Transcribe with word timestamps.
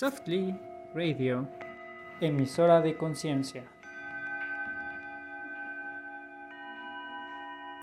Softly 0.00 0.58
Radio, 0.94 1.46
emisora 2.22 2.80
de 2.80 2.96
conciencia. 2.96 3.64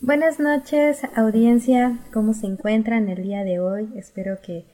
Buenas 0.02 0.40
noches, 0.40 1.04
audiencia. 1.16 2.00
¿Cómo 2.12 2.34
se 2.34 2.48
encuentran 2.48 3.08
el 3.08 3.22
día 3.22 3.44
de 3.44 3.60
hoy? 3.60 3.94
Espero 3.96 4.42
que 4.42 4.66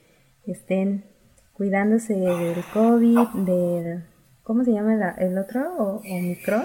estén 0.46 1.04
cuidándose 1.52 2.14
del 2.14 2.64
COVID, 2.72 3.28
del. 3.44 4.04
¿Cómo 4.42 4.64
se 4.64 4.72
llama 4.72 5.14
el 5.18 5.36
otro? 5.36 5.70
¿O, 5.76 5.96
¿Omicron? 5.98 6.64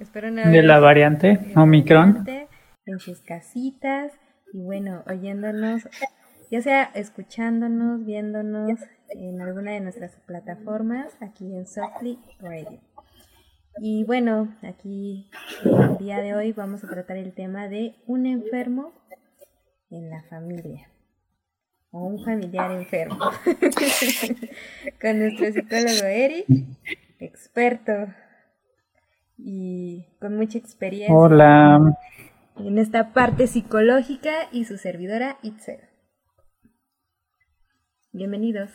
Espero 0.00 0.32
de 0.32 0.62
la 0.64 0.80
variante 0.80 1.52
Omicron. 1.54 2.26
En 2.84 2.98
sus 2.98 3.20
casitas 3.20 4.12
y 4.52 4.60
bueno, 4.60 5.04
oyéndonos, 5.08 5.88
ya 6.50 6.60
sea 6.62 6.82
escuchándonos, 6.82 8.04
viéndonos 8.04 8.80
en 9.10 9.40
alguna 9.40 9.72
de 9.72 9.80
nuestras 9.80 10.16
plataformas 10.26 11.16
aquí 11.20 11.54
en 11.54 11.66
Softly 11.66 12.18
Radio. 12.40 12.80
Y 13.78 14.04
bueno, 14.04 14.56
aquí 14.62 15.30
el 15.64 15.98
día 15.98 16.20
de 16.20 16.34
hoy 16.34 16.52
vamos 16.52 16.84
a 16.84 16.88
tratar 16.88 17.16
el 17.16 17.32
tema 17.32 17.68
de 17.68 17.96
un 18.06 18.26
enfermo 18.26 18.92
en 19.90 20.10
la 20.10 20.22
familia 20.24 20.88
o 21.90 22.04
un 22.04 22.24
familiar 22.24 22.70
enfermo 22.70 23.18
con 25.00 25.18
nuestro 25.18 25.52
psicólogo 25.52 26.04
Eric, 26.04 26.46
experto 27.18 27.92
y 29.36 30.06
con 30.20 30.36
mucha 30.36 30.58
experiencia 30.58 31.14
Hola. 31.14 31.96
en 32.56 32.78
esta 32.78 33.12
parte 33.12 33.46
psicológica 33.46 34.48
y 34.52 34.66
su 34.66 34.76
servidora 34.76 35.38
Itzel. 35.42 35.80
Bienvenidos. 38.12 38.70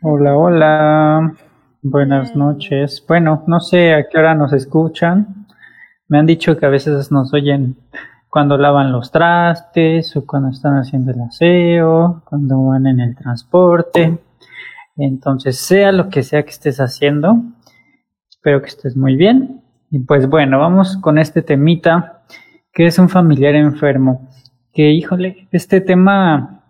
Hola, 0.00 0.34
hola. 0.34 1.34
Buenas 1.82 2.34
noches. 2.34 3.04
Bueno, 3.06 3.44
no 3.46 3.60
sé 3.60 3.92
a 3.92 4.08
qué 4.08 4.16
hora 4.16 4.34
nos 4.34 4.54
escuchan. 4.54 5.46
Me 6.08 6.18
han 6.18 6.24
dicho 6.24 6.56
que 6.56 6.64
a 6.64 6.70
veces 6.70 7.12
nos 7.12 7.34
oyen 7.34 7.76
cuando 8.30 8.56
lavan 8.56 8.90
los 8.90 9.10
trastes 9.10 10.16
o 10.16 10.24
cuando 10.24 10.48
están 10.48 10.78
haciendo 10.78 11.12
el 11.12 11.20
aseo, 11.20 12.22
cuando 12.24 12.64
van 12.64 12.86
en 12.86 13.00
el 13.00 13.14
transporte. 13.16 14.18
Entonces, 14.96 15.58
sea 15.58 15.92
lo 15.92 16.08
que 16.08 16.22
sea 16.22 16.42
que 16.42 16.52
estés 16.52 16.80
haciendo, 16.80 17.36
espero 18.30 18.62
que 18.62 18.68
estés 18.68 18.96
muy 18.96 19.14
bien. 19.14 19.60
Y 19.90 19.98
pues 19.98 20.26
bueno, 20.26 20.58
vamos 20.58 20.96
con 20.96 21.18
este 21.18 21.42
temita 21.42 22.22
que 22.72 22.86
es 22.86 22.98
un 22.98 23.10
familiar 23.10 23.54
enfermo. 23.54 24.26
Que 24.72 24.92
híjole, 24.92 25.48
este 25.52 25.82
tema 25.82 26.62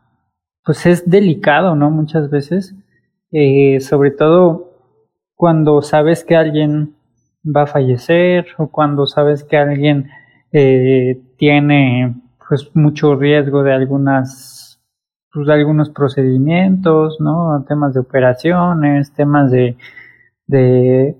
pues 0.64 0.84
es 0.86 1.08
delicado, 1.08 1.76
¿no? 1.76 1.92
Muchas 1.92 2.30
veces 2.30 2.74
eh, 3.32 3.80
sobre 3.80 4.10
todo 4.10 4.72
cuando 5.34 5.82
sabes 5.82 6.24
que 6.24 6.36
alguien 6.36 6.96
va 7.44 7.62
a 7.62 7.66
fallecer 7.66 8.46
o 8.58 8.68
cuando 8.68 9.06
sabes 9.06 9.44
que 9.44 9.56
alguien 9.56 10.10
eh, 10.52 11.20
tiene 11.36 12.14
pues 12.48 12.70
mucho 12.74 13.14
riesgo 13.16 13.62
de 13.62 13.72
algunas 13.72 14.80
pues, 15.32 15.46
de 15.46 15.52
algunos 15.52 15.90
procedimientos, 15.90 17.20
¿no? 17.20 17.64
Temas 17.68 17.92
de 17.94 18.00
operaciones, 18.00 19.12
temas 19.12 19.50
de, 19.50 19.76
de 20.46 21.16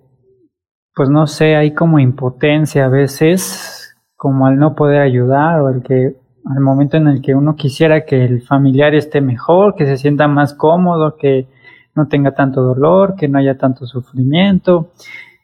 pues 0.95 1.11
no 1.11 1.27
sé, 1.27 1.57
hay 1.57 1.75
como 1.75 1.99
impotencia 1.99 2.87
a 2.87 2.89
veces, 2.89 3.95
como 4.17 4.47
al 4.47 4.57
no 4.59 4.75
poder 4.75 5.03
ayudar 5.03 5.61
o 5.61 5.69
el 5.69 5.83
que 5.83 6.17
al 6.47 6.61
momento 6.61 6.97
en 6.97 7.09
el 7.09 7.21
que 7.21 7.35
uno 7.35 7.57
quisiera 7.57 8.07
que 8.07 8.25
el 8.25 8.41
familiar 8.41 8.95
esté 8.95 9.21
mejor, 9.21 9.75
que 9.75 9.85
se 9.85 9.99
sienta 9.99 10.29
más 10.29 10.55
cómodo, 10.55 11.17
que 11.17 11.49
no 11.97 12.09
tenga 12.09 12.33
tanto 12.35 12.63
dolor, 12.63 13.17
que 13.17 13.27
no 13.27 13.39
haya 13.39 13.57
tanto 13.57 13.87
sufrimiento. 13.87 14.93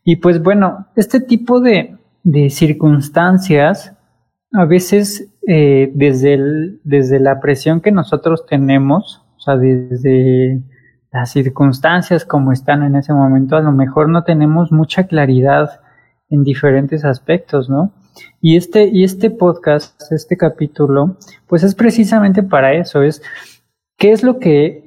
Y 0.04 0.16
pues 0.16 0.42
bueno, 0.42 0.86
este 0.94 1.20
tipo 1.20 1.60
de, 1.60 1.98
circunstancias, 2.50 3.96
a 4.52 4.64
veces 4.64 5.34
eh, 5.48 5.90
desde, 5.94 6.78
desde 6.84 7.18
la 7.18 7.40
presión 7.40 7.80
que 7.80 7.90
nosotros 7.90 8.46
tenemos, 8.46 9.24
o 9.36 9.40
sea, 9.40 9.56
desde 9.56 10.62
las 11.10 11.30
circunstancias 11.32 12.24
como 12.24 12.52
están 12.52 12.82
en 12.82 12.96
ese 12.96 13.12
momento, 13.12 13.56
a 13.56 13.60
lo 13.60 13.72
mejor 13.72 14.08
no 14.08 14.22
tenemos 14.22 14.70
mucha 14.70 15.04
claridad 15.04 15.80
en 16.28 16.44
diferentes 16.44 17.04
aspectos, 17.04 17.68
¿no? 17.68 17.92
Y 18.40 18.56
este, 18.56 18.88
y 18.88 19.04
este 19.04 19.30
podcast, 19.30 20.00
este 20.12 20.36
capítulo, 20.36 21.16
pues 21.46 21.62
es 21.62 21.74
precisamente 21.74 22.42
para 22.42 22.74
eso, 22.74 23.02
es 23.02 23.22
qué 23.96 24.12
es 24.12 24.22
lo 24.22 24.38
que 24.38 24.84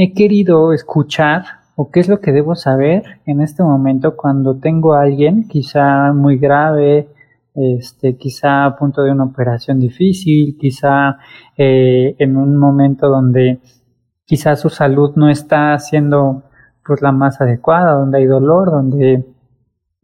he 0.00 0.14
querido 0.14 0.72
escuchar 0.72 1.42
o 1.74 1.90
qué 1.90 1.98
es 1.98 2.08
lo 2.08 2.20
que 2.20 2.30
debo 2.30 2.54
saber 2.54 3.20
en 3.26 3.40
este 3.40 3.64
momento 3.64 4.16
cuando 4.16 4.56
tengo 4.56 4.94
a 4.94 5.02
alguien 5.02 5.48
quizá 5.48 6.12
muy 6.12 6.38
grave, 6.38 7.08
este, 7.52 8.16
quizá 8.16 8.64
a 8.64 8.76
punto 8.76 9.02
de 9.02 9.10
una 9.10 9.24
operación 9.24 9.80
difícil, 9.80 10.56
quizá 10.56 11.18
eh, 11.56 12.14
en 12.16 12.36
un 12.36 12.56
momento 12.56 13.08
donde 13.08 13.58
quizá 14.24 14.54
su 14.54 14.68
salud 14.68 15.14
no 15.16 15.28
está 15.28 15.76
siendo 15.80 16.44
pues 16.86 17.02
la 17.02 17.10
más 17.10 17.40
adecuada, 17.40 17.94
donde 17.94 18.18
hay 18.18 18.26
dolor, 18.26 18.70
donde 18.70 19.24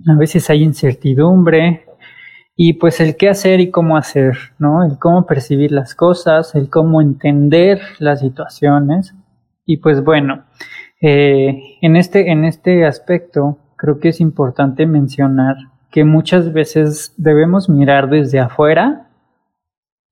a 0.08 0.16
veces 0.16 0.50
hay 0.50 0.64
incertidumbre 0.64 1.84
y 2.56 2.72
pues 2.72 3.00
el 3.00 3.16
qué 3.16 3.28
hacer 3.28 3.60
y 3.60 3.70
cómo 3.70 3.96
hacer, 3.96 4.36
¿no? 4.58 4.84
El 4.84 4.98
cómo 4.98 5.24
percibir 5.24 5.70
las 5.70 5.94
cosas, 5.94 6.56
el 6.56 6.68
cómo 6.68 7.00
entender 7.00 7.80
las 8.00 8.20
situaciones 8.20 9.14
y 9.66 9.78
pues 9.78 10.02
bueno, 10.02 10.44
eh, 11.00 11.78
en, 11.80 11.96
este, 11.96 12.30
en 12.30 12.44
este 12.44 12.86
aspecto 12.86 13.58
creo 13.76 13.98
que 13.98 14.08
es 14.08 14.20
importante 14.20 14.86
mencionar 14.86 15.56
que 15.90 16.04
muchas 16.04 16.52
veces 16.52 17.14
debemos 17.16 17.68
mirar 17.68 18.08
desde 18.08 18.40
afuera 18.40 19.08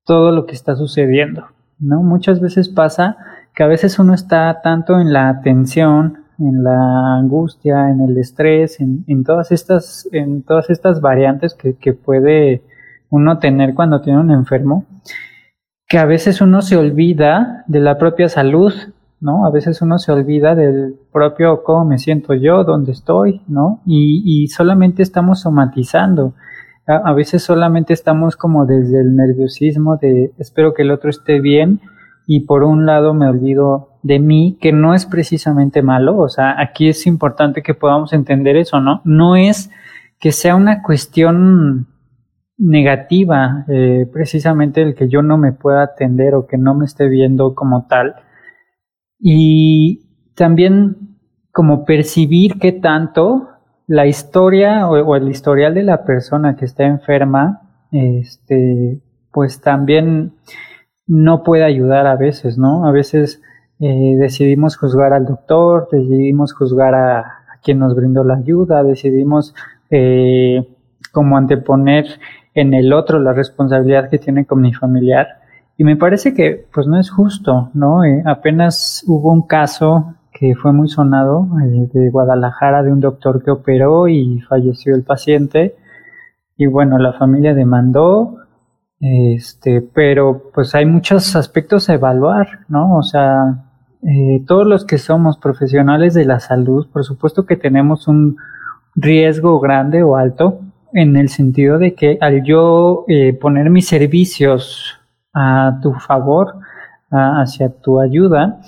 todo 0.05 0.31
lo 0.31 0.45
que 0.45 0.53
está 0.53 0.75
sucediendo, 0.75 1.47
¿no? 1.79 2.03
Muchas 2.03 2.39
veces 2.39 2.69
pasa 2.69 3.17
que 3.55 3.63
a 3.63 3.67
veces 3.67 3.99
uno 3.99 4.13
está 4.13 4.61
tanto 4.61 4.99
en 4.99 5.13
la 5.13 5.29
atención, 5.29 6.25
en 6.39 6.63
la 6.63 7.15
angustia, 7.17 7.89
en 7.89 8.01
el 8.01 8.17
estrés, 8.17 8.79
en, 8.79 9.03
en 9.07 9.23
todas 9.23 9.51
estas, 9.51 10.07
en 10.11 10.43
todas 10.43 10.69
estas 10.69 11.01
variantes 11.01 11.53
que, 11.53 11.75
que 11.75 11.93
puede 11.93 12.63
uno 13.09 13.39
tener 13.39 13.75
cuando 13.75 14.01
tiene 14.01 14.19
un 14.19 14.31
enfermo, 14.31 14.85
que 15.87 15.99
a 15.99 16.05
veces 16.05 16.41
uno 16.41 16.61
se 16.61 16.75
olvida 16.75 17.63
de 17.67 17.79
la 17.79 17.97
propia 17.97 18.27
salud 18.27 18.73
¿no? 19.23 19.45
A 19.45 19.51
veces 19.51 19.81
uno 19.81 19.97
se 19.97 20.11
olvida 20.11 20.53
del 20.53 20.95
propio 21.11 21.63
cómo 21.63 21.85
me 21.85 21.97
siento 21.97 22.33
yo, 22.33 22.65
dónde 22.65 22.91
estoy, 22.91 23.41
¿no? 23.47 23.81
Y, 23.85 24.47
solamente 24.49 25.01
estamos 25.01 25.41
somatizando. 25.41 26.33
A, 26.85 27.13
veces 27.13 27.41
solamente 27.41 27.93
estamos 27.93 28.35
como 28.35 28.65
desde 28.65 28.99
el 28.99 29.15
nerviosismo 29.15 29.95
de 29.95 30.33
espero 30.37 30.73
que 30.73 30.81
el 30.81 30.91
otro 30.91 31.09
esté 31.09 31.39
bien 31.39 31.79
y 32.27 32.41
por 32.41 32.63
un 32.63 32.85
lado 32.85 33.13
me 33.13 33.27
olvido 33.27 33.99
de 34.03 34.19
mí, 34.19 34.57
que 34.59 34.73
no 34.73 34.93
es 34.93 35.05
precisamente 35.05 35.81
malo, 35.81 36.17
o 36.17 36.27
sea, 36.27 36.61
aquí 36.61 36.89
es 36.89 37.07
importante 37.07 37.61
que 37.61 37.73
podamos 37.73 38.11
entender 38.11 38.57
eso, 38.57 38.81
¿no? 38.81 39.01
No 39.05 39.37
es 39.37 39.71
que 40.19 40.33
sea 40.33 40.55
una 40.55 40.83
cuestión 40.83 41.87
negativa, 42.57 43.63
eh, 43.69 44.05
precisamente 44.11 44.81
el 44.81 44.95
que 44.95 45.07
yo 45.07 45.21
no 45.21 45.37
me 45.37 45.53
pueda 45.53 45.83
atender 45.83 46.35
o 46.35 46.45
que 46.45 46.57
no 46.57 46.75
me 46.75 46.83
esté 46.83 47.07
viendo 47.07 47.55
como 47.55 47.87
tal, 47.87 48.15
y 49.25 50.01
también 50.35 51.17
como 51.53 51.85
percibir 51.85 52.59
qué 52.59 52.73
tanto 52.73 53.47
la 53.87 54.05
historia 54.05 54.89
o, 54.89 55.15
el 55.15 55.29
historial 55.29 55.73
de 55.73 55.83
la 55.83 56.03
persona 56.03 56.57
que 56.57 56.65
está 56.65 56.83
enferma, 56.83 57.61
este, 57.91 58.99
pues 59.31 59.61
también 59.61 60.33
no 61.07 61.43
puede 61.43 61.63
ayudar 61.63 62.05
a 62.05 62.17
veces, 62.17 62.57
¿no? 62.57 62.85
A 62.85 62.91
veces 62.91 63.41
eh, 63.79 64.17
decidimos 64.19 64.75
juzgar 64.75 65.13
al 65.13 65.25
doctor, 65.25 65.87
decidimos 65.89 66.53
juzgar 66.53 66.93
a, 66.93 67.39
quien 67.63 67.79
nos 67.79 67.95
brindó 67.95 68.25
la 68.25 68.35
ayuda, 68.35 68.83
decidimos 68.83 69.55
eh, 69.89 70.67
como 71.13 71.37
anteponer 71.37 72.07
en 72.53 72.73
el 72.73 72.91
otro 72.91 73.19
la 73.19 73.31
responsabilidad 73.31 74.09
que 74.09 74.19
tiene 74.19 74.45
con 74.45 74.59
mi 74.59 74.73
familiar 74.73 75.42
y 75.77 75.83
me 75.83 75.95
parece 75.95 76.33
que 76.33 76.65
pues 76.73 76.87
no 76.87 76.99
es 76.99 77.09
justo, 77.09 77.71
¿no? 77.73 78.03
Eh, 78.03 78.21
apenas 78.25 79.03
hubo 79.07 79.31
un 79.31 79.47
caso 79.47 80.15
que 80.31 80.55
fue 80.55 80.71
muy 80.71 80.87
sonado 80.87 81.47
eh, 81.63 81.89
de 81.91 82.09
Guadalajara 82.09 82.83
de 82.83 82.91
un 82.91 82.99
doctor 82.99 83.43
que 83.43 83.51
operó 83.51 84.07
y 84.07 84.41
falleció 84.41 84.95
el 84.95 85.03
paciente 85.03 85.75
y 86.57 86.67
bueno, 86.67 86.99
la 86.99 87.13
familia 87.13 87.55
demandó, 87.55 88.37
este, 88.99 89.81
pero 89.81 90.51
pues 90.53 90.75
hay 90.75 90.85
muchos 90.85 91.35
aspectos 91.35 91.89
a 91.89 91.95
evaluar, 91.95 92.59
¿no? 92.67 92.95
O 92.95 93.01
sea, 93.01 93.65
eh, 94.03 94.43
todos 94.45 94.67
los 94.67 94.85
que 94.85 94.99
somos 94.99 95.37
profesionales 95.37 96.13
de 96.13 96.25
la 96.25 96.39
salud, 96.39 96.87
por 96.93 97.03
supuesto 97.03 97.45
que 97.47 97.57
tenemos 97.57 98.07
un 98.07 98.37
riesgo 98.95 99.59
grande 99.59 100.03
o 100.03 100.15
alto 100.17 100.59
en 100.93 101.15
el 101.15 101.29
sentido 101.29 101.79
de 101.79 101.95
que 101.95 102.19
al 102.21 102.43
yo 102.43 103.05
poner 103.41 103.71
mis 103.71 103.87
servicios 103.87 105.02
a 105.33 105.79
tu 105.81 105.93
favor, 105.93 106.55
hacia 107.09 107.69
tu 107.69 107.99
ayuda, 107.99 108.59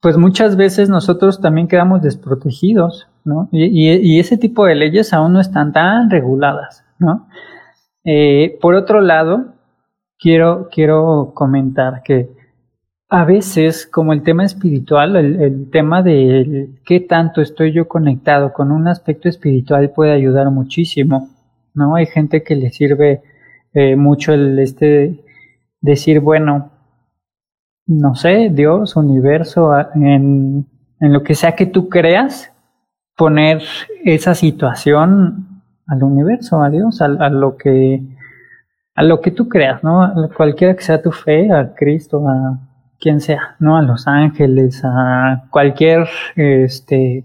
pues 0.00 0.16
muchas 0.16 0.56
veces 0.56 0.88
nosotros 0.88 1.40
también 1.40 1.68
quedamos 1.68 2.02
desprotegidos, 2.02 3.08
¿no? 3.24 3.48
Y, 3.50 4.18
ese 4.20 4.36
tipo 4.36 4.66
de 4.66 4.74
leyes 4.74 5.12
aún 5.12 5.32
no 5.32 5.40
están 5.40 5.72
tan 5.72 6.10
reguladas, 6.10 6.84
¿no? 6.98 7.28
Eh, 8.04 8.58
por 8.60 8.74
otro 8.74 9.00
lado, 9.00 9.54
quiero, 10.18 10.68
quiero 10.70 11.32
comentar 11.34 12.02
que 12.04 12.30
a 13.08 13.24
veces, 13.24 13.86
como 13.86 14.12
el 14.12 14.22
tema 14.22 14.44
espiritual, 14.44 15.16
el, 15.16 15.70
tema 15.70 16.02
de 16.02 16.70
qué 16.84 17.00
tanto 17.00 17.40
estoy 17.40 17.72
yo 17.72 17.86
conectado 17.88 18.52
con 18.52 18.72
un 18.72 18.88
aspecto 18.88 19.28
espiritual 19.28 19.90
puede 19.90 20.12
ayudar 20.12 20.50
muchísimo, 20.50 21.30
¿no? 21.74 21.94
Hay 21.94 22.06
gente 22.06 22.42
que 22.42 22.56
le 22.56 22.70
sirve 22.70 23.22
eh, 23.74 23.96
mucho 23.96 24.32
el 24.32 24.58
este 24.58 25.25
decir, 25.80 26.20
bueno, 26.20 26.70
no 27.86 28.14
sé, 28.14 28.50
Dios, 28.50 28.96
universo, 28.96 29.72
en, 29.94 30.66
en 31.00 31.12
lo 31.12 31.22
que 31.22 31.34
sea 31.34 31.52
que 31.52 31.66
tú 31.66 31.88
creas, 31.88 32.52
poner 33.16 33.62
esa 34.04 34.34
situación 34.34 35.62
al 35.86 36.02
universo, 36.02 36.62
a 36.62 36.70
Dios, 36.70 37.00
a, 37.00 37.08
lo 37.08 37.56
que 37.56 38.02
a 38.94 39.02
lo 39.02 39.20
que 39.20 39.30
tú 39.30 39.48
creas, 39.48 39.82
¿no? 39.84 40.02
A 40.02 40.28
cualquiera 40.34 40.74
que 40.74 40.82
sea 40.82 41.02
tu 41.02 41.12
fe, 41.12 41.50
a 41.52 41.74
Cristo, 41.74 42.26
a 42.28 42.58
quien 42.98 43.20
sea, 43.20 43.56
¿no? 43.58 43.76
A 43.76 43.82
los 43.82 44.06
ángeles, 44.06 44.82
a 44.84 45.44
cualquier, 45.50 46.08
este, 46.34 47.24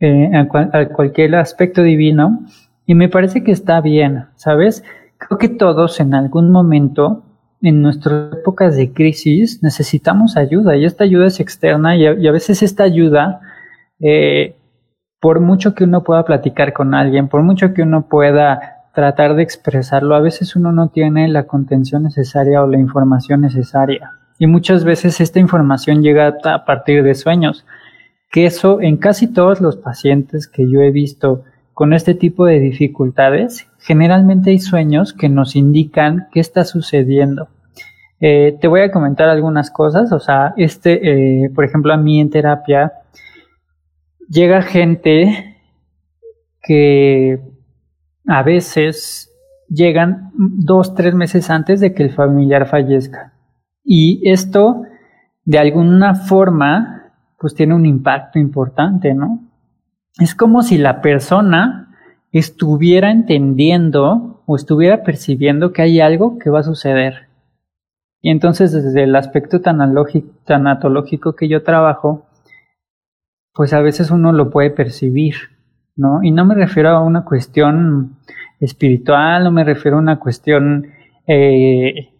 eh, 0.00 0.30
a, 0.34 0.78
a, 0.78 0.88
cualquier 0.88 1.36
aspecto 1.36 1.82
divino. 1.82 2.44
Y 2.86 2.94
me 2.94 3.08
parece 3.08 3.42
que 3.44 3.52
está 3.52 3.80
bien, 3.80 4.26
¿sabes? 4.36 4.84
Creo 5.18 5.38
que 5.38 5.48
todos 5.48 6.00
en 6.00 6.14
algún 6.14 6.50
momento 6.50 7.24
en 7.60 7.82
nuestras 7.82 8.32
épocas 8.32 8.76
de 8.76 8.92
crisis 8.92 9.62
necesitamos 9.62 10.36
ayuda 10.36 10.76
y 10.76 10.84
esta 10.84 11.04
ayuda 11.04 11.26
es 11.26 11.40
externa 11.40 11.96
y 11.96 12.06
a, 12.06 12.32
veces 12.32 12.62
esta 12.62 12.84
ayuda, 12.84 13.40
eh, 14.00 14.56
por 15.20 15.40
mucho 15.40 15.74
que 15.74 15.84
uno 15.84 16.04
pueda 16.04 16.24
platicar 16.24 16.72
con 16.72 16.94
alguien, 16.94 17.28
por 17.28 17.42
mucho 17.42 17.74
que 17.74 17.82
uno 17.82 18.08
pueda 18.08 18.78
tratar 18.94 19.34
de 19.34 19.42
expresarlo, 19.42 20.14
a 20.14 20.20
veces 20.20 20.56
uno 20.56 20.72
no 20.72 20.88
tiene 20.88 21.28
la 21.28 21.44
contención 21.44 22.04
necesaria 22.04 22.62
o 22.62 22.66
la 22.66 22.78
información 22.78 23.40
necesaria. 23.40 24.12
Y 24.38 24.46
muchas 24.46 24.84
veces 24.84 25.20
esta 25.20 25.40
información 25.40 26.02
llega 26.02 26.34
a 26.44 26.64
partir 26.64 27.02
de 27.02 27.14
sueños, 27.14 27.66
que 28.30 28.46
eso 28.46 28.80
en 28.80 28.96
casi 28.96 29.26
todos 29.26 29.60
los 29.60 29.76
pacientes 29.76 30.46
que 30.46 30.70
yo 30.70 30.80
he 30.80 30.90
visto 30.90 31.44
con 31.78 31.92
este 31.92 32.14
tipo 32.16 32.44
de 32.44 32.58
dificultades, 32.58 33.70
generalmente 33.78 34.50
hay 34.50 34.58
sueños 34.58 35.12
que 35.12 35.28
nos 35.28 35.54
indican 35.54 36.26
qué 36.32 36.40
está 36.40 36.64
sucediendo. 36.64 37.50
Eh, 38.18 38.58
te 38.60 38.66
voy 38.66 38.80
a 38.80 38.90
comentar 38.90 39.28
algunas 39.28 39.70
cosas, 39.70 40.10
o 40.10 40.18
sea, 40.18 40.54
este, 40.56 41.44
eh, 41.44 41.50
por 41.50 41.64
ejemplo, 41.64 41.92
a 41.92 41.96
mí 41.96 42.18
en 42.18 42.30
terapia 42.30 42.94
llega 44.28 44.62
gente 44.62 45.56
que 46.64 47.38
a 48.26 48.42
veces 48.42 49.32
llegan 49.68 50.32
dos, 50.34 50.96
tres 50.96 51.14
meses 51.14 51.48
antes 51.48 51.78
de 51.78 51.94
que 51.94 52.02
el 52.02 52.10
familiar 52.10 52.66
fallezca. 52.66 53.34
Y 53.84 54.28
esto, 54.28 54.82
de 55.44 55.58
alguna 55.60 56.16
forma, 56.16 57.12
pues 57.38 57.54
tiene 57.54 57.76
un 57.76 57.86
impacto 57.86 58.40
importante, 58.40 59.14
¿no? 59.14 59.47
Es 60.18 60.34
como 60.34 60.62
si 60.62 60.78
la 60.78 61.00
persona 61.00 61.88
estuviera 62.32 63.10
entendiendo 63.10 64.42
o 64.46 64.56
estuviera 64.56 65.02
percibiendo 65.02 65.72
que 65.72 65.82
hay 65.82 66.00
algo 66.00 66.38
que 66.38 66.50
va 66.50 66.60
a 66.60 66.64
suceder. 66.64 67.28
Y 68.20 68.30
entonces 68.30 68.72
desde 68.72 69.04
el 69.04 69.14
aspecto 69.14 69.60
tanatológico 69.60 71.36
que 71.36 71.48
yo 71.48 71.62
trabajo, 71.62 72.26
pues 73.54 73.72
a 73.72 73.80
veces 73.80 74.10
uno 74.10 74.32
lo 74.32 74.50
puede 74.50 74.70
percibir, 74.70 75.34
¿no? 75.96 76.22
Y 76.22 76.32
no 76.32 76.44
me 76.44 76.54
refiero 76.54 76.90
a 76.90 77.00
una 77.02 77.24
cuestión 77.24 78.16
espiritual, 78.60 79.44
no 79.44 79.52
me 79.52 79.64
refiero 79.64 79.98
a 79.98 80.00
una 80.00 80.18
cuestión 80.18 80.88
eh, 81.26 82.10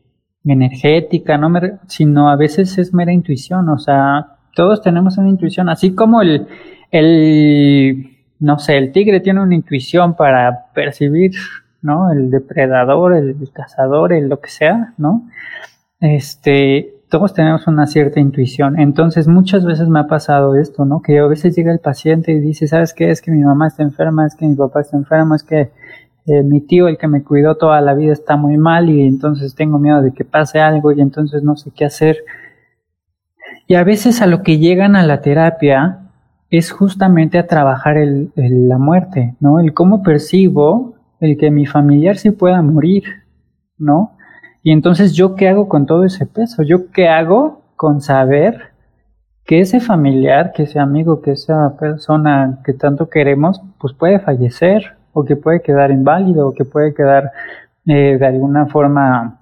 energética, 0.44 1.36
no 1.36 1.52
sino 1.88 2.30
a 2.30 2.36
veces 2.36 2.78
es 2.78 2.94
mera 2.94 3.12
intuición, 3.12 3.68
o 3.68 3.78
sea, 3.78 4.38
todos 4.54 4.82
tenemos 4.82 5.18
una 5.18 5.28
intuición, 5.28 5.68
así 5.68 5.94
como 5.94 6.22
el, 6.22 6.46
el, 6.90 8.16
no 8.40 8.58
sé, 8.58 8.78
el 8.78 8.92
tigre 8.92 9.20
tiene 9.20 9.40
una 9.40 9.54
intuición 9.54 10.14
para 10.14 10.66
percibir, 10.74 11.32
¿no? 11.82 12.10
El 12.10 12.30
depredador, 12.30 13.14
el, 13.14 13.36
cazador, 13.52 14.12
el 14.12 14.28
lo 14.28 14.40
que 14.40 14.50
sea, 14.50 14.94
¿no? 14.98 15.28
Este, 16.00 16.94
todos 17.10 17.34
tenemos 17.34 17.66
una 17.66 17.86
cierta 17.86 18.20
intuición. 18.20 18.78
Entonces, 18.78 19.28
muchas 19.28 19.64
veces 19.64 19.88
me 19.88 20.00
ha 20.00 20.06
pasado 20.06 20.54
esto, 20.54 20.84
¿no? 20.84 21.02
Que 21.02 21.18
a 21.18 21.26
veces 21.26 21.56
llega 21.56 21.72
el 21.72 21.80
paciente 21.80 22.32
y 22.32 22.40
dice, 22.40 22.66
¿sabes 22.66 22.94
qué? 22.94 23.10
Es 23.10 23.22
que 23.22 23.30
mi 23.30 23.42
mamá 23.42 23.68
está 23.68 23.82
enferma, 23.82 24.26
es 24.26 24.34
que 24.34 24.46
mi 24.46 24.54
papá 24.54 24.80
está 24.80 24.96
enfermo, 24.96 25.34
es 25.34 25.42
que 25.42 25.70
eh, 26.26 26.42
mi 26.42 26.60
tío, 26.60 26.88
el 26.88 26.98
que 26.98 27.08
me 27.08 27.22
cuidó 27.22 27.56
toda 27.56 27.80
la 27.80 27.94
vida, 27.94 28.12
está 28.12 28.36
muy 28.36 28.58
mal 28.58 28.90
y 28.90 29.02
entonces 29.06 29.54
tengo 29.54 29.78
miedo 29.78 30.02
de 30.02 30.12
que 30.12 30.24
pase 30.24 30.60
algo 30.60 30.92
y 30.92 31.00
entonces 31.00 31.42
no 31.42 31.56
sé 31.56 31.70
qué 31.74 31.86
hacer. 31.86 32.18
Y 33.66 33.74
a 33.74 33.84
veces 33.84 34.20
a 34.22 34.26
lo 34.26 34.42
que 34.42 34.58
llegan 34.58 34.96
a 34.96 35.06
la 35.06 35.20
terapia 35.20 35.97
es 36.50 36.70
justamente 36.72 37.38
a 37.38 37.46
trabajar 37.46 37.98
el, 37.98 38.32
la 38.34 38.78
muerte, 38.78 39.36
¿no? 39.40 39.60
El 39.60 39.74
cómo 39.74 40.02
percibo 40.02 40.94
el 41.20 41.36
que 41.36 41.50
mi 41.50 41.66
familiar 41.66 42.16
sí 42.16 42.30
pueda 42.30 42.62
morir, 42.62 43.04
¿no? 43.76 44.16
Y 44.62 44.72
entonces 44.72 45.14
yo 45.14 45.34
qué 45.34 45.48
hago 45.48 45.68
con 45.68 45.86
todo 45.86 46.04
ese 46.04 46.26
peso, 46.26 46.62
yo 46.62 46.90
qué 46.90 47.08
hago 47.08 47.62
con 47.76 48.00
saber 48.00 48.72
que 49.44 49.60
ese 49.60 49.80
familiar, 49.80 50.52
que 50.52 50.64
ese 50.64 50.78
amigo, 50.78 51.22
que 51.22 51.32
esa 51.32 51.76
persona 51.78 52.60
que 52.64 52.74
tanto 52.74 53.08
queremos, 53.08 53.62
pues 53.78 53.94
puede 53.94 54.18
fallecer 54.18 54.96
o 55.12 55.24
que 55.24 55.36
puede 55.36 55.62
quedar 55.62 55.90
inválido 55.90 56.48
o 56.48 56.54
que 56.54 56.64
puede 56.64 56.94
quedar 56.94 57.32
eh, 57.86 58.18
de 58.18 58.26
alguna 58.26 58.66
forma 58.66 59.37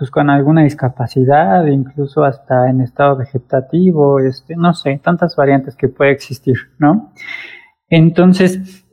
pues 0.00 0.10
con 0.10 0.30
alguna 0.30 0.62
discapacidad, 0.62 1.66
incluso 1.66 2.24
hasta 2.24 2.70
en 2.70 2.80
estado 2.80 3.16
vegetativo, 3.16 4.18
este, 4.18 4.56
no 4.56 4.72
sé, 4.72 4.98
tantas 5.04 5.36
variantes 5.36 5.76
que 5.76 5.88
puede 5.88 6.12
existir, 6.12 6.56
¿no? 6.78 7.12
Entonces, 7.90 8.86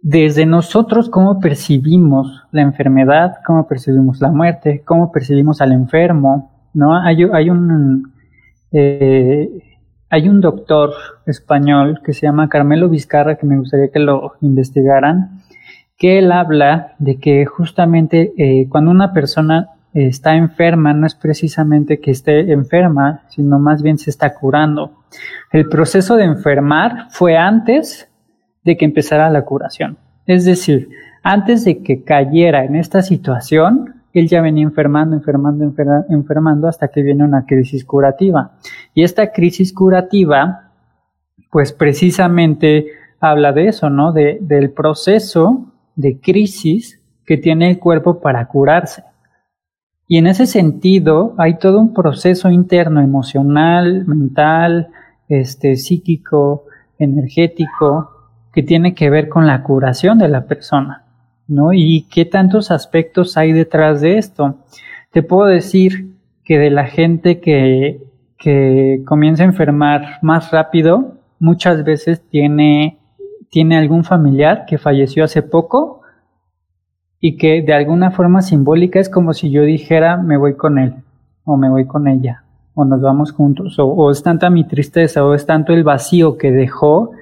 desde 0.00 0.46
nosotros, 0.46 1.10
¿cómo 1.10 1.40
percibimos 1.40 2.44
la 2.52 2.62
enfermedad? 2.62 3.38
¿Cómo 3.44 3.66
percibimos 3.66 4.20
la 4.20 4.30
muerte? 4.30 4.82
¿Cómo 4.84 5.10
percibimos 5.10 5.60
al 5.60 5.72
enfermo? 5.72 6.52
¿No? 6.74 6.96
Hay, 6.96 7.24
un 7.24 8.12
eh, 8.70 9.50
hay 10.10 10.28
un 10.28 10.40
doctor 10.40 10.92
español 11.26 12.02
que 12.04 12.12
se 12.12 12.26
llama 12.26 12.48
Carmelo 12.48 12.88
Vizcarra, 12.88 13.34
que 13.34 13.46
me 13.46 13.58
gustaría 13.58 13.90
que 13.90 13.98
lo 13.98 14.34
investigaran, 14.42 15.40
que 15.98 16.20
él 16.20 16.30
habla 16.30 16.94
de 17.00 17.18
que 17.18 17.46
justamente 17.46 18.32
eh, 18.38 18.68
cuando 18.68 18.92
una 18.92 19.12
persona 19.12 19.70
está 19.94 20.36
enferma 20.36 20.94
no 20.94 21.06
es 21.06 21.14
precisamente 21.14 22.00
que 22.00 22.10
esté 22.10 22.52
enferma, 22.52 23.22
sino 23.28 23.58
más 23.58 23.82
bien 23.82 23.98
se 23.98 24.10
está 24.10 24.34
curando. 24.34 25.02
El 25.50 25.68
proceso 25.68 26.16
de 26.16 26.24
enfermar 26.24 27.08
fue 27.10 27.36
antes 27.36 28.08
de 28.64 28.76
que 28.76 28.84
empezara 28.84 29.30
la 29.30 29.44
curación. 29.44 29.98
Es 30.26 30.44
decir, 30.44 30.88
antes 31.22 31.64
de 31.64 31.82
que 31.82 32.02
cayera 32.04 32.64
en 32.64 32.76
esta 32.76 33.02
situación, 33.02 34.02
él 34.12 34.28
ya 34.28 34.40
venía 34.40 34.64
enfermando, 34.64 35.16
enfermando, 35.16 35.72
enfermando 36.08 36.68
hasta 36.68 36.88
que 36.88 37.02
viene 37.02 37.24
una 37.24 37.46
crisis 37.46 37.84
curativa. 37.84 38.52
Y 38.94 39.02
esta 39.02 39.32
crisis 39.32 39.72
curativa, 39.72 40.70
pues 41.50 41.72
precisamente 41.72 42.86
habla 43.20 43.52
de 43.52 43.68
eso, 43.68 43.88
¿no? 43.88 44.12
De, 44.12 44.38
del 44.40 44.70
proceso 44.70 45.72
de 45.96 46.18
crisis 46.20 47.00
que 47.24 47.36
tiene 47.36 47.70
el 47.70 47.78
cuerpo 47.78 48.20
para 48.20 48.46
curarse. 48.46 49.04
Y 50.08 50.18
en 50.18 50.26
ese 50.26 50.46
sentido 50.46 51.34
hay 51.38 51.58
todo 51.58 51.80
un 51.80 51.94
proceso 51.94 52.50
interno, 52.50 53.00
emocional, 53.00 54.06
mental, 54.06 54.88
este, 55.28 55.76
psíquico, 55.76 56.64
energético, 56.98 58.10
que 58.52 58.62
tiene 58.62 58.94
que 58.94 59.08
ver 59.10 59.28
con 59.28 59.46
la 59.46 59.62
curación 59.62 60.18
de 60.18 60.28
la 60.28 60.46
persona, 60.46 61.04
¿no? 61.48 61.72
Y 61.72 62.06
qué 62.10 62.24
tantos 62.24 62.70
aspectos 62.70 63.36
hay 63.36 63.52
detrás 63.52 64.00
de 64.02 64.18
esto. 64.18 64.58
Te 65.10 65.22
puedo 65.22 65.46
decir 65.46 66.12
que 66.44 66.58
de 66.58 66.70
la 66.70 66.86
gente 66.86 67.40
que, 67.40 68.02
que 68.38 69.02
comienza 69.06 69.44
a 69.44 69.46
enfermar 69.46 70.18
más 70.20 70.50
rápido, 70.50 71.14
muchas 71.38 71.84
veces 71.84 72.22
tiene, 72.28 72.98
tiene 73.48 73.78
algún 73.78 74.04
familiar 74.04 74.64
que 74.66 74.78
falleció 74.78 75.24
hace 75.24 75.42
poco 75.42 76.01
y 77.24 77.36
que 77.36 77.62
de 77.62 77.72
alguna 77.72 78.10
forma 78.10 78.42
simbólica 78.42 78.98
es 78.98 79.08
como 79.08 79.32
si 79.32 79.50
yo 79.50 79.62
dijera 79.62 80.16
me 80.18 80.36
voy 80.36 80.56
con 80.56 80.78
él 80.78 80.96
o 81.44 81.56
me 81.56 81.70
voy 81.70 81.86
con 81.86 82.08
ella 82.08 82.42
o 82.74 82.84
nos 82.84 83.00
vamos 83.00 83.32
juntos 83.32 83.76
o, 83.78 84.10
es 84.10 84.22
tanta 84.22 84.50
mi 84.50 84.64
tristeza 84.64 85.24
o 85.24 85.32
es 85.32 85.46
tanto 85.46 85.72
el 85.72 85.84
vacío 85.84 86.36
que 86.36 86.50
dejó 86.50 87.12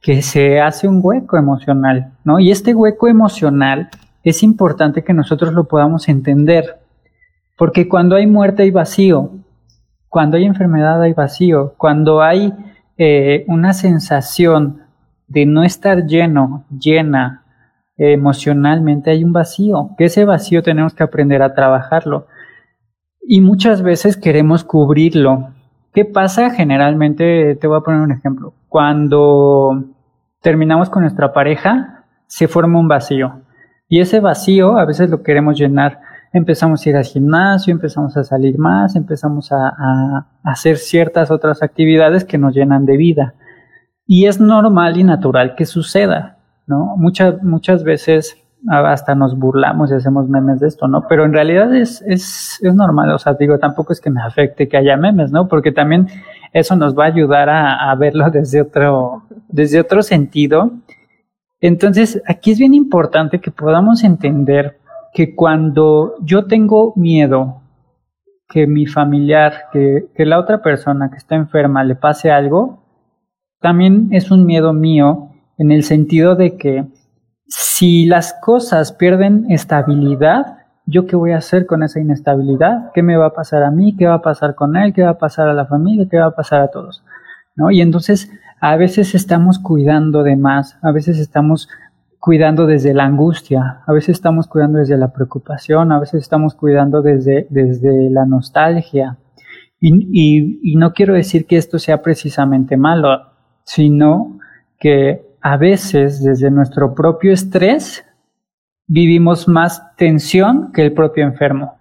que 0.00 0.22
se 0.22 0.60
hace 0.60 0.88
un 0.88 1.00
hueco 1.02 1.36
emocional, 1.36 2.12
¿no? 2.24 2.40
Y 2.40 2.50
este 2.50 2.74
hueco 2.74 3.06
emocional 3.06 3.90
es 4.24 4.42
importante 4.42 5.04
que 5.04 5.12
nosotros 5.12 5.52
lo 5.52 5.64
podamos 5.64 6.08
entender, 6.08 6.78
porque 7.58 7.86
cuando 7.86 8.16
hay 8.16 8.26
muerte 8.26 8.62
hay 8.62 8.70
vacío. 8.70 9.30
Cuando 10.08 10.38
hay 10.38 10.44
enfermedad 10.44 11.02
hay 11.02 11.12
vacío. 11.12 11.74
Cuando 11.76 12.22
hay 12.22 12.54
eh, 12.96 13.44
una 13.46 13.74
sensación 13.74 14.80
de 15.28 15.44
no 15.44 15.64
estar 15.64 16.06
lleno, 16.06 16.64
llena 16.70 17.39
emocionalmente, 18.00 19.10
hay 19.10 19.24
un 19.24 19.32
vacío. 19.32 19.90
Que 19.96 20.06
ese 20.06 20.24
vacío 20.24 20.62
tenemos 20.62 20.94
que 20.94 21.02
aprender 21.02 21.42
a 21.42 21.54
trabajarlo. 21.54 22.26
Y 23.22 23.40
muchas 23.40 23.82
veces 23.82 24.16
queremos 24.16 24.64
cubrirlo. 24.64 25.50
¿Qué 25.92 26.04
pasa 26.04 26.50
generalmente? 26.50 27.56
Te 27.56 27.66
voy 27.66 27.78
a 27.78 27.82
poner 27.82 28.00
un 28.00 28.12
ejemplo. 28.12 28.54
Cuando 28.68 29.84
terminamos 30.40 30.88
con 30.88 31.02
nuestra 31.02 31.32
pareja, 31.32 32.04
se 32.26 32.48
forma 32.48 32.78
un 32.78 32.88
vacío. 32.88 33.42
Y 33.88 34.00
ese 34.00 34.20
vacío 34.20 34.78
a 34.78 34.84
veces 34.84 35.10
lo 35.10 35.22
queremos 35.22 35.58
llenar 35.58 36.00
empezamos 36.32 36.84
a 36.84 36.90
ir 36.90 36.96
al 36.96 37.04
gimnasio, 37.04 37.72
empezamos 37.72 38.16
a 38.16 38.24
salir 38.24 38.58
más, 38.58 38.96
empezamos 38.96 39.50
a, 39.52 40.26
hacer 40.42 40.76
ciertas 40.76 41.30
otras 41.30 41.62
actividades 41.62 42.24
que 42.24 42.38
nos 42.38 42.54
llenan 42.54 42.86
de 42.86 42.96
vida. 42.96 43.34
Y 44.06 44.26
es 44.26 44.40
normal 44.40 44.96
y 44.96 45.04
natural 45.04 45.54
que 45.54 45.66
suceda, 45.66 46.38
¿no? 46.70 46.96
Muchas, 46.96 47.42
muchas 47.42 47.84
veces 47.84 48.38
hasta 48.68 49.14
nos 49.14 49.38
burlamos 49.38 49.90
y 49.90 49.94
hacemos 49.94 50.28
memes 50.28 50.60
de 50.60 50.68
esto, 50.68 50.86
¿no? 50.86 51.06
Pero 51.08 51.24
en 51.24 51.32
realidad 51.32 51.74
es, 51.74 52.02
es, 52.02 52.58
es 52.62 52.74
normal, 52.74 53.10
o 53.10 53.18
sea, 53.18 53.34
digo, 53.34 53.58
tampoco 53.58 53.92
es 53.92 54.00
que 54.00 54.10
me 54.10 54.22
afecte 54.22 54.68
que 54.68 54.76
haya 54.76 54.96
memes, 54.96 55.32
¿no? 55.32 55.48
Porque 55.48 55.72
también 55.72 56.08
eso 56.52 56.76
nos 56.76 56.96
va 56.96 57.04
a 57.04 57.08
ayudar 57.08 57.48
a, 57.48 57.90
a 57.90 57.94
verlo 57.96 58.30
desde 58.32 58.62
otro, 58.62 59.24
desde 59.48 59.80
otro 59.80 60.02
sentido. 60.02 60.70
Entonces, 61.60 62.22
aquí 62.26 62.52
es 62.52 62.58
bien 62.58 62.74
importante 62.74 63.40
que 63.40 63.50
podamos 63.50 64.04
entender 64.04 64.78
que 65.12 65.34
cuando 65.34 66.14
yo 66.22 66.46
tengo 66.46 66.92
miedo 66.96 67.62
que 68.48 68.66
mi 68.66 68.86
familiar, 68.86 69.68
que, 69.72 70.06
que, 70.14 70.26
la 70.26 70.38
otra 70.38 70.60
persona 70.60 71.10
que 71.10 71.18
está 71.18 71.36
enferma 71.36 71.84
le 71.84 71.94
pase 71.94 72.32
algo, 72.32 72.82
también 73.60 74.08
es 74.10 74.30
un 74.32 74.44
miedo 74.44 74.72
mío 74.72 75.29
en 75.60 75.72
el 75.72 75.82
sentido 75.82 76.36
de 76.36 76.56
que 76.56 76.86
si 77.46 78.06
las 78.06 78.32
cosas 78.32 78.92
pierden 78.92 79.50
estabilidad, 79.50 80.56
¿yo 80.86 81.06
qué 81.06 81.16
voy 81.16 81.32
a 81.32 81.36
hacer 81.36 81.66
con 81.66 81.82
esa 81.82 82.00
inestabilidad? 82.00 82.90
¿Qué 82.94 83.02
me 83.02 83.18
va 83.18 83.26
a 83.26 83.34
pasar 83.34 83.64
a 83.64 83.70
mí? 83.70 83.94
¿Qué 83.94 84.06
va 84.06 84.14
a 84.14 84.22
pasar 84.22 84.54
con 84.54 84.74
él? 84.78 84.94
¿Qué 84.94 85.02
va 85.02 85.10
a 85.10 85.18
pasar 85.18 85.48
a 85.48 85.52
la 85.52 85.66
familia? 85.66 86.06
¿Qué 86.10 86.16
va 86.18 86.28
a 86.28 86.34
pasar 86.34 86.62
a 86.62 86.68
todos? 86.68 87.04
¿No? 87.56 87.70
Y 87.70 87.82
entonces 87.82 88.30
a 88.58 88.74
veces 88.76 89.14
estamos 89.14 89.58
cuidando 89.58 90.22
de 90.22 90.34
más, 90.34 90.78
a 90.80 90.92
veces 90.92 91.18
estamos 91.18 91.68
cuidando 92.18 92.66
desde 92.66 92.94
la 92.94 93.04
angustia, 93.04 93.82
a 93.86 93.92
veces 93.92 94.16
estamos 94.16 94.46
cuidando 94.46 94.78
desde 94.78 94.96
la 94.96 95.12
preocupación, 95.12 95.92
a 95.92 96.00
veces 96.00 96.22
estamos 96.22 96.54
cuidando 96.54 97.02
desde, 97.02 97.46
desde 97.50 98.08
la 98.08 98.24
nostalgia. 98.24 99.18
Y, 99.78 100.72
y, 100.72 100.76
no 100.76 100.94
quiero 100.94 101.12
decir 101.12 101.46
que 101.46 101.56
esto 101.56 101.78
sea 101.78 102.00
precisamente 102.00 102.78
malo, 102.78 103.08
sino 103.64 104.38
que 104.78 105.29
a 105.42 105.56
veces 105.56 106.22
desde 106.22 106.50
nuestro 106.50 106.94
propio 106.94 107.32
estrés 107.32 108.04
vivimos 108.86 109.48
más 109.48 109.96
tensión 109.96 110.72
que 110.72 110.82
el 110.82 110.92
propio 110.92 111.24
enfermo. 111.24 111.78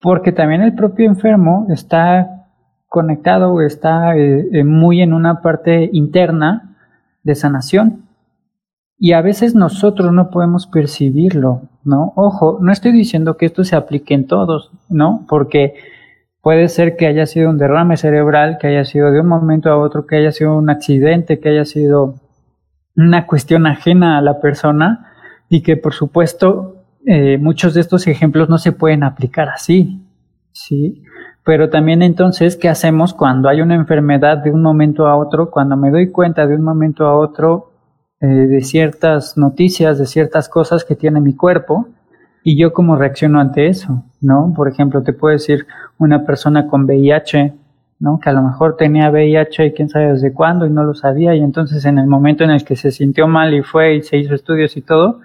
Porque 0.00 0.32
también 0.32 0.62
el 0.62 0.74
propio 0.74 1.06
enfermo 1.06 1.66
está 1.70 2.46
conectado 2.86 3.52
o 3.52 3.62
está 3.62 4.16
eh, 4.16 4.46
eh, 4.52 4.64
muy 4.64 5.00
en 5.00 5.12
una 5.12 5.42
parte 5.42 5.88
interna 5.92 6.76
de 7.22 7.34
sanación 7.34 8.06
y 8.98 9.12
a 9.12 9.20
veces 9.20 9.54
nosotros 9.54 10.12
no 10.12 10.30
podemos 10.30 10.66
percibirlo, 10.66 11.62
¿no? 11.84 12.12
Ojo, 12.16 12.58
no 12.62 12.72
estoy 12.72 12.92
diciendo 12.92 13.36
que 13.36 13.46
esto 13.46 13.64
se 13.64 13.76
aplique 13.76 14.14
en 14.14 14.26
todos, 14.26 14.70
¿no? 14.88 15.26
Porque 15.28 15.74
puede 16.40 16.68
ser 16.68 16.96
que 16.96 17.06
haya 17.06 17.26
sido 17.26 17.50
un 17.50 17.58
derrame 17.58 17.96
cerebral, 17.96 18.56
que 18.58 18.68
haya 18.68 18.84
sido 18.84 19.10
de 19.10 19.20
un 19.20 19.26
momento 19.26 19.70
a 19.70 19.76
otro, 19.76 20.06
que 20.06 20.16
haya 20.16 20.32
sido 20.32 20.56
un 20.56 20.70
accidente, 20.70 21.40
que 21.40 21.50
haya 21.50 21.64
sido 21.64 22.14
una 22.96 23.26
cuestión 23.26 23.66
ajena 23.66 24.18
a 24.18 24.22
la 24.22 24.40
persona 24.40 25.12
y 25.48 25.62
que 25.62 25.76
por 25.76 25.92
supuesto 25.92 26.84
eh, 27.04 27.38
muchos 27.38 27.74
de 27.74 27.80
estos 27.80 28.06
ejemplos 28.06 28.48
no 28.48 28.58
se 28.58 28.72
pueden 28.72 29.04
aplicar 29.04 29.48
así, 29.48 30.04
¿sí? 30.52 31.04
Pero 31.44 31.70
también 31.70 32.02
entonces, 32.02 32.56
¿qué 32.56 32.68
hacemos 32.68 33.14
cuando 33.14 33.48
hay 33.48 33.60
una 33.60 33.76
enfermedad 33.76 34.38
de 34.38 34.50
un 34.50 34.62
momento 34.62 35.06
a 35.06 35.16
otro? 35.16 35.50
Cuando 35.50 35.76
me 35.76 35.92
doy 35.92 36.10
cuenta 36.10 36.46
de 36.46 36.56
un 36.56 36.64
momento 36.64 37.06
a 37.06 37.16
otro, 37.16 37.70
eh, 38.20 38.26
de 38.26 38.60
ciertas 38.62 39.36
noticias, 39.36 39.98
de 39.98 40.06
ciertas 40.06 40.48
cosas 40.48 40.84
que 40.84 40.96
tiene 40.96 41.20
mi 41.20 41.36
cuerpo 41.36 41.88
y 42.42 42.58
yo 42.58 42.72
cómo 42.72 42.96
reacciono 42.96 43.40
ante 43.40 43.68
eso, 43.68 44.04
¿no? 44.20 44.52
Por 44.56 44.68
ejemplo, 44.68 45.02
te 45.02 45.12
puedo 45.12 45.32
decir 45.32 45.66
una 45.98 46.24
persona 46.24 46.66
con 46.66 46.84
VIH, 46.84 47.52
¿no? 47.98 48.18
Que 48.20 48.30
a 48.30 48.32
lo 48.32 48.42
mejor 48.42 48.76
tenía 48.76 49.10
VIH 49.10 49.66
y 49.66 49.72
quién 49.72 49.88
sabe 49.88 50.12
desde 50.12 50.32
cuándo 50.32 50.66
y 50.66 50.70
no 50.70 50.84
lo 50.84 50.94
sabía 50.94 51.34
y 51.34 51.40
entonces 51.40 51.84
en 51.84 51.98
el 51.98 52.06
momento 52.06 52.44
en 52.44 52.50
el 52.50 52.64
que 52.64 52.76
se 52.76 52.90
sintió 52.90 53.26
mal 53.26 53.54
y 53.54 53.62
fue 53.62 53.96
y 53.96 54.02
se 54.02 54.16
hizo 54.18 54.34
estudios 54.34 54.76
y 54.76 54.82
todo, 54.82 55.20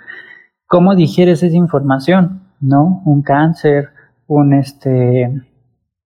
¿cómo 0.67 0.95
digieres 0.95 1.43
esa 1.43 1.55
información, 1.55 2.41
¿no? 2.61 3.01
Un 3.05 3.21
cáncer, 3.23 3.89
un 4.27 4.53
este, 4.53 5.29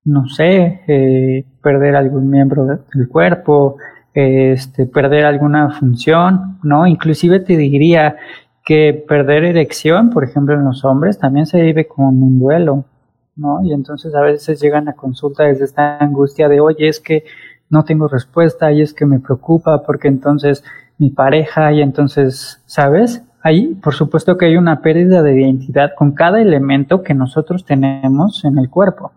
no 0.04 0.28
sé, 0.28 0.82
eh, 0.88 1.46
perder 1.62 1.96
algún 1.96 2.30
miembro 2.30 2.66
del 2.66 3.08
cuerpo, 3.08 3.78
este, 4.14 4.86
perder 4.86 5.26
alguna 5.26 5.72
función, 5.72 6.60
¿no? 6.64 6.88
Inclusive 6.88 7.42
te 7.42 7.58
diría 7.58 8.16
que 8.64 9.06
perder 9.08 9.44
erección, 9.44 10.10
por 10.10 10.24
ejemplo, 10.24 10.56
en 10.56 10.64
los 10.64 10.84
hombres, 10.86 11.20
también 11.20 11.46
se 11.46 11.62
vive 11.62 11.88
con 11.88 12.24
un 12.24 12.40
duelo, 12.40 12.86
¿no? 13.36 13.62
Y 13.64 13.74
entonces 13.74 14.16
a 14.16 14.22
veces 14.22 14.62
llegan 14.62 14.88
a 14.88 14.94
consulta 14.94 15.44
desde 15.44 15.66
esta 15.66 15.98
angustia 15.98 16.48
de, 16.48 16.60
oye, 16.60 16.88
es 16.88 17.00
que 17.00 17.24
no 17.70 17.84
tengo 17.84 18.08
respuesta 18.08 18.72
y 18.72 18.82
es 18.82 18.94
que 18.94 19.06
me 19.06 19.20
preocupa 19.20 19.84
porque 19.84 20.08
entonces 20.08 20.64
mi 20.98 21.10
pareja 21.10 21.72
y 21.74 21.82
entonces, 21.82 22.64
¿sabes? 22.66 23.24
Ahí, 23.42 23.76
por 23.76 23.94
supuesto 23.94 24.38
que 24.38 24.46
hay 24.46 24.58
una 24.58 24.82
pérdida 24.82 25.22
de 25.22 25.40
identidad 25.40 25.92
con 25.96 26.14
cada 26.14 26.42
elemento 26.42 27.04
que 27.04 27.14
nosotros 27.14 27.66
tenemos 27.66 28.44
en 28.46 28.58
el 28.58 28.70
cuerpo. 28.70 29.12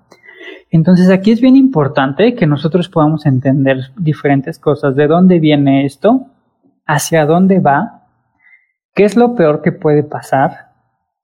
Entonces 0.71 1.09
aquí 1.11 1.31
es 1.31 1.41
bien 1.41 1.57
importante 1.57 2.35
que 2.35 2.47
nosotros 2.47 2.89
podamos 2.89 3.25
entender 3.25 3.79
diferentes 3.97 4.59
cosas, 4.59 4.97
de 4.97 5.07
dónde 5.07 5.39
viene 5.39 5.87
esto, 5.87 6.27
hacia 6.87 7.25
dónde 7.25 7.61
va, 7.61 8.07
qué 8.95 9.05
es 9.05 9.17
lo 9.17 9.35
peor 9.35 9.63
que 9.63 9.73
puede 9.73 10.03
pasar, 10.03 10.73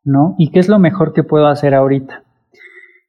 ¿no? 0.02 0.34
Y 0.38 0.50
qué 0.50 0.60
es 0.60 0.68
lo 0.68 0.78
mejor 0.78 1.12
que 1.12 1.24
puedo 1.24 1.46
hacer 1.46 1.74
ahorita. 1.74 2.23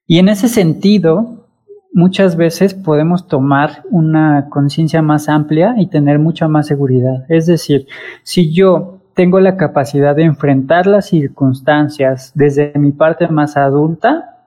Y 0.08 0.20
en 0.20 0.30
ese 0.30 0.48
sentido, 0.48 1.48
muchas 1.94 2.36
veces 2.36 2.74
podemos 2.74 3.28
tomar 3.28 3.84
una 3.90 4.50
conciencia 4.50 5.02
más 5.02 5.30
amplia 5.30 5.76
y 5.78 5.88
tener 5.88 6.20
mucha 6.20 6.48
más 6.48 6.68
seguridad. 6.68 7.26
Es 7.30 7.48
decir, 7.48 7.88
si 8.24 8.54
yo 8.54 9.00
tengo 9.16 9.40
la 9.40 9.56
capacidad 9.58 10.16
de 10.16 10.24
enfrentar 10.24 10.88
las 10.88 11.08
circunstancias 11.08 12.34
desde 12.36 12.74
mi 12.76 12.92
parte 12.92 13.28
más 13.30 13.56
adulta, 13.56 14.46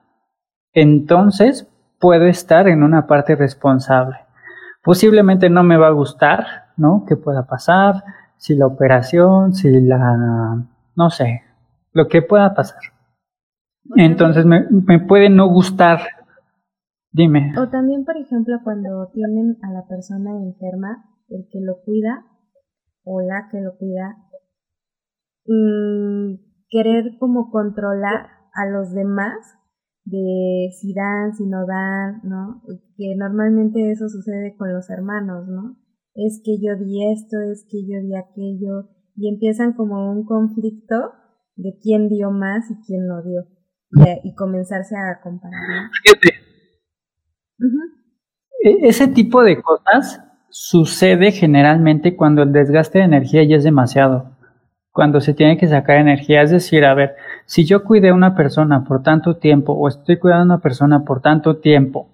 entonces 0.73 1.67
puedo 1.99 2.25
estar 2.25 2.67
en 2.67 2.83
una 2.83 3.07
parte 3.07 3.35
responsable. 3.35 4.17
Posiblemente 4.83 5.49
no 5.49 5.63
me 5.63 5.75
va 5.75 5.87
a 5.87 5.91
gustar, 5.91 6.67
¿no? 6.77 7.03
¿Qué 7.07 7.17
pueda 7.17 7.47
pasar? 7.47 8.03
Si 8.37 8.55
la 8.55 8.67
operación, 8.67 9.53
si 9.53 9.69
la, 9.81 10.63
no 10.95 11.09
sé, 11.09 11.43
lo 11.91 12.07
que 12.07 12.21
pueda 12.21 12.53
pasar. 12.53 12.79
Entonces 13.95 14.45
me, 14.45 14.65
puede 15.07 15.29
no 15.29 15.47
gustar. 15.47 15.99
Dime. 17.11 17.53
O 17.59 17.69
también, 17.69 18.05
por 18.05 18.17
ejemplo, 18.17 18.57
cuando 18.63 19.09
tienen 19.13 19.57
a 19.63 19.71
la 19.71 19.87
persona 19.87 20.31
enferma, 20.37 21.05
el 21.29 21.47
que 21.51 21.59
lo 21.61 21.81
cuida 21.83 22.25
o 23.03 23.21
la 23.21 23.49
que 23.51 23.61
lo 23.61 23.77
cuida, 23.77 24.17
mm, 25.45 26.35
querer 26.69 27.17
como 27.19 27.49
controlar 27.49 28.27
a 28.53 28.65
los 28.67 28.93
demás 28.93 29.35
de 30.05 30.69
si 30.79 30.93
dan, 30.93 31.33
si 31.35 31.45
no 31.45 31.65
dan, 31.65 32.21
¿no? 32.23 32.61
Que 32.95 33.15
normalmente 33.15 33.91
eso 33.91 34.07
sucede 34.09 34.55
con 34.57 34.73
los 34.73 34.89
hermanos, 34.89 35.47
¿no? 35.47 35.77
Es 36.13 36.41
que 36.43 36.57
yo 36.59 36.75
di 36.75 37.11
esto, 37.11 37.37
es 37.51 37.65
que 37.69 37.81
yo 37.87 38.01
di 38.01 38.15
aquello, 38.15 38.89
y 39.15 39.29
empiezan 39.29 39.73
como 39.73 40.11
un 40.11 40.25
conflicto 40.25 41.13
de 41.55 41.77
quién 41.81 42.07
dio 42.07 42.31
más 42.31 42.69
y 42.71 42.75
quién 42.85 43.05
no 43.05 43.21
dio, 43.21 43.45
y, 44.23 44.35
comenzarse 44.35 44.95
a 44.95 45.19
comparar. 45.21 45.89
E, 48.63 48.87
ese 48.87 49.07
tipo 49.07 49.43
de 49.43 49.61
cosas 49.61 50.23
sucede 50.49 51.31
generalmente 51.31 52.15
cuando 52.15 52.43
el 52.43 52.51
desgaste 52.51 52.99
de 52.99 53.05
energía 53.05 53.43
ya 53.43 53.57
es 53.57 53.63
demasiado 53.63 54.37
cuando 54.91 55.21
se 55.21 55.33
tiene 55.33 55.57
que 55.57 55.67
sacar 55.67 55.97
energía. 55.97 56.41
Es 56.41 56.51
decir, 56.51 56.83
a 56.83 56.93
ver, 56.93 57.15
si 57.45 57.65
yo 57.65 57.83
cuidé 57.83 58.09
a 58.09 58.13
una 58.13 58.35
persona 58.35 58.83
por 58.83 59.01
tanto 59.01 59.37
tiempo 59.37 59.73
o 59.73 59.87
estoy 59.87 60.19
cuidando 60.19 60.41
a 60.41 60.55
una 60.55 60.61
persona 60.61 61.05
por 61.05 61.21
tanto 61.21 61.57
tiempo, 61.57 62.09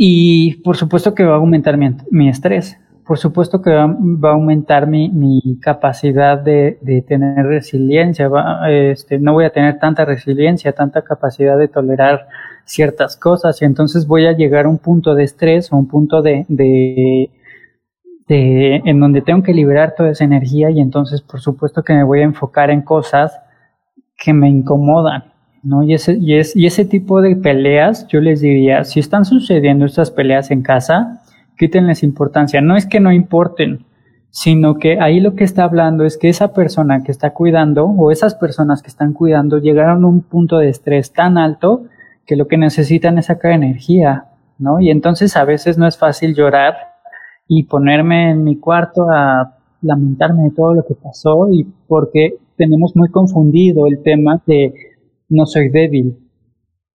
y 0.00 0.62
por 0.62 0.76
supuesto 0.76 1.12
que 1.12 1.24
va 1.24 1.34
a 1.34 1.38
aumentar 1.38 1.76
mi, 1.76 2.28
estrés, 2.28 2.78
por 3.08 3.16
supuesto 3.16 3.62
que 3.62 3.70
va, 3.70 3.84
a 3.84 4.32
aumentar 4.34 4.86
mi, 4.86 5.08
mi 5.08 5.58
capacidad 5.62 6.38
de, 6.38 6.78
de, 6.82 7.00
tener 7.00 7.46
resiliencia, 7.46 8.28
va, 8.28 8.70
este, 8.70 9.18
no 9.18 9.32
voy 9.32 9.46
a 9.46 9.50
tener 9.50 9.78
tanta 9.78 10.04
resiliencia, 10.04 10.72
tanta 10.74 11.00
capacidad 11.00 11.56
de 11.56 11.68
tolerar 11.68 12.28
ciertas 12.66 13.16
cosas 13.16 13.62
y 13.62 13.64
entonces 13.64 14.06
voy 14.06 14.26
a 14.26 14.32
llegar 14.32 14.66
a 14.66 14.68
un 14.68 14.76
punto 14.76 15.14
de 15.14 15.24
estrés 15.24 15.72
o 15.72 15.78
un 15.78 15.88
punto 15.88 16.20
de, 16.20 16.44
de, 16.48 17.30
de, 18.28 18.82
en 18.84 19.00
donde 19.00 19.22
tengo 19.22 19.42
que 19.42 19.54
liberar 19.54 19.94
toda 19.96 20.10
esa 20.10 20.24
energía 20.24 20.68
y 20.68 20.78
entonces 20.78 21.22
por 21.22 21.40
supuesto 21.40 21.82
que 21.82 21.94
me 21.94 22.04
voy 22.04 22.20
a 22.20 22.24
enfocar 22.24 22.70
en 22.70 22.82
cosas 22.82 23.32
que 24.18 24.34
me 24.34 24.50
incomodan, 24.50 25.32
¿no? 25.62 25.82
Y 25.82 25.94
ese, 25.94 26.12
y, 26.20 26.36
es, 26.36 26.54
y 26.54 26.66
ese 26.66 26.84
tipo 26.84 27.22
de 27.22 27.36
peleas, 27.36 28.06
yo 28.08 28.20
les 28.20 28.42
diría, 28.42 28.84
si 28.84 29.00
están 29.00 29.24
sucediendo 29.24 29.86
estas 29.86 30.10
peleas 30.10 30.50
en 30.50 30.60
casa, 30.60 31.22
quítenles 31.58 32.02
importancia. 32.02 32.60
No 32.60 32.76
es 32.76 32.86
que 32.86 33.00
no 33.00 33.12
importen, 33.12 33.84
sino 34.30 34.76
que 34.76 35.00
ahí 35.00 35.20
lo 35.20 35.34
que 35.34 35.44
está 35.44 35.64
hablando 35.64 36.04
es 36.04 36.16
que 36.16 36.28
esa 36.28 36.52
persona 36.52 37.02
que 37.02 37.12
está 37.12 37.34
cuidando 37.34 37.86
o 37.86 38.10
esas 38.10 38.34
personas 38.34 38.82
que 38.82 38.88
están 38.88 39.12
cuidando 39.12 39.58
llegaron 39.58 40.04
a 40.04 40.08
un 40.08 40.22
punto 40.22 40.58
de 40.58 40.68
estrés 40.68 41.12
tan 41.12 41.38
alto 41.38 41.84
que 42.26 42.36
lo 42.36 42.46
que 42.46 42.58
necesitan 42.58 43.18
es 43.18 43.26
sacar 43.26 43.52
energía, 43.52 44.26
¿no? 44.58 44.80
Y 44.80 44.90
entonces 44.90 45.36
a 45.36 45.44
veces 45.44 45.78
no 45.78 45.86
es 45.86 45.96
fácil 45.96 46.34
llorar 46.34 46.74
y 47.48 47.64
ponerme 47.64 48.30
en 48.30 48.44
mi 48.44 48.58
cuarto 48.58 49.06
a 49.10 49.56
lamentarme 49.80 50.44
de 50.44 50.50
todo 50.50 50.74
lo 50.74 50.84
que 50.86 50.94
pasó 50.94 51.48
y 51.50 51.64
porque 51.86 52.36
tenemos 52.56 52.94
muy 52.94 53.08
confundido 53.10 53.86
el 53.86 54.02
tema 54.02 54.42
de 54.46 54.74
no 55.28 55.46
soy 55.46 55.70
débil, 55.70 56.18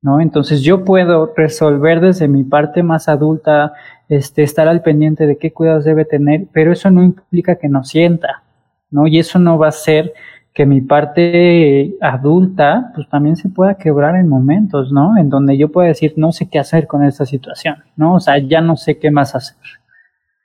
¿no? 0.03 0.19
Entonces 0.19 0.61
yo 0.61 0.83
puedo 0.83 1.33
resolver 1.35 2.01
desde 2.01 2.27
mi 2.27 2.43
parte 2.43 2.83
más 2.83 3.07
adulta, 3.07 3.73
este, 4.09 4.43
estar 4.43 4.67
al 4.67 4.83
pendiente 4.83 5.25
de 5.25 5.37
qué 5.37 5.51
cuidados 5.51 5.85
debe 5.85 6.05
tener, 6.05 6.45
pero 6.51 6.73
eso 6.73 6.91
no 6.91 7.01
implica 7.01 7.55
que 7.55 7.69
no 7.69 7.83
sienta, 7.85 8.43
¿no? 8.91 9.07
Y 9.07 9.17
eso 9.17 9.39
no 9.39 9.57
va 9.57 9.69
a 9.69 9.71
ser 9.71 10.13
que 10.53 10.65
mi 10.65 10.81
parte 10.81 11.95
adulta, 12.01 12.91
pues 12.93 13.09
también 13.09 13.37
se 13.37 13.49
pueda 13.49 13.75
quebrar 13.75 14.15
en 14.17 14.27
momentos, 14.27 14.91
¿no? 14.91 15.17
En 15.17 15.29
donde 15.29 15.57
yo 15.57 15.71
pueda 15.71 15.87
decir, 15.87 16.13
no 16.17 16.33
sé 16.33 16.49
qué 16.49 16.59
hacer 16.59 16.85
con 16.85 17.03
esta 17.03 17.25
situación, 17.25 17.77
¿no? 17.95 18.15
O 18.15 18.19
sea, 18.19 18.37
ya 18.37 18.59
no 18.59 18.75
sé 18.75 18.99
qué 18.99 19.09
más 19.09 19.33
hacer, 19.35 19.57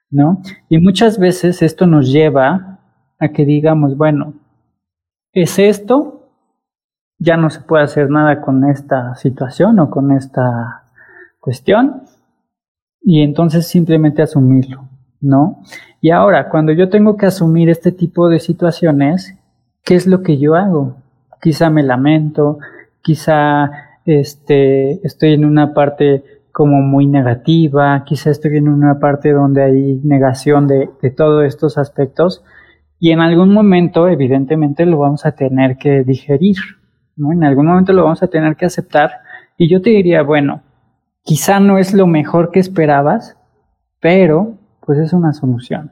¿no? 0.09 0.41
Y 0.69 0.79
muchas 0.79 1.19
veces 1.19 1.63
esto 1.63 1.87
nos 1.87 2.11
lleva 2.11 2.79
a 3.19 3.29
que 3.29 3.45
digamos, 3.45 3.97
bueno, 3.97 4.35
es 5.33 5.59
esto, 5.59 6.18
ya 7.19 7.37
no 7.37 7.51
se 7.51 7.61
puede 7.61 7.85
hacer 7.85 8.11
nada 8.11 8.41
con 8.41 8.65
esta 8.69 9.15
situación 9.17 9.79
o 9.81 9.91
con 9.91 10.13
esta 10.13 10.85
cuestión, 11.41 12.03
y 13.03 13.23
entonces 13.23 13.67
simplemente 13.67 14.23
asumirlo, 14.23 14.89
¿no? 15.21 15.63
Y 16.01 16.11
ahora, 16.11 16.49
cuando 16.49 16.73
yo 16.73 16.89
tengo 16.89 17.17
que 17.17 17.27
asumir 17.27 17.71
este 17.71 17.93
tipo 17.93 18.29
de 18.29 18.39
situaciones, 18.39 19.37
¿qué 19.85 19.95
es 19.95 20.07
lo 20.07 20.23
que 20.23 20.39
yo 20.39 20.55
hago? 20.55 20.97
Quizá 21.41 21.71
me 21.71 21.83
lamento, 21.83 22.59
quizá 23.03 23.71
este, 24.05 25.05
estoy 25.07 25.33
en 25.33 25.45
una 25.45 25.75
parte 25.75 26.25
como 26.53 26.83
muy 26.83 27.07
negativa, 27.07 28.05
quizá 28.05 28.31
estoy 28.31 28.57
en 28.57 28.69
una 28.69 28.99
parte 28.99 29.33
donde 29.33 29.63
hay 29.63 30.01
negación 30.05 30.67
de, 30.67 30.91
de 31.01 31.11
todos 31.11 31.45
estos 31.45 31.79
aspectos 31.79 32.43
y 33.01 33.13
en 33.13 33.21
algún 33.21 33.53
momento 33.53 34.09
evidentemente 34.09 34.85
lo 34.85 34.99
vamos 34.99 35.25
a 35.25 35.33
tener 35.33 35.79
que 35.79 36.03
digerir, 36.03 36.57
¿no? 37.19 37.33
En 37.33 37.45
algún 37.45 37.67
momento 37.67 37.93
lo 37.93 38.05
vamos 38.05 38.23
a 38.23 38.29
tener 38.29 38.57
que 38.57 38.67
aceptar 38.67 39.11
y 39.59 39.69
yo 39.69 39.83
te 39.83 39.91
diría, 39.91 40.23
bueno, 40.23 40.63
quizá 41.23 41.61
no 41.61 41.77
es 41.79 41.93
lo 41.93 42.07
mejor 42.07 42.51
que 42.51 42.61
esperabas, 42.61 43.37
pero 44.01 44.55
pues 44.81 44.99
es 45.01 45.13
una 45.13 45.33
solución, 45.33 45.91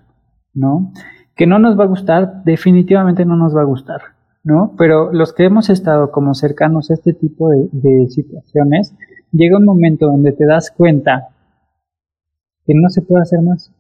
¿no? 0.55 0.93
Que 1.35 1.47
no 1.47 1.59
nos 1.59 1.79
va 1.79 1.85
a 1.85 1.89
gustar, 1.89 2.45
definitivamente 2.45 3.27
no 3.27 3.37
nos 3.37 3.55
va 3.55 3.61
a 3.61 3.67
gustar, 3.67 4.01
¿no? 4.43 4.73
Pero 4.79 5.13
los 5.13 5.35
que 5.35 5.45
hemos 5.45 5.69
estado 5.69 6.11
como 6.11 6.33
cercanos 6.35 6.91
a 6.91 6.95
este 6.95 7.13
tipo 7.13 7.51
de, 7.51 8.07
situaciones, 8.09 8.95
llega 9.33 9.59
un 9.59 9.67
momento 9.67 10.07
donde 10.07 10.33
te 10.33 10.47
das 10.47 10.71
cuenta 10.71 11.29
que 12.65 12.73
no 12.75 12.89
se 12.89 13.03
puede 13.03 13.23
hacer 13.23 13.43
más, 13.43 13.75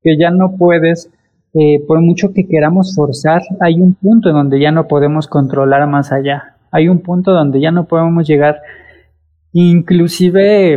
que 0.00 0.16
ya 0.16 0.30
no 0.30 0.56
puedes, 0.56 1.12
eh, 1.58 1.82
por 1.86 2.02
mucho 2.02 2.34
que 2.34 2.46
queramos 2.46 2.94
forzar, 2.94 3.40
hay 3.60 3.80
un 3.80 3.94
punto 3.94 4.28
en 4.28 4.34
donde 4.34 4.60
ya 4.60 4.72
no 4.72 4.88
podemos 4.88 5.26
controlar 5.26 5.88
más 5.88 6.12
allá, 6.12 6.58
hay 6.70 6.88
un 6.88 7.00
punto 7.00 7.32
donde 7.32 7.62
ya 7.62 7.70
no 7.70 7.86
podemos 7.86 8.26
llegar 8.26 8.60
inclusive 9.52 10.76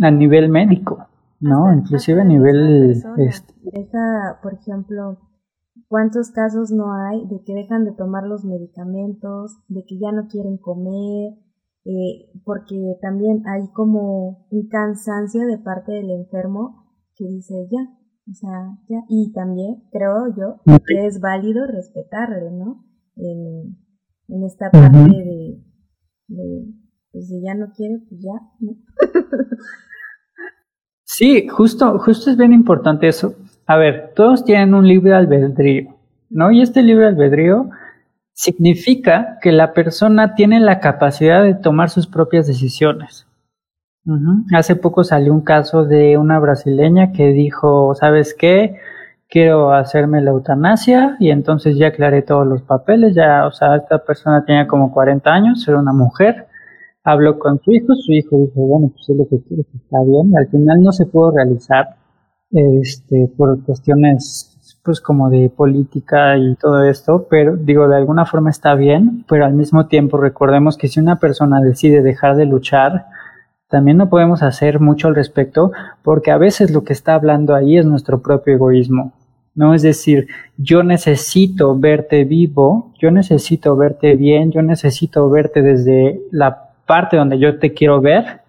a 0.00 0.10
nivel 0.10 0.48
médico, 0.48 1.08
¿no? 1.40 1.74
inclusive 1.74 2.22
a 2.22 2.24
nivel... 2.24 2.92
Este, 3.18 3.52
Deja, 3.64 4.38
por 4.42 4.54
ejemplo, 4.54 5.18
¿cuántos 5.88 6.30
casos 6.30 6.70
no 6.70 6.94
hay 6.94 7.26
de 7.26 7.42
que 7.44 7.52
dejan 7.52 7.84
de 7.84 7.92
tomar 7.92 8.24
los 8.24 8.44
medicamentos, 8.44 9.58
de 9.68 9.84
que 9.86 9.98
ya 9.98 10.10
no 10.10 10.26
quieren 10.28 10.56
comer, 10.56 11.34
eh, 11.84 12.30
porque 12.44 12.96
también 13.02 13.42
hay 13.46 13.68
como 13.74 14.46
un 14.50 14.68
cansancio 14.68 15.46
de 15.46 15.58
parte 15.58 15.92
del 15.92 16.10
enfermo 16.10 16.86
que 17.14 17.26
dice 17.26 17.68
ya, 17.70 18.03
o 18.30 18.34
sea, 18.34 18.78
ya, 18.88 19.04
y 19.08 19.32
también 19.32 19.84
creo 19.90 20.34
yo 20.36 20.60
que 20.86 21.06
es 21.06 21.20
válido 21.20 21.66
respetarle, 21.66 22.50
¿no? 22.50 22.84
En, 23.16 23.76
en 24.28 24.44
esta 24.44 24.70
parte 24.70 24.98
de 24.98 25.58
pues 27.14 27.28
si 27.28 27.40
ya 27.40 27.54
no 27.54 27.70
quiere, 27.72 28.00
pues 28.08 28.20
ya. 28.20 28.32
sí, 31.04 31.46
justo, 31.48 31.98
justo 32.00 32.30
es 32.30 32.36
bien 32.36 32.52
importante 32.52 33.06
eso. 33.06 33.36
A 33.66 33.76
ver, 33.76 34.12
todos 34.16 34.44
tienen 34.44 34.74
un 34.74 34.86
libre 34.86 35.14
albedrío, 35.14 35.96
¿no? 36.28 36.50
Y 36.50 36.60
este 36.60 36.82
libre 36.82 37.06
albedrío 37.06 37.70
significa 38.32 39.38
que 39.40 39.52
la 39.52 39.72
persona 39.74 40.34
tiene 40.34 40.58
la 40.58 40.80
capacidad 40.80 41.44
de 41.44 41.54
tomar 41.54 41.88
sus 41.88 42.08
propias 42.08 42.48
decisiones. 42.48 43.28
Hace 44.52 44.76
poco 44.76 45.02
salió 45.02 45.32
un 45.32 45.40
caso 45.40 45.84
de 45.84 46.18
una 46.18 46.38
brasileña 46.38 47.12
que 47.12 47.28
dijo, 47.28 47.94
¿sabes 47.94 48.34
qué? 48.38 48.76
Quiero 49.30 49.72
hacerme 49.72 50.20
la 50.20 50.30
eutanasia 50.30 51.16
y 51.18 51.30
entonces 51.30 51.76
ya 51.78 51.88
aclaré 51.88 52.20
todos 52.22 52.46
los 52.46 52.62
papeles, 52.62 53.14
ya, 53.14 53.46
o 53.46 53.50
sea, 53.50 53.76
esta 53.76 54.04
persona 54.04 54.44
tenía 54.44 54.66
como 54.66 54.92
40 54.92 55.30
años, 55.30 55.66
era 55.66 55.78
una 55.78 55.94
mujer, 55.94 56.46
habló 57.02 57.38
con 57.38 57.58
su 57.60 57.72
hijo, 57.72 57.94
su 57.94 58.12
hijo 58.12 58.36
dijo, 58.36 58.60
bueno, 58.66 58.92
pues 58.94 59.08
es 59.08 59.16
lo 59.16 59.26
que 59.26 59.42
quiere, 59.42 59.64
está 59.74 60.02
bien, 60.02 60.30
y 60.32 60.36
al 60.36 60.48
final 60.48 60.82
no 60.82 60.92
se 60.92 61.06
pudo 61.06 61.30
realizar 61.30 61.96
este, 62.50 63.32
por 63.36 63.64
cuestiones 63.64 64.50
pues 64.84 65.00
como 65.00 65.30
de 65.30 65.48
política 65.48 66.36
y 66.36 66.56
todo 66.56 66.84
esto, 66.84 67.26
pero 67.30 67.56
digo, 67.56 67.88
de 67.88 67.96
alguna 67.96 68.26
forma 68.26 68.50
está 68.50 68.74
bien, 68.74 69.24
pero 69.26 69.46
al 69.46 69.54
mismo 69.54 69.86
tiempo 69.86 70.18
recordemos 70.18 70.76
que 70.76 70.88
si 70.88 71.00
una 71.00 71.18
persona 71.18 71.60
decide 71.62 72.02
dejar 72.02 72.36
de 72.36 72.44
luchar, 72.44 73.06
también 73.68 73.96
no 73.96 74.08
podemos 74.08 74.42
hacer 74.42 74.80
mucho 74.80 75.08
al 75.08 75.14
respecto, 75.14 75.72
porque 76.02 76.30
a 76.30 76.38
veces 76.38 76.70
lo 76.70 76.84
que 76.84 76.92
está 76.92 77.14
hablando 77.14 77.54
ahí 77.54 77.78
es 77.78 77.86
nuestro 77.86 78.22
propio 78.22 78.54
egoísmo. 78.54 79.12
¿no? 79.54 79.74
Es 79.74 79.82
decir, 79.82 80.28
yo 80.56 80.82
necesito 80.82 81.78
verte 81.78 82.24
vivo, 82.24 82.92
yo 82.98 83.10
necesito 83.10 83.76
verte 83.76 84.16
bien, 84.16 84.50
yo 84.50 84.62
necesito 84.62 85.30
verte 85.30 85.62
desde 85.62 86.20
la 86.30 86.70
parte 86.86 87.16
donde 87.16 87.38
yo 87.38 87.58
te 87.58 87.72
quiero 87.72 88.00
ver 88.00 88.42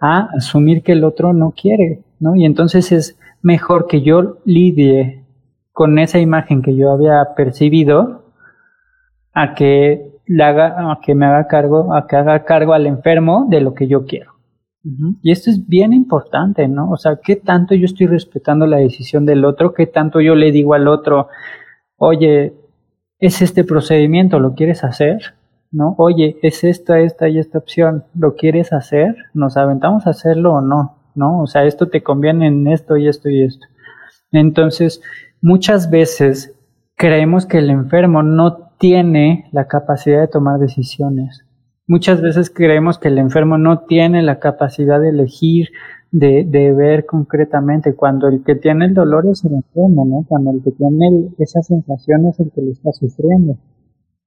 a 0.00 0.28
asumir 0.36 0.82
que 0.82 0.92
el 0.92 1.04
otro 1.04 1.32
no 1.32 1.52
quiere, 1.52 2.02
¿no? 2.18 2.34
Y 2.36 2.44
entonces 2.44 2.90
es 2.92 3.18
mejor 3.42 3.86
que 3.86 4.02
yo 4.02 4.38
lidie 4.44 5.24
con 5.72 5.98
esa 5.98 6.18
imagen 6.18 6.62
que 6.62 6.74
yo 6.74 6.90
había 6.90 7.34
percibido 7.36 8.24
a 9.32 9.54
que 9.54 10.13
le 10.26 10.44
haga, 10.44 10.92
a 10.92 11.00
que 11.04 11.14
me 11.14 11.26
haga 11.26 11.46
cargo, 11.46 11.94
a 11.94 12.06
que 12.06 12.16
haga 12.16 12.44
cargo 12.44 12.72
al 12.72 12.86
enfermo 12.86 13.46
de 13.48 13.60
lo 13.60 13.74
que 13.74 13.88
yo 13.88 14.04
quiero. 14.04 14.32
Y 15.22 15.32
esto 15.32 15.48
es 15.48 15.66
bien 15.66 15.94
importante, 15.94 16.68
¿no? 16.68 16.90
O 16.90 16.98
sea, 16.98 17.18
¿qué 17.22 17.36
tanto 17.36 17.74
yo 17.74 17.86
estoy 17.86 18.06
respetando 18.06 18.66
la 18.66 18.76
decisión 18.76 19.24
del 19.24 19.46
otro? 19.46 19.72
¿Qué 19.72 19.86
tanto 19.86 20.20
yo 20.20 20.34
le 20.34 20.52
digo 20.52 20.74
al 20.74 20.88
otro, 20.88 21.28
oye, 21.96 22.52
es 23.18 23.40
este 23.40 23.64
procedimiento, 23.64 24.38
¿lo 24.38 24.54
quieres 24.54 24.84
hacer? 24.84 25.34
¿no? 25.74 25.96
Oye, 25.98 26.38
es 26.42 26.62
esta, 26.62 27.00
esta 27.00 27.28
y 27.28 27.38
esta 27.38 27.58
opción, 27.58 28.04
¿lo 28.14 28.36
quieres 28.36 28.72
hacer? 28.72 29.16
¿Nos 29.34 29.56
aventamos 29.56 30.06
a 30.06 30.10
hacerlo 30.10 30.54
o 30.54 30.60
no? 30.60 30.98
¿No? 31.16 31.42
O 31.42 31.46
sea, 31.48 31.64
esto 31.64 31.88
te 31.88 32.02
conviene 32.02 32.46
en 32.46 32.68
esto 32.68 32.96
y 32.96 33.08
esto 33.08 33.28
y 33.28 33.42
esto. 33.42 33.66
Entonces, 34.30 35.02
muchas 35.42 35.90
veces 35.90 36.54
creemos 36.94 37.44
que 37.44 37.58
el 37.58 37.70
enfermo 37.70 38.22
no 38.22 38.63
tiene 38.78 39.46
la 39.52 39.66
capacidad 39.66 40.20
de 40.20 40.28
tomar 40.28 40.58
decisiones. 40.58 41.44
Muchas 41.86 42.22
veces 42.22 42.50
creemos 42.50 42.98
que 42.98 43.08
el 43.08 43.18
enfermo 43.18 43.58
no 43.58 43.80
tiene 43.80 44.22
la 44.22 44.38
capacidad 44.38 45.00
de 45.00 45.10
elegir, 45.10 45.68
de, 46.10 46.44
de 46.44 46.72
ver 46.72 47.04
concretamente, 47.04 47.94
cuando 47.94 48.28
el 48.28 48.42
que 48.42 48.54
tiene 48.54 48.86
el 48.86 48.94
dolor 48.94 49.26
es 49.26 49.44
el 49.44 49.54
enfermo, 49.54 50.06
¿no? 50.06 50.24
Cuando 50.26 50.52
el 50.52 50.62
que 50.62 50.70
tiene 50.70 51.28
esa 51.38 51.60
sensación 51.62 52.26
es 52.26 52.40
el 52.40 52.50
que 52.52 52.62
lo 52.62 52.70
está 52.70 52.92
sufriendo. 52.92 53.58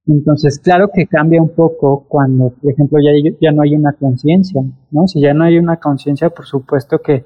Entonces, 0.06 0.58
claro 0.58 0.90
que 0.92 1.06
cambia 1.06 1.42
un 1.42 1.50
poco 1.50 2.06
cuando, 2.08 2.50
por 2.50 2.72
ejemplo, 2.72 2.98
ya, 2.98 3.10
ya 3.40 3.52
no 3.52 3.62
hay 3.62 3.74
una 3.74 3.92
conciencia, 3.92 4.62
¿no? 4.90 5.06
Si 5.06 5.20
ya 5.20 5.34
no 5.34 5.44
hay 5.44 5.58
una 5.58 5.76
conciencia, 5.76 6.30
por 6.30 6.46
supuesto 6.46 7.00
que, 7.00 7.24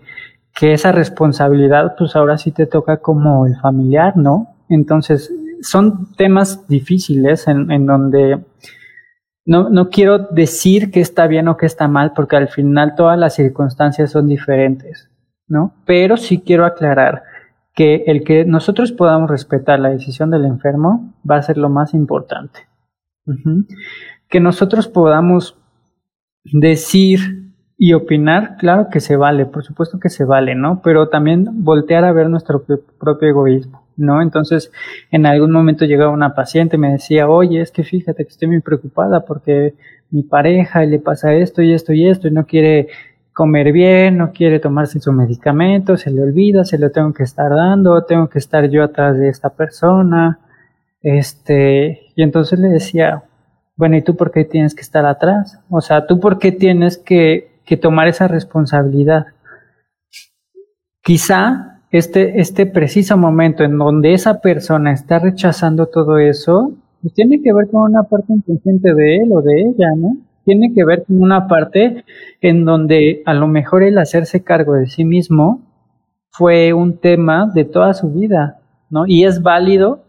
que 0.59 0.73
esa 0.73 0.93
responsabilidad, 0.93 1.95
pues 1.97 2.17
ahora 2.17 2.39
sí 2.39 2.51
te 2.51 2.67
toca 2.67 2.97
como 2.97 3.47
el 3.47 3.57
familiar, 3.57 4.17
¿no? 4.17 4.49
Entonces, 4.69 5.33
son 5.63 6.13
temas 6.15 6.67
difíciles 6.69 7.49
en, 7.49 7.71
en 7.71 7.87
donde 7.87 8.45
no, 9.45 9.71
no 9.71 9.91
quiero 9.91 10.19
decir 10.19 10.91
que 10.91 11.01
está 11.01 11.27
bien 11.27 11.49
o 11.49 11.57
que 11.57 11.67
está 11.67 11.89
mal, 11.89 12.13
porque 12.15 12.37
al 12.37 12.49
final 12.49 12.95
todas 12.97 13.19
las 13.19 13.35
circunstancias 13.35 14.11
son 14.11 14.29
diferentes, 14.29 15.11
¿no? 15.49 15.75
Pero 15.85 16.17
sí 16.17 16.41
quiero 16.41 16.65
aclarar 16.65 17.23
que 17.75 18.05
el 18.07 18.23
que 18.23 18.45
nosotros 18.45 18.93
podamos 18.93 19.31
respetar 19.31 19.81
la 19.81 19.89
decisión 19.89 20.31
del 20.31 20.45
enfermo 20.45 21.15
va 21.29 21.37
a 21.37 21.43
ser 21.43 21.57
lo 21.57 21.71
más 21.71 21.95
importante. 21.95 22.61
Que 24.29 24.41
nosotros 24.41 24.89
podamos 24.89 25.57
decir 26.45 27.53
y 27.79 27.95
opinar, 27.95 28.57
claro 28.59 28.89
que 28.91 29.01
se 29.01 29.17
vale, 29.17 29.47
por 29.47 29.65
supuesto 29.65 29.99
que 29.99 30.11
se 30.11 30.25
vale, 30.25 30.55
¿no? 30.55 30.83
Pero 30.83 31.09
también 31.09 31.65
voltear 31.65 32.05
a 32.05 32.13
ver 32.13 32.29
nuestro 32.29 32.65
propio 32.65 33.29
egoísmo, 33.29 33.82
¿no? 34.03 34.21
Entonces, 34.21 34.71
en 35.11 35.27
algún 35.27 35.53
momento 35.53 35.85
llegaba 35.85 36.11
una 36.13 36.35
paciente 36.35 36.77
y 36.77 36.79
me 36.79 36.93
decía, 36.93 37.29
oye, 37.29 37.61
es 37.61 37.71
que 37.71 37.85
fíjate 37.85 38.25
que 38.25 38.31
estoy 38.31 38.49
muy 38.49 38.61
preocupada 38.61 39.25
porque 39.25 39.75
mi 40.11 40.23
pareja 40.23 40.85
le 40.85 40.99
pasa 40.99 41.33
esto 41.35 41.63
y 41.63 41.73
esto 41.73 41.93
y 41.93 42.09
esto 42.09 42.29
y 42.29 42.33
no 42.33 42.47
quiere 42.47 42.89
comer 43.33 43.73
bien, 43.73 44.19
no 44.19 44.33
quiere 44.33 44.61
tomarse 44.61 45.01
su 45.01 45.13
medicamento, 45.13 45.97
se 45.97 46.11
le 46.11 46.23
olvida, 46.23 46.65
se 46.65 46.79
lo 46.79 46.91
tengo 46.91 47.15
que 47.15 47.23
estar 47.23 47.51
dando, 47.51 48.05
tengo 48.05 48.29
que 48.29 48.39
estar 48.39 48.69
yo 48.69 48.85
atrás 48.85 49.19
de 49.19 49.31
esta 49.31 49.49
persona, 49.49 50.39
este, 51.01 52.13
y 52.15 52.23
entonces 52.23 52.59
le 52.59 52.69
decía, 52.69 53.23
bueno, 53.75 53.97
¿y 53.97 54.03
tú 54.03 54.17
por 54.17 54.31
qué 54.31 54.45
tienes 54.45 54.75
que 54.75 54.83
estar 54.83 55.07
atrás? 55.07 55.59
O 55.71 55.81
sea, 55.81 56.07
¿tú 56.07 56.21
por 56.21 56.39
qué 56.39 56.53
tienes 56.53 56.99
que 56.99 57.53
que 57.65 57.77
tomar 57.77 58.09
esa 58.09 58.29
responsabilidad. 58.29 59.27
Quizá 61.03 61.72
este, 61.93 62.41
este 62.41 62.65
preciso 62.67 63.17
momento 63.19 63.63
en 63.65 63.79
donde 63.79 64.15
esa 64.15 64.41
persona 64.41 64.93
está 64.93 65.19
rechazando 65.19 65.87
todo 65.87 66.19
eso, 66.19 66.73
pues 67.03 67.13
tiene 67.15 67.43
que 67.43 67.53
ver 67.53 67.69
con 67.71 67.83
una 67.83 68.05
parte 68.05 68.33
inconsciente 68.33 68.95
de 68.95 69.17
él 69.19 69.33
o 69.33 69.43
de 69.43 69.61
ella, 69.61 69.91
¿no? 69.97 70.17
Tiene 70.45 70.73
que 70.75 70.85
ver 70.85 71.05
con 71.05 71.23
una 71.23 71.47
parte 71.47 72.05
en 72.41 72.65
donde 72.65 73.23
a 73.27 73.35
lo 73.35 73.47
mejor 73.47 73.83
el 73.83 73.99
hacerse 73.99 74.43
cargo 74.43 74.73
de 74.75 74.87
sí 74.87 75.05
mismo 75.05 75.61
fue 76.31 76.73
un 76.73 76.97
tema 76.97 77.51
de 77.53 77.65
toda 77.65 77.93
su 77.93 78.11
vida, 78.11 78.61
¿no? 78.89 79.07
Y 79.07 79.25
es 79.25 79.43
válido 79.43 80.03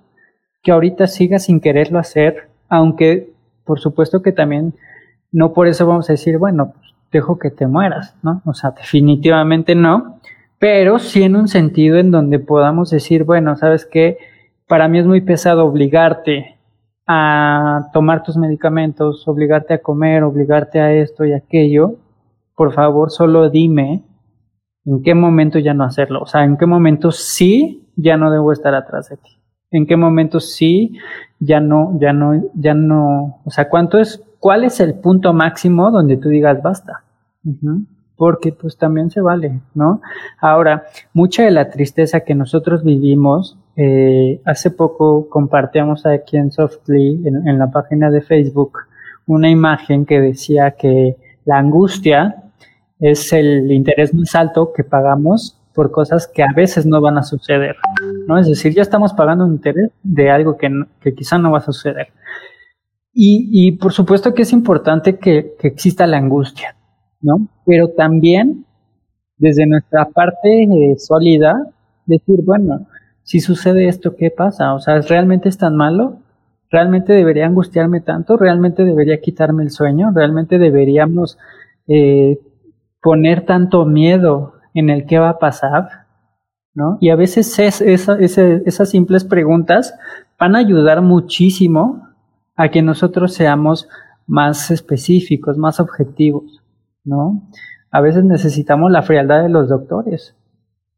que 0.64 0.72
ahorita 0.72 1.08
siga 1.08 1.38
sin 1.38 1.60
quererlo 1.60 2.00
hacer, 2.00 2.48
aunque 2.70 3.34
por 3.66 3.80
supuesto 3.80 4.22
que 4.22 4.32
también 4.32 4.74
no 5.34 5.52
por 5.52 5.68
eso 5.68 5.86
vamos 5.86 6.10
a 6.10 6.14
decir, 6.14 6.38
bueno, 6.38 6.74
dejo 7.12 7.38
que 7.40 7.52
te 7.52 7.68
mueras, 7.68 8.16
¿no? 8.24 8.42
O 8.46 8.54
sea, 8.54 8.72
definitivamente 8.72 9.76
no, 9.76 10.13
pero 10.64 10.98
sí 10.98 11.24
en 11.24 11.36
un 11.36 11.50
sentido 11.50 11.98
en 11.98 12.10
donde 12.10 12.40
podamos 12.40 12.90
decir, 12.90 13.26
bueno, 13.26 13.58
sabes 13.58 13.86
qué, 13.86 14.18
para 14.66 14.88
mí 14.88 14.98
es 14.98 15.06
muy 15.06 15.20
pesado 15.20 15.66
obligarte 15.66 16.58
a 17.06 17.90
tomar 17.92 18.24
tus 18.24 18.38
medicamentos, 18.38 19.28
obligarte 19.28 19.74
a 19.74 19.82
comer, 19.82 20.24
obligarte 20.24 20.80
a 20.80 20.94
esto 20.94 21.26
y 21.26 21.34
aquello, 21.34 21.98
por 22.56 22.72
favor 22.72 23.12
solo 23.12 23.50
dime 23.50 24.06
en 24.86 25.04
qué 25.04 25.14
momento 25.14 25.60
ya 25.60 25.74
no 25.74 25.84
hacerlo, 25.84 26.22
o 26.22 26.28
sea, 26.28 26.46
en 26.46 26.56
qué 26.56 26.66
momento 26.66 27.12
sí 27.12 27.92
ya 27.98 28.16
no 28.16 28.32
debo 28.32 28.54
estar 28.54 28.74
atrás 28.74 29.10
de 29.10 29.18
ti, 29.18 29.32
en 29.70 29.86
qué 29.86 29.98
momento 29.98 30.40
sí 30.40 30.98
ya 31.40 31.60
no, 31.60 32.00
ya 32.00 32.14
no, 32.14 32.42
ya 32.54 32.74
no, 32.74 33.42
o 33.44 33.52
sea, 33.52 33.68
cuánto 33.68 33.98
es 33.98 34.24
¿cuál 34.40 34.64
es 34.64 34.80
el 34.80 34.94
punto 34.94 35.34
máximo 35.34 35.92
donde 35.92 36.16
tú 36.16 36.30
digas 36.30 36.64
basta? 36.64 37.04
Porque 38.16 38.52
pues 38.52 38.78
también 38.78 39.10
se 39.10 39.22
vale, 39.22 39.62
¿no? 39.74 40.02
Ahora, 40.40 40.84
mucha 41.14 41.44
de 41.44 41.52
la 41.52 41.70
tristeza 41.70 42.22
que 42.22 42.36
nosotros 42.36 42.84
vivimos, 42.84 43.58
eh, 43.76 44.40
hace 44.46 44.70
poco 44.70 45.28
compartíamos 45.30 46.06
aquí 46.06 46.38
en 46.38 46.52
Softly, 46.52 47.24
en, 47.26 47.58
la 47.58 47.72
página 47.72 48.12
de 48.12 48.22
Facebook, 48.22 48.78
una 49.26 49.50
imagen 49.50 50.06
que 50.06 50.22
decía 50.22 50.72
que 50.72 51.18
la 51.46 51.58
angustia 51.58 52.44
es 53.00 53.34
el 53.34 53.72
interés 53.72 54.14
más 54.14 54.36
alto 54.36 54.72
que 54.74 54.84
pagamos 54.84 55.60
por 55.74 55.92
cosas 55.92 56.28
que 56.28 56.44
a 56.44 56.54
veces 56.56 56.86
no 56.86 57.02
van 57.02 57.18
a 57.18 57.24
suceder, 57.24 57.76
¿no? 58.28 58.38
Es 58.38 58.48
decir, 58.48 58.74
ya 58.74 58.84
estamos 58.84 59.14
pagando 59.14 59.46
un 59.46 59.54
interés 59.54 59.92
de 60.04 60.30
algo 60.30 60.56
que, 60.56 60.70
que 61.02 61.16
quizá 61.16 61.40
no 61.40 61.52
va 61.52 61.58
a 61.58 61.62
suceder. 61.62 62.10
Y, 63.12 63.50
y 63.52 63.72
por 63.74 63.92
supuesto 63.92 64.34
que 64.34 64.44
es 64.44 64.54
importante 64.54 65.18
que, 65.18 65.56
que, 65.60 65.68
exista 65.68 66.08
la 66.08 66.18
angustia, 66.18 66.76
¿no? 67.24 67.48
Pero 67.66 67.90
también 67.90 68.66
desde 69.38 69.66
nuestra 69.66 70.06
parte 70.06 70.64
eh, 70.64 70.96
sólida, 70.98 71.70
decir, 72.06 72.42
bueno, 72.46 72.88
si 73.24 73.40
sucede 73.40 73.88
esto, 73.88 74.16
¿qué 74.16 74.30
pasa? 74.30 74.74
O 74.74 74.80
sea, 74.80 75.00
¿realmente 75.02 75.50
es 75.50 75.58
tan 75.58 75.76
malo? 75.76 76.20
¿Realmente 76.70 77.14
debería 77.14 77.46
angustiarme 77.46 78.02
tanto? 78.02 78.38
¿Realmente 78.38 78.84
debería 78.84 79.22
quitarme 79.22 79.64
el 79.64 79.72
sueño? 79.72 80.12
¿Realmente 80.14 80.60
deberíamos 80.60 81.38
eh, 81.88 82.40
poner 83.02 83.46
tanto 83.46 83.86
miedo 83.86 84.54
en 84.74 84.90
el 84.90 85.06
qué 85.06 85.20
va 85.20 85.30
a 85.30 85.40
pasar? 85.40 86.06
¿No? 86.74 86.98
Y 87.00 87.10
a 87.10 87.16
veces 87.16 87.60
es, 87.60 87.82
esa, 87.82 88.18
esas 88.20 88.90
simples 88.90 89.24
preguntas 89.24 89.94
van 90.40 90.56
a 90.56 90.60
ayudar 90.60 91.02
muchísimo 91.02 92.10
a 92.56 92.70
que 92.70 92.82
nosotros 92.82 93.34
seamos 93.34 93.88
más 94.26 94.72
específicos, 94.72 95.58
más 95.58 95.80
objetivos, 95.80 96.63
¿no? 97.04 97.50
A 97.92 98.02
veces 98.02 98.24
necesitamos 98.24 98.92
la 98.92 99.02
frialdad 99.04 99.44
de 99.44 99.50
los 99.50 99.70
doctores, 99.70 100.36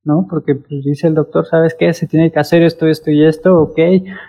¿no? 0.04 0.28
Porque 0.30 0.56
pues, 0.56 0.84
dice 0.84 1.08
el 1.08 1.16
doctor, 1.16 1.46
¿sabes 1.46 1.76
qué? 1.78 1.94
Se 1.94 2.08
tiene 2.08 2.32
que 2.32 2.40
hacer 2.40 2.64
esto, 2.64 2.88
esto 2.88 3.12
y 3.12 3.26
esto, 3.26 3.58
ok, 3.58 3.80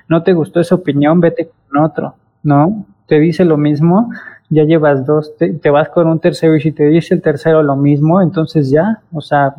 no 0.08 0.22
te 0.22 0.32
gustó 0.32 0.60
esa 0.60 0.74
opinión, 0.74 1.20
vete 1.20 1.50
con 1.68 1.84
otro, 1.84 2.14
¿no? 2.42 2.86
Te 3.06 3.18
dice 3.18 3.44
lo 3.44 3.56
mismo, 3.56 4.10
ya 4.50 4.64
llevas 4.64 5.06
dos, 5.06 5.36
te, 5.36 5.52
te 5.52 5.70
vas 5.70 5.88
con 5.90 6.08
un 6.08 6.20
tercero 6.20 6.56
y 6.56 6.60
si 6.60 6.72
te 6.72 6.86
dice 6.86 7.14
el 7.14 7.22
tercero 7.22 7.62
lo 7.62 7.76
mismo, 7.76 8.20
entonces 8.20 8.70
ya, 8.70 9.02
o 9.12 9.20
sea, 9.20 9.54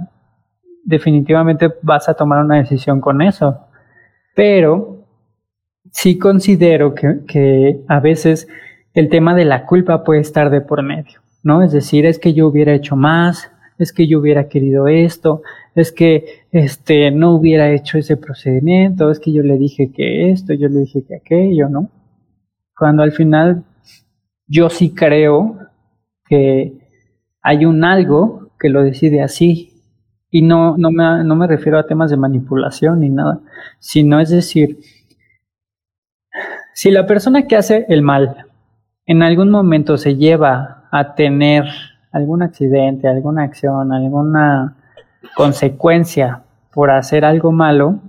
definitivamente 0.87 1.73
vas 1.81 2.07
a 2.07 2.13
tomar 2.13 2.43
una 2.43 2.57
decisión 2.57 3.01
con 3.01 3.21
eso. 3.21 3.59
Pero 4.33 5.05
sí 5.91 6.17
considero 6.17 6.95
que, 6.95 7.81
a 7.87 7.99
veces 7.99 8.47
el 8.93 9.09
tema 9.09 9.35
de 9.35 9.45
la 9.45 9.65
culpa 9.65 10.03
puede 10.03 10.21
estar 10.21 10.49
de 10.49 10.61
por 10.61 10.81
medio, 10.83 11.19
¿no? 11.47 11.63
Es 11.63 11.71
decir, 11.71 12.05
es 12.05 12.19
que 12.19 12.33
yo 12.33 12.45
hubiera 12.45 12.73
hecho 12.73 12.97
más, 12.97 13.49
es 13.77 13.93
que 13.93 14.05
yo 14.05 14.19
hubiera 14.19 14.49
querido 14.49 14.89
esto, 14.89 15.43
es 15.75 15.93
que 15.93 16.43
este 16.51 17.09
no 17.09 17.33
hubiera 17.33 17.71
hecho 17.71 17.97
ese 17.97 18.17
procedimiento, 18.17 19.09
es 19.09 19.21
que 19.21 19.31
yo 19.31 19.43
le 19.43 19.57
dije 19.57 19.93
que 19.93 20.29
esto, 20.29 20.53
yo 20.53 20.67
le 20.67 20.81
dije 20.81 21.05
que 21.07 21.15
aquello, 21.15 21.69
¿no? 21.69 21.89
Cuando 22.77 23.01
al 23.01 23.13
final 23.13 23.63
yo 24.45 24.69
sí 24.69 24.93
creo 24.93 25.57
que 26.27 26.73
hay 27.41 27.65
un 27.65 27.85
algo 27.85 28.51
que 28.59 28.67
lo 28.67 28.83
decide 28.83 29.21
así. 29.21 29.71
Y 30.29 30.41
no, 30.41 30.77
no, 30.77 30.91
me, 30.91 31.23
no 31.23 31.35
me 31.37 31.47
refiero 31.47 31.79
a 31.79 31.87
temas 31.87 32.11
de 32.11 32.17
manipulación 32.17 32.99
ni 32.99 33.09
nada, 33.09 33.39
sino 33.79 34.19
es 34.19 34.29
decir, 34.29 34.79
si 36.73 36.91
la 36.91 37.05
persona 37.05 37.47
que 37.47 37.55
hace 37.55 37.85
el 37.87 38.01
mal 38.01 38.47
en 39.05 39.23
algún 39.23 39.49
momento 39.49 39.97
se 39.97 40.17
lleva 40.17 40.76
a 40.91 41.15
tener 41.15 41.65
algún 42.11 42.41
accidente, 42.41 43.07
alguna 43.07 43.43
acción, 43.43 43.91
alguna 43.93 44.75
consecuencia 45.35 46.43
por 46.73 46.91
hacer 46.91 47.25
algo 47.25 47.51
malo, 47.51 47.99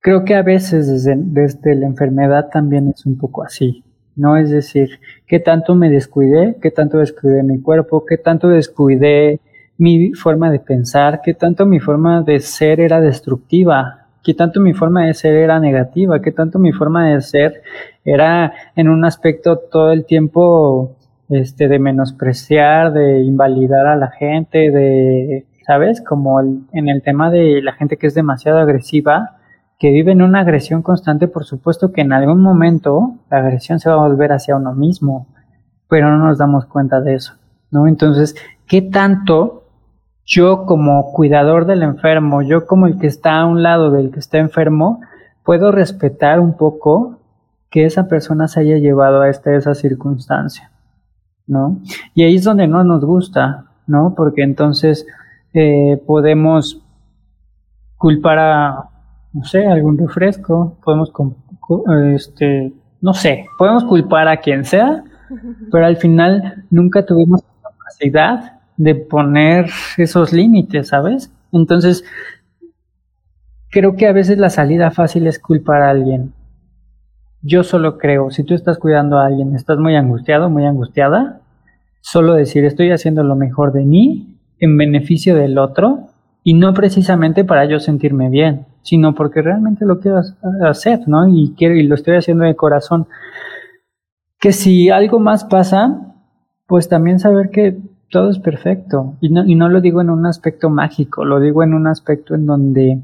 creo 0.00 0.24
que 0.24 0.34
a 0.34 0.42
veces 0.42 0.88
desde, 0.88 1.14
desde, 1.16 1.74
la 1.74 1.86
enfermedad 1.86 2.48
también 2.50 2.88
es 2.88 3.04
un 3.06 3.18
poco 3.18 3.42
así, 3.42 3.84
¿no? 4.16 4.36
Es 4.36 4.50
decir, 4.50 5.00
qué 5.26 5.38
tanto 5.38 5.74
me 5.74 5.90
descuidé, 5.90 6.56
qué 6.62 6.70
tanto 6.70 6.98
descuidé 6.98 7.42
mi 7.42 7.60
cuerpo, 7.60 8.04
qué 8.06 8.16
tanto 8.16 8.48
descuidé 8.48 9.40
mi 9.76 10.12
forma 10.14 10.50
de 10.50 10.60
pensar, 10.60 11.20
qué 11.22 11.34
tanto 11.34 11.66
mi 11.66 11.80
forma 11.80 12.22
de 12.22 12.40
ser 12.40 12.80
era 12.80 13.00
destructiva, 13.00 14.06
qué 14.22 14.34
tanto 14.34 14.60
mi 14.60 14.74
forma 14.74 15.06
de 15.06 15.14
ser 15.14 15.34
era 15.34 15.60
negativa, 15.60 16.20
qué 16.20 16.32
tanto 16.32 16.58
mi 16.58 16.72
forma 16.72 17.10
de 17.10 17.20
ser 17.20 17.62
era 18.04 18.52
en 18.74 18.88
un 18.88 19.04
aspecto 19.04 19.58
todo 19.58 19.92
el 19.92 20.04
tiempo 20.04 20.97
este 21.28 21.68
de 21.68 21.78
menospreciar, 21.78 22.92
de 22.92 23.20
invalidar 23.22 23.86
a 23.86 23.96
la 23.96 24.08
gente, 24.08 24.70
de 24.70 25.46
¿sabes? 25.66 26.00
Como 26.00 26.40
en 26.40 26.88
el 26.88 27.02
tema 27.02 27.30
de 27.30 27.60
la 27.60 27.74
gente 27.74 27.98
que 27.98 28.06
es 28.06 28.14
demasiado 28.14 28.58
agresiva, 28.58 29.36
que 29.78 29.90
vive 29.90 30.12
en 30.12 30.22
una 30.22 30.40
agresión 30.40 30.82
constante, 30.82 31.28
por 31.28 31.44
supuesto 31.44 31.92
que 31.92 32.00
en 32.00 32.12
algún 32.12 32.40
momento 32.40 33.16
la 33.30 33.38
agresión 33.38 33.78
se 33.78 33.90
va 33.90 33.96
a 33.96 34.08
volver 34.08 34.32
hacia 34.32 34.56
uno 34.56 34.74
mismo, 34.74 35.26
pero 35.86 36.10
no 36.10 36.26
nos 36.26 36.38
damos 36.38 36.64
cuenta 36.64 37.02
de 37.02 37.14
eso, 37.14 37.34
¿no? 37.70 37.86
Entonces, 37.86 38.34
¿qué 38.66 38.80
tanto 38.80 39.64
yo 40.24 40.64
como 40.64 41.12
cuidador 41.12 41.66
del 41.66 41.82
enfermo, 41.82 42.42
yo 42.42 42.66
como 42.66 42.86
el 42.86 42.98
que 42.98 43.06
está 43.06 43.38
a 43.38 43.46
un 43.46 43.62
lado 43.62 43.90
del 43.90 44.10
que 44.10 44.18
está 44.18 44.38
enfermo, 44.38 45.00
puedo 45.44 45.70
respetar 45.70 46.40
un 46.40 46.56
poco 46.56 47.18
que 47.70 47.84
esa 47.84 48.08
persona 48.08 48.48
se 48.48 48.60
haya 48.60 48.78
llevado 48.78 49.20
a 49.20 49.28
esta, 49.28 49.54
esa 49.54 49.74
circunstancia, 49.74 50.70
¿no? 51.48 51.80
Y 52.14 52.22
ahí 52.22 52.36
es 52.36 52.44
donde 52.44 52.68
no 52.68 52.84
nos 52.84 53.04
gusta, 53.04 53.64
¿no? 53.86 54.14
Porque 54.16 54.42
entonces 54.42 55.06
eh, 55.54 56.00
podemos 56.06 56.80
culpar 57.96 58.38
a, 58.38 58.90
no 59.32 59.44
sé, 59.44 59.66
algún 59.66 59.98
refresco, 59.98 60.76
podemos 60.84 61.12
este, 62.14 62.72
no 63.00 63.12
sé, 63.12 63.46
podemos 63.58 63.84
culpar 63.84 64.28
a 64.28 64.36
quien 64.38 64.64
sea, 64.64 65.02
pero 65.72 65.86
al 65.86 65.96
final 65.96 66.64
nunca 66.70 67.04
tuvimos 67.04 67.42
la 67.42 67.70
capacidad 67.70 68.60
de 68.76 68.94
poner 68.94 69.66
esos 69.96 70.32
límites, 70.32 70.88
¿sabes? 70.88 71.32
Entonces, 71.50 72.04
creo 73.70 73.96
que 73.96 74.06
a 74.06 74.12
veces 74.12 74.38
la 74.38 74.50
salida 74.50 74.90
fácil 74.90 75.26
es 75.26 75.38
culpar 75.38 75.82
a 75.82 75.90
alguien. 75.90 76.32
Yo 77.42 77.62
solo 77.62 77.98
creo, 77.98 78.30
si 78.30 78.44
tú 78.44 78.54
estás 78.54 78.78
cuidando 78.78 79.18
a 79.18 79.26
alguien, 79.26 79.54
estás 79.54 79.78
muy 79.78 79.96
angustiado, 79.96 80.50
muy 80.50 80.66
angustiada, 80.66 81.37
solo 82.10 82.34
decir 82.34 82.64
estoy 82.64 82.90
haciendo 82.90 83.22
lo 83.22 83.36
mejor 83.36 83.72
de 83.72 83.84
mí 83.84 84.38
en 84.58 84.78
beneficio 84.78 85.36
del 85.36 85.58
otro 85.58 86.08
y 86.42 86.54
no 86.54 86.72
precisamente 86.72 87.44
para 87.44 87.66
yo 87.66 87.80
sentirme 87.80 88.30
bien, 88.30 88.64
sino 88.82 89.14
porque 89.14 89.42
realmente 89.42 89.84
lo 89.84 90.00
quiero 90.00 90.22
hacer, 90.66 91.00
¿no? 91.06 91.28
Y 91.28 91.54
quiero 91.54 91.74
y 91.74 91.82
lo 91.82 91.94
estoy 91.94 92.16
haciendo 92.16 92.44
de 92.44 92.56
corazón. 92.56 93.08
Que 94.40 94.52
si 94.52 94.88
algo 94.88 95.20
más 95.20 95.44
pasa, 95.44 96.14
pues 96.66 96.88
también 96.88 97.18
saber 97.18 97.50
que 97.50 97.76
todo 98.10 98.30
es 98.30 98.38
perfecto 98.38 99.18
y 99.20 99.28
no, 99.28 99.44
y 99.44 99.54
no 99.54 99.68
lo 99.68 99.82
digo 99.82 100.00
en 100.00 100.08
un 100.08 100.24
aspecto 100.24 100.70
mágico, 100.70 101.26
lo 101.26 101.40
digo 101.40 101.62
en 101.62 101.74
un 101.74 101.86
aspecto 101.86 102.34
en 102.34 102.46
donde 102.46 103.02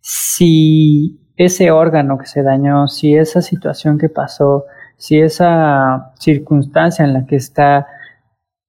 si 0.00 1.20
ese 1.36 1.70
órgano 1.70 2.16
que 2.16 2.26
se 2.26 2.42
dañó, 2.42 2.88
si 2.88 3.14
esa 3.14 3.42
situación 3.42 3.98
que 3.98 4.08
pasó, 4.08 4.64
si 4.96 5.20
esa 5.20 6.12
circunstancia 6.18 7.04
en 7.04 7.12
la 7.12 7.26
que 7.26 7.36
está 7.36 7.86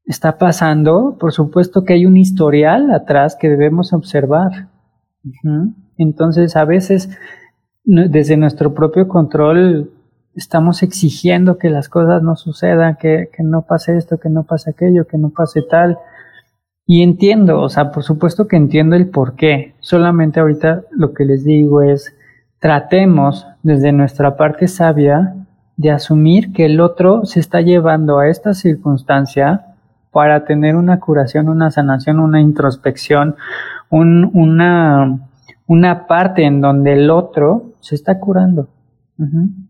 está 0.10 0.39
pasando, 0.39 1.17
por 1.19 1.32
supuesto 1.32 1.84
que 1.86 1.93
hay 1.93 2.08
un 2.08 2.17
historial 2.17 2.91
atrás 2.91 3.38
que 3.39 3.48
debemos 3.48 3.93
observar. 3.93 4.67
Entonces, 5.98 6.56
a 6.56 6.65
veces, 6.65 7.15
desde 7.84 8.36
nuestro 8.36 8.74
propio 8.74 9.08
control, 9.08 9.91
estamos 10.34 10.82
exigiendo 10.82 11.60
que 11.60 11.69
las 11.69 11.89
cosas 11.89 12.24
no 12.24 12.36
sucedan, 12.36 12.98
que, 13.00 13.30
que 13.32 13.43
no 13.43 13.67
pase 13.67 13.98
esto, 13.98 14.17
que 14.17 14.30
no 14.30 14.45
pase 14.45 14.72
aquello, 14.72 15.06
que 15.06 15.19
no 15.19 15.30
pase 15.30 15.62
tal. 15.62 16.00
Y 16.88 17.04
entiendo, 17.04 17.62
o 17.62 17.69
sea, 17.69 17.91
por 17.91 18.02
supuesto 18.02 18.48
que 18.48 18.56
entiendo 18.56 18.95
el 18.95 19.10
por 19.10 19.36
qué. 19.36 19.76
Solamente 19.80 20.39
ahorita 20.39 20.86
lo 20.89 21.13
que 21.13 21.24
les 21.24 21.43
digo 21.43 21.84
es, 21.84 22.15
tratemos 22.58 23.45
desde 23.62 23.91
nuestra 23.91 24.38
parte 24.38 24.67
sabia 24.67 25.36
de 25.78 25.91
asumir 25.91 26.52
que 26.52 26.65
el 26.65 26.82
otro 26.82 27.26
se 27.26 27.39
está 27.39 27.62
llevando 27.62 28.17
a 28.17 28.28
esta 28.28 28.56
circunstancia 28.56 29.68
para 30.12 30.45
tener 30.45 30.76
una 30.76 31.00
curación, 31.00 31.50
una 31.50 31.72
sanación, 31.72 32.19
una 32.19 32.41
introspección, 32.41 33.36
una, 33.89 35.19
una 35.67 36.08
parte 36.08 36.43
en 36.43 36.62
donde 36.62 36.93
el 36.93 37.10
otro 37.10 37.74
se 37.80 37.95
está 37.95 38.19
curando. 38.19 38.69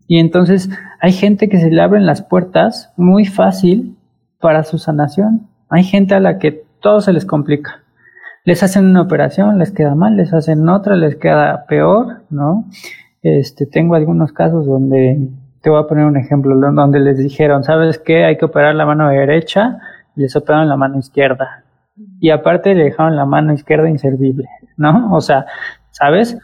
Y 0.06 0.20
entonces 0.20 0.70
hay 1.00 1.12
gente 1.12 1.48
que 1.48 1.58
se 1.58 1.70
le 1.70 1.82
abren 1.82 2.06
las 2.06 2.22
puertas 2.22 2.92
muy 2.96 3.26
fácil 3.26 3.96
para 4.40 4.62
su 4.62 4.78
sanación. 4.78 5.48
Hay 5.68 5.82
gente 5.82 6.14
a 6.14 6.20
la 6.20 6.38
que 6.38 6.64
todo 6.80 7.00
se 7.00 7.12
les 7.12 7.26
complica. 7.26 7.82
Les 8.44 8.62
hacen 8.62 8.86
una 8.86 9.02
operación, 9.02 9.58
les 9.58 9.72
queda 9.72 9.94
mal, 9.94 10.16
les 10.16 10.32
hacen 10.32 10.68
otra, 10.68 10.94
les 10.94 11.16
queda 11.16 11.66
peor, 11.66 12.22
¿no? 12.30 12.64
Este, 13.22 13.66
tengo 13.66 13.96
algunos 13.96 14.32
casos 14.32 14.66
donde, 14.66 15.28
te 15.60 15.68
voy 15.68 15.80
a 15.80 15.86
poner 15.86 16.06
un 16.06 16.16
ejemplo, 16.16 16.56
donde 16.56 17.00
les 17.00 17.18
dijeron, 17.18 17.64
¿sabes 17.64 17.98
qué? 17.98 18.24
Hay 18.24 18.38
que 18.38 18.46
operar 18.46 18.74
la 18.76 18.86
mano 18.86 19.08
derecha 19.08 19.78
y 20.16 20.22
les 20.22 20.36
operaron 20.36 20.68
la 20.68 20.76
mano 20.76 20.98
izquierda. 20.98 21.64
Y 22.18 22.30
aparte 22.30 22.74
le 22.74 22.84
dejaron 22.84 23.16
la 23.16 23.26
mano 23.26 23.52
izquierda 23.52 23.88
inservible, 23.88 24.48
¿no? 24.76 25.12
O 25.16 25.20
sea, 25.20 25.46
¿sabes? 25.90 26.38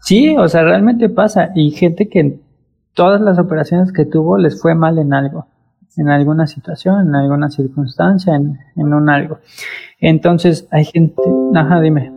Sí, 0.00 0.36
o 0.36 0.48
sea, 0.48 0.62
realmente 0.62 1.08
pasa. 1.08 1.50
Y 1.54 1.70
gente 1.72 2.08
que 2.08 2.20
en 2.20 2.42
todas 2.94 3.20
las 3.20 3.38
operaciones 3.38 3.92
que 3.92 4.04
tuvo 4.04 4.38
les 4.38 4.60
fue 4.60 4.74
mal 4.74 4.98
en 4.98 5.12
algo 5.14 5.46
en 5.96 6.08
alguna 6.08 6.46
situación, 6.46 7.08
en 7.08 7.14
alguna 7.14 7.50
circunstancia, 7.50 8.34
en, 8.34 8.58
un 8.76 9.10
algo. 9.10 9.38
Entonces 9.98 10.66
hay 10.70 10.84
gente, 10.84 11.22
ajá, 11.54 11.80
dime. 11.80 12.12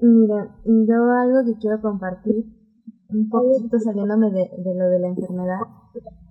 Mira, 0.00 0.48
yo 0.64 1.12
algo 1.12 1.44
que 1.44 1.58
quiero 1.60 1.80
compartir, 1.80 2.44
un 3.10 3.28
poquito 3.28 3.78
saliéndome 3.78 4.30
de, 4.30 4.50
lo 4.74 4.88
de 4.88 4.98
la 4.98 5.08
enfermedad, 5.08 5.58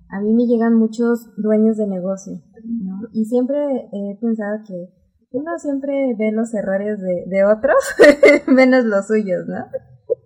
a 0.10 0.22
mí 0.22 0.34
me 0.34 0.46
llegan 0.46 0.76
muchos 0.76 1.30
dueños 1.38 1.78
de 1.78 1.88
negocio, 1.88 2.34
¿no? 2.64 3.02
Y 3.14 3.26
siempre 3.26 3.58
he 3.92 4.18
pensado 4.20 4.60
que 4.66 4.90
uno 5.32 5.52
siempre 5.58 6.16
ve 6.18 6.32
los 6.32 6.54
errores 6.54 7.00
de, 7.00 7.26
de 7.28 7.46
otros, 7.46 7.78
menos 8.48 8.86
los 8.86 9.08
suyos, 9.08 9.46
¿no? 9.48 9.66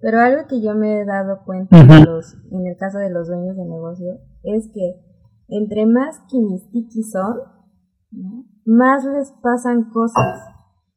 Pero 0.02 0.20
algo 0.20 0.48
que 0.48 0.62
yo 0.62 0.76
me 0.76 1.00
he 1.00 1.06
dado 1.06 1.44
cuenta 1.46 1.78
los, 2.06 2.36
en 2.52 2.68
el 2.68 2.78
caso 2.78 3.00
de 3.00 3.10
los 3.10 3.28
dueños 3.28 3.56
de 3.56 3.66
negocio 3.66 4.20
es 4.44 4.70
que 4.74 5.02
entre 5.48 5.86
más 5.86 6.20
quimistiki 6.28 7.04
son, 7.04 7.38
más 8.66 9.06
les 9.06 9.32
pasan 9.42 9.90
cosas. 9.92 10.42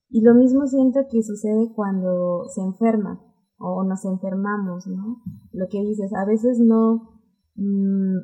Y 0.08 0.22
lo 0.22 0.34
mismo 0.34 0.66
siento 0.66 1.00
que 1.10 1.22
sucede 1.22 1.72
cuando 1.74 2.44
se 2.54 2.62
enferma 2.62 3.20
o 3.58 3.84
nos 3.84 4.04
enfermamos, 4.04 4.86
¿no? 4.86 5.22
Lo 5.52 5.66
que 5.68 5.80
dices, 5.80 6.12
a 6.14 6.24
veces 6.24 6.58
no, 6.58 7.20
mm, 7.54 8.18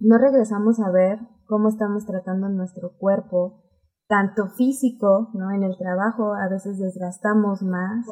no 0.00 0.18
regresamos 0.18 0.80
a 0.80 0.90
ver 0.90 1.18
cómo 1.46 1.68
estamos 1.68 2.06
tratando 2.06 2.48
nuestro 2.48 2.96
cuerpo, 2.96 3.62
tanto 4.08 4.48
físico, 4.48 5.30
¿no? 5.34 5.50
En 5.50 5.62
el 5.62 5.76
trabajo 5.76 6.34
a 6.34 6.48
veces 6.48 6.78
desgastamos 6.78 7.62
más, 7.62 8.06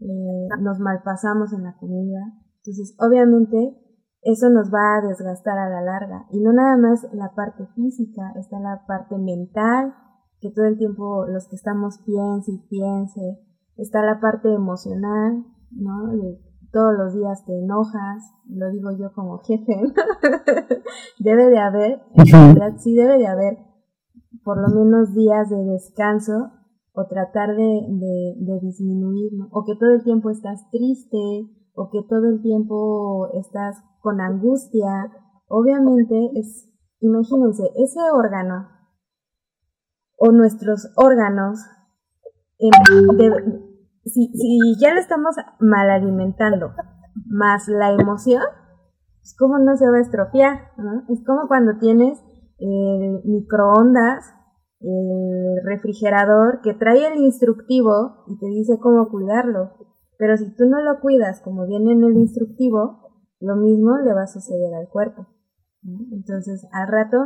eh, 0.00 0.48
nos 0.60 0.78
malpasamos 0.78 1.52
en 1.52 1.64
la 1.64 1.76
comida. 1.76 2.20
Entonces, 2.58 2.96
obviamente, 2.98 3.76
eso 4.22 4.50
nos 4.50 4.70
va 4.72 4.96
a 4.96 5.06
desgastar 5.06 5.58
a 5.58 5.68
la 5.68 5.82
larga. 5.82 6.26
Y 6.30 6.40
no 6.40 6.52
nada 6.52 6.76
más 6.76 7.06
la 7.12 7.32
parte 7.34 7.66
física, 7.74 8.32
está 8.36 8.58
la 8.60 8.84
parte 8.86 9.16
mental, 9.18 9.94
que 10.40 10.50
todo 10.50 10.66
el 10.66 10.78
tiempo 10.78 11.26
los 11.26 11.48
que 11.48 11.56
estamos 11.56 11.98
piense 12.04 12.52
y 12.52 12.68
piense, 12.68 13.40
está 13.76 14.02
la 14.02 14.20
parte 14.20 14.52
emocional, 14.52 15.44
¿no? 15.70 16.12
Todos 16.72 16.94
los 16.96 17.14
días 17.14 17.44
te 17.44 17.58
enojas, 17.58 18.32
lo 18.48 18.70
digo 18.70 18.90
yo 18.92 19.12
como 19.12 19.38
jefe, 19.38 19.74
debe 21.18 21.50
de 21.50 21.58
haber, 21.58 22.02
en 22.14 22.26
realidad 22.26 22.78
sí 22.78 22.94
debe 22.94 23.18
de 23.18 23.26
haber 23.26 23.58
por 24.44 24.58
lo 24.60 24.68
menos 24.68 25.14
días 25.14 25.50
de 25.50 25.64
descanso 25.64 26.52
o 26.92 27.06
tratar 27.06 27.54
de, 27.56 27.86
de, 27.88 28.34
de 28.38 28.60
disminuir, 28.60 29.32
¿no? 29.34 29.48
o 29.52 29.64
que 29.64 29.74
todo 29.76 29.94
el 29.94 30.02
tiempo 30.02 30.30
estás 30.30 30.68
triste, 30.70 31.48
o 31.74 31.88
que 31.90 32.02
todo 32.08 32.28
el 32.28 32.42
tiempo 32.42 33.28
estás 33.34 33.76
con 34.00 34.20
angustia, 34.20 35.12
obviamente 35.48 36.30
es, 36.34 36.68
imagínense, 37.00 37.70
ese 37.76 38.00
órgano 38.12 38.68
o 40.18 40.32
nuestros 40.32 40.92
órganos, 40.96 41.60
si, 44.04 44.32
si, 44.34 44.76
ya 44.80 44.94
le 44.94 45.00
estamos 45.00 45.36
mal 45.58 45.90
alimentando, 45.90 46.72
más 47.26 47.68
la 47.68 47.92
emoción, 47.92 48.42
es 49.22 49.36
como 49.36 49.58
no 49.58 49.76
se 49.76 49.88
va 49.90 49.98
a 49.98 50.00
estropear, 50.00 50.72
Es 51.08 51.24
como 51.24 51.46
cuando 51.48 51.78
tienes 51.78 52.18
el 52.58 53.22
microondas, 53.24 54.24
el 54.80 55.62
refrigerador 55.64 56.60
que 56.62 56.74
trae 56.74 57.06
el 57.12 57.18
instructivo 57.18 58.24
y 58.28 58.38
te 58.38 58.46
dice 58.46 58.78
cómo 58.80 59.08
cuidarlo. 59.10 59.72
Pero 60.16 60.36
si 60.36 60.54
tú 60.54 60.64
no 60.66 60.80
lo 60.80 61.00
cuidas 61.00 61.40
como 61.40 61.66
viene 61.66 61.92
en 61.92 62.04
el 62.04 62.16
instructivo, 62.16 63.10
lo 63.40 63.56
mismo 63.56 63.98
le 63.98 64.12
va 64.14 64.22
a 64.22 64.26
suceder 64.26 64.74
al 64.74 64.88
cuerpo. 64.88 65.26
Entonces, 66.12 66.66
al 66.72 66.88
rato, 66.88 67.16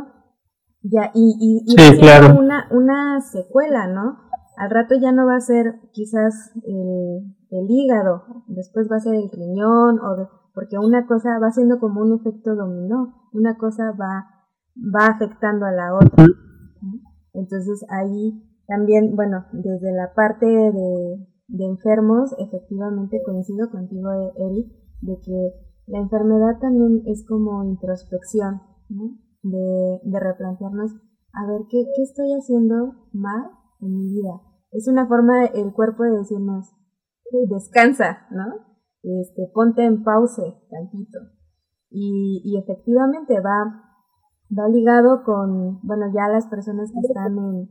ya, 0.81 1.11
y, 1.13 1.35
y, 1.39 1.75
y 1.75 2.37
una, 2.37 2.67
una 2.71 3.21
secuela, 3.21 3.87
¿no? 3.87 4.24
Al 4.57 4.69
rato 4.69 4.95
ya 4.95 5.11
no 5.11 5.25
va 5.25 5.35
a 5.35 5.41
ser 5.41 5.79
quizás 5.91 6.51
el, 6.63 7.35
el 7.51 7.65
hígado, 7.69 8.43
después 8.47 8.87
va 8.91 8.97
a 8.97 9.01
ser 9.01 9.15
el 9.15 9.29
riñón, 9.29 9.99
o 9.99 10.29
porque 10.53 10.77
una 10.79 11.05
cosa 11.05 11.37
va 11.39 11.51
siendo 11.51 11.79
como 11.79 12.01
un 12.01 12.13
efecto 12.19 12.55
dominó, 12.55 13.29
una 13.33 13.57
cosa 13.57 13.91
va, 13.91 14.27
va 14.77 15.07
afectando 15.07 15.65
a 15.65 15.71
la 15.71 15.93
otra. 15.93 16.25
Entonces 17.33 17.85
ahí 17.89 18.41
también, 18.67 19.15
bueno, 19.15 19.45
desde 19.51 19.91
la 19.91 20.13
parte 20.13 20.45
de, 20.45 21.27
de 21.47 21.65
enfermos, 21.65 22.33
efectivamente 22.39 23.21
coincido 23.23 23.69
contigo, 23.69 24.09
Eric, 24.37 24.71
de 25.01 25.19
que 25.19 25.53
la 25.87 25.99
enfermedad 25.99 26.57
también 26.59 27.03
es 27.05 27.25
como 27.27 27.63
introspección, 27.63 28.61
¿no? 28.89 29.17
De, 29.43 29.99
de 30.03 30.19
replantearnos, 30.19 30.91
a 31.33 31.45
ver, 31.45 31.61
¿qué, 31.69 31.85
¿qué 31.95 32.01
estoy 32.01 32.31
haciendo 32.33 32.95
mal 33.11 33.51
en 33.81 33.97
mi 33.97 34.07
vida? 34.07 34.41
Es 34.75 34.87
una 34.87 35.07
forma 35.07 35.45
el 35.45 35.73
cuerpo 35.73 36.03
de 36.03 36.17
decirnos, 36.17 36.73
descansa, 37.49 38.27
¿no? 38.31 38.45
Este, 39.03 39.49
ponte 39.53 39.85
en 39.85 40.03
pause 40.03 40.55
tantito. 40.69 41.19
Y, 41.89 42.41
y 42.43 42.57
efectivamente 42.57 43.39
va, 43.39 43.83
va 44.51 44.67
ligado 44.69 45.23
con, 45.23 45.79
bueno, 45.83 46.05
ya 46.13 46.27
las 46.27 46.47
personas 46.47 46.91
que 46.91 46.99
están 47.07 47.37
en, 47.37 47.69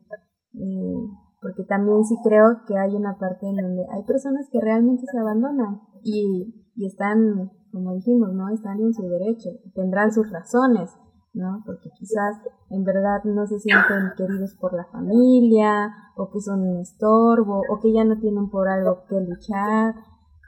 porque 1.41 1.65
también 1.65 2.05
sí 2.05 2.17
creo 2.25 2.63
que 2.67 2.79
hay 2.79 2.95
una 2.95 3.19
parte 3.19 3.47
en 3.49 3.57
donde 3.57 3.87
hay 3.91 4.03
personas 4.05 4.49
que 4.51 4.61
realmente 4.61 5.05
se 5.11 5.19
abandonan 5.19 5.83
y, 6.03 6.71
y 6.75 6.87
están 6.87 7.51
como 7.75 7.93
dijimos, 7.93 8.33
¿no? 8.33 8.49
Están 8.51 8.81
en 8.81 8.95
su 8.95 9.03
derecho, 9.03 9.51
tendrán 9.75 10.13
sus 10.13 10.31
razones. 10.31 10.97
¿No? 11.35 11.63
Porque 11.67 11.91
quizás 11.99 12.41
en 12.71 12.85
verdad 12.85 13.23
no 13.25 13.47
se 13.47 13.59
sienten 13.59 14.13
queridos 14.17 14.55
por 14.55 14.73
la 14.75 14.85
familia, 14.85 15.93
o 16.17 16.31
que 16.31 16.41
son 16.41 16.63
un 16.63 16.81
estorbo, 16.81 17.63
o 17.69 17.81
que 17.81 17.93
ya 17.93 18.05
no 18.05 18.19
tienen 18.19 18.49
por 18.49 18.69
algo 18.69 19.05
que 19.09 19.21
luchar, 19.21 19.95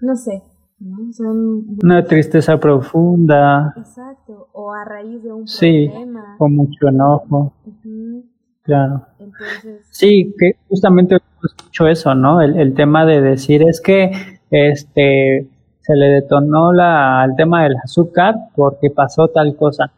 no 0.00 0.16
sé, 0.16 0.42
¿no? 0.78 1.12
Son... 1.12 1.78
Una 1.82 2.04
tristeza 2.04 2.58
profunda. 2.58 3.74
Exacto, 3.76 4.48
o 4.52 4.72
a 4.72 4.84
raíz 4.84 5.22
de 5.22 5.32
un 5.32 5.46
sí, 5.46 5.88
problema. 5.88 6.36
con 6.38 6.54
mucho 6.54 6.88
enojo. 6.88 7.52
Claro. 8.62 9.06
Entonces... 9.18 9.86
Sí, 9.90 10.34
que 10.38 10.56
justamente 10.68 11.18
escucho 11.42 11.86
eso, 11.86 12.14
¿no? 12.14 12.40
El, 12.40 12.58
el 12.58 12.74
tema 12.74 13.04
de 13.04 13.20
decir 13.20 13.62
es 13.62 13.80
que 13.80 14.10
este 14.50 15.50
se 15.86 15.94
le 15.94 16.06
detonó 16.06 16.72
la, 16.72 17.24
el 17.24 17.36
tema 17.36 17.62
del 17.62 17.76
azúcar 17.76 18.34
porque 18.56 18.90
pasó 18.90 19.28
tal 19.28 19.54
cosa. 19.56 19.92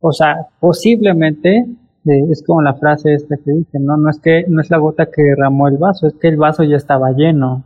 O 0.00 0.12
sea, 0.12 0.46
posiblemente 0.60 1.66
eh, 2.04 2.24
es 2.30 2.42
como 2.46 2.62
la 2.62 2.74
frase 2.74 3.14
esta 3.14 3.36
que 3.36 3.52
dice, 3.52 3.78
no, 3.80 3.96
no 3.96 4.10
es 4.10 4.18
que 4.20 4.44
no 4.48 4.60
es 4.60 4.70
la 4.70 4.78
gota 4.78 5.06
que 5.06 5.22
derramó 5.22 5.68
el 5.68 5.76
vaso, 5.76 6.06
es 6.06 6.14
que 6.14 6.28
el 6.28 6.36
vaso 6.36 6.62
ya 6.64 6.76
estaba 6.76 7.10
lleno, 7.12 7.64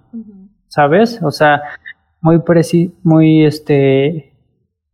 ¿sabes? 0.68 1.20
O 1.22 1.30
sea, 1.30 1.62
muy 2.20 2.38
preci 2.40 2.92
muy 3.02 3.44
este, 3.44 4.32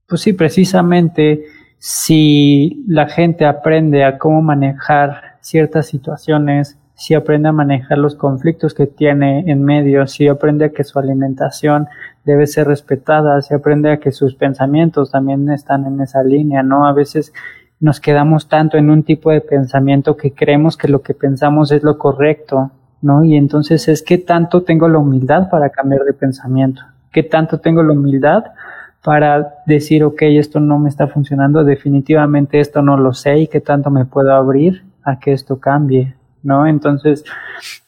pues 0.09 0.23
sí, 0.23 0.33
precisamente 0.33 1.45
si 1.79 2.85
la 2.89 3.09
gente 3.09 3.45
aprende 3.45 4.05
a 4.05 4.19
cómo 4.19 4.43
manejar 4.43 5.37
ciertas 5.41 5.87
situaciones, 5.87 6.79
si 6.99 7.15
aprende 7.15 7.49
a 7.49 7.53
manejar 7.53 7.97
los 7.97 8.17
conflictos 8.17 8.75
que 8.75 8.89
tiene 8.89 9.45
en 9.47 9.63
medio, 9.63 10.09
si 10.09 10.27
aprende 10.27 10.65
a 10.65 10.69
que 10.71 10.83
su 10.83 10.99
alimentación 10.99 11.87
debe 12.25 12.49
ser 12.49 12.67
respetada, 12.67 13.41
si 13.41 13.55
aprende 13.55 13.93
a 13.93 14.01
que 14.01 14.11
sus 14.11 14.35
pensamientos 14.35 15.13
también 15.13 15.49
están 15.49 15.87
en 15.87 16.01
esa 16.01 16.25
línea, 16.25 16.65
¿no? 16.65 16.89
A 16.89 16.93
veces 16.93 17.33
nos 17.79 18.01
quedamos 18.01 18.49
tanto 18.49 18.79
en 18.79 18.91
un 18.91 19.05
tipo 19.05 19.31
de 19.31 19.41
pensamiento 19.41 20.17
que 20.17 20.33
creemos 20.33 20.77
que 20.77 20.89
lo 20.89 21.01
que 21.03 21.15
pensamos 21.15 21.71
es 21.71 21.85
lo 21.85 21.99
correcto, 21.99 22.73
¿no? 23.01 23.23
Y 23.25 23.37
entonces 23.37 23.87
es 23.87 24.03
que 24.03 24.19
tanto 24.19 24.65
tengo 24.65 24.89
la 24.89 24.99
humildad 24.99 25.49
para 25.51 25.71
cambiar 25.71 26.03
de 26.03 26.15
pensamiento, 26.15 26.83
qué 27.13 27.23
tanto 27.23 27.61
tengo 27.61 27.85
la 27.85 27.93
humildad 27.93 28.43
para 29.05 29.55
decir, 29.67 30.03
ok, 30.03 30.23
esto 30.23 30.59
no 30.59 30.81
me 30.81 30.89
está 30.89 31.07
funcionando, 31.07 31.63
definitivamente 31.63 32.59
esto 32.59 32.83
no 32.83 32.97
lo 32.97 33.15
sé 33.15 33.39
y 33.39 33.47
qué 33.47 33.61
tanto 33.61 33.89
me 33.89 34.05
puedo 34.05 34.35
abrir 34.35 34.83
a 35.05 35.21
que 35.21 35.33
esto 35.33 35.61
cambie, 35.61 36.18
¿no? 36.49 36.67
Entonces, 36.67 37.25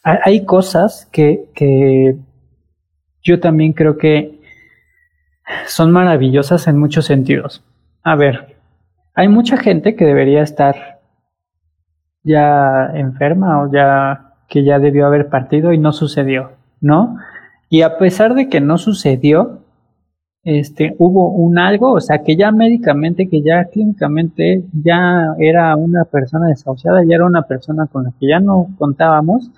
hay 0.03 0.44
cosas 0.44 1.09
que, 1.11 1.46
que 1.55 2.16
yo 3.23 3.40
también 3.40 3.73
creo 3.73 3.99
que 3.99 4.38
son 5.66 5.90
maravillosas 5.90 6.68
en 6.68 6.79
muchos 6.79 7.07
sentidos. 7.07 7.64
A 8.03 8.14
ver, 8.14 8.57
hay 9.14 9.29
mucha 9.29 9.57
gente 9.57 9.96
que 9.96 10.05
debería 10.05 10.42
estar 10.42 11.01
ya 12.23 12.90
enferma 12.94 13.62
o 13.62 13.73
ya 13.73 14.35
que 14.49 14.62
ya 14.64 14.79
debió 14.79 15.07
haber 15.07 15.29
partido 15.29 15.73
y 15.73 15.79
no 15.79 15.92
sucedió, 15.92 16.53
¿no? 16.81 17.16
Y 17.68 17.83
a 17.83 17.99
pesar 17.99 18.35
de 18.35 18.49
que 18.49 18.61
no 18.61 18.79
sucedió, 18.79 19.60
este, 20.42 20.94
hubo 20.98 21.33
un 21.33 21.59
algo, 21.59 21.92
o 21.92 22.00
sea, 22.00 22.22
que 22.22 22.37
ya 22.37 22.50
médicamente, 22.50 23.29
que 23.29 23.42
ya 23.42 23.64
clínicamente 23.64 24.64
ya 24.72 25.35
era 25.38 25.76
una 25.76 26.05
persona 26.05 26.48
desahuciada, 26.48 27.03
ya 27.07 27.16
era 27.16 27.26
una 27.26 27.42
persona 27.42 27.87
con 27.87 28.05
la 28.05 28.12
que 28.18 28.29
ya 28.29 28.40
no 28.40 28.68
contábamos, 28.79 29.50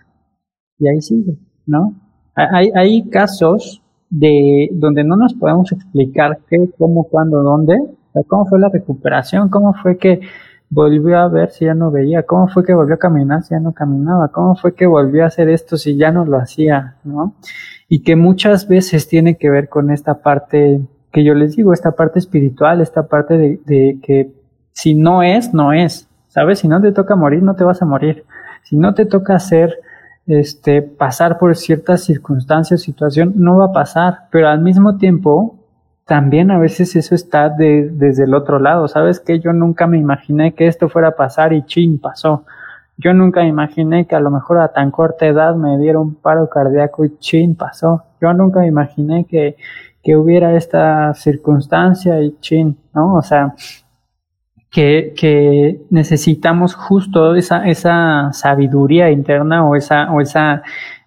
y 0.79 0.89
ahí 0.89 1.01
sigue, 1.01 1.37
¿no? 1.67 1.95
Hay, 2.35 2.71
hay 2.75 3.09
casos 3.09 3.83
de 4.11 4.69
donde 4.73 5.05
no 5.05 5.17
nos 5.17 5.35
podemos 5.35 5.71
explicar 5.73 6.41
qué, 6.49 6.71
cómo, 6.77 7.05
cuándo, 7.05 7.43
dónde, 7.43 7.79
cómo 8.27 8.47
fue 8.47 8.59
la 8.59 8.69
recuperación, 8.69 9.49
cómo 9.49 9.75
fue 9.75 9.97
que 9.97 10.21
volvió 10.69 11.19
a 11.19 11.29
ver 11.29 11.51
si 11.51 11.67
ya 11.67 11.75
no 11.75 11.91
veía, 11.91 12.25
cómo 12.25 12.49
fue 12.49 12.65
que 12.65 12.75
volvió 12.75 12.95
a 12.95 12.99
caminar 12.99 13.43
si 13.43 13.51
ya 13.51 13.61
no 13.61 13.73
caminaba, 13.73 14.29
cómo 14.29 14.57
fue 14.57 14.75
que 14.75 14.87
volvió 14.87 15.25
a 15.25 15.27
hacer 15.27 15.49
esto 15.51 15.77
si 15.77 15.97
ya 15.97 16.11
no 16.11 16.25
lo 16.25 16.39
hacía, 16.39 16.97
¿no? 17.05 17.35
Y 17.89 18.03
que 18.03 18.17
muchas 18.17 18.69
veces 18.69 19.09
tiene 19.09 19.37
que 19.37 19.51
ver 19.51 19.69
con 19.69 19.91
esta 19.91 20.23
parte 20.23 20.81
que 21.13 21.25
yo 21.25 21.35
les 21.35 21.57
digo, 21.57 21.73
esta 21.73 21.93
parte 21.93 22.19
espiritual, 22.19 22.81
esta 22.81 23.07
parte 23.07 23.37
de, 23.37 23.99
que 24.03 24.33
si 24.73 24.95
no 24.95 25.23
es, 25.23 25.53
no 25.53 25.73
es, 25.73 26.09
¿sabes? 26.29 26.61
Si 26.61 26.69
no 26.69 26.81
te 26.81 26.93
toca 26.93 27.15
morir, 27.15 27.43
no 27.43 27.55
te 27.55 27.65
vas 27.65 27.83
a 27.83 27.85
morir. 27.85 28.25
Si 28.63 28.77
no 28.77 28.95
te 28.95 29.05
toca 29.05 29.35
hacer, 29.35 29.79
este, 30.27 30.81
pasar 30.81 31.39
por 31.39 31.55
ciertas 31.57 32.05
circunstancias, 32.05 32.81
situación, 32.81 33.35
no 33.37 33.59
va 33.59 33.67
a 33.67 33.73
pasar, 33.73 34.21
pero 34.31 34.49
al 34.49 34.61
mismo 34.61 34.97
tiempo, 34.97 35.59
también 36.07 36.51
a 36.51 36.59
veces 36.59 36.97
eso 36.97 37.15
está 37.15 37.51
de, 37.51 37.91
desde 37.93 38.25
el 38.25 38.35
otro 38.35 38.59
lado, 38.59 38.89
¿sabes? 38.89 39.21
Que 39.21 39.39
yo 39.39 39.53
nunca 39.53 39.87
me 39.87 39.99
imaginé 39.99 40.55
que 40.55 40.67
esto 40.67 40.89
fuera 40.89 41.09
a 41.09 41.17
pasar 41.17 41.53
y 41.53 41.65
chin, 41.67 41.99
pasó. 41.99 42.45
Yo 42.99 43.15
nunca 43.15 43.45
imaginé 43.45 44.07
que 44.07 44.15
a 44.15 44.21
lo 44.21 44.31
mejor 44.31 44.59
a 44.59 44.73
tan 44.73 44.91
corta 44.91 45.27
edad 45.27 45.55
me 45.55 45.79
diera 45.79 45.99
un 45.99 46.15
paro 46.15 46.49
cardíaco 46.49 47.05
y 47.05 47.17
chin, 47.19 47.57
pasó. 47.57 48.05
Yo 48.21 48.33
nunca 48.33 48.67
imaginé 48.67 49.25
que, 49.25 49.57
que 50.03 50.17
hubiera 50.17 50.55
esta 50.57 51.15
circunstancia 51.15 52.21
y 52.21 52.37
chin, 52.41 52.77
¿no? 52.95 53.15
O 53.15 53.23
sea, 53.23 53.55
que, 54.71 55.13
que 55.17 55.83
necesitamos 55.91 56.75
justo 56.75 57.35
esa, 57.35 57.67
esa 57.69 58.31
sabiduría 58.33 59.11
interna 59.11 59.67
o 59.67 59.77
esa, 59.77 60.11
o 60.13 60.21
esa 60.21 60.63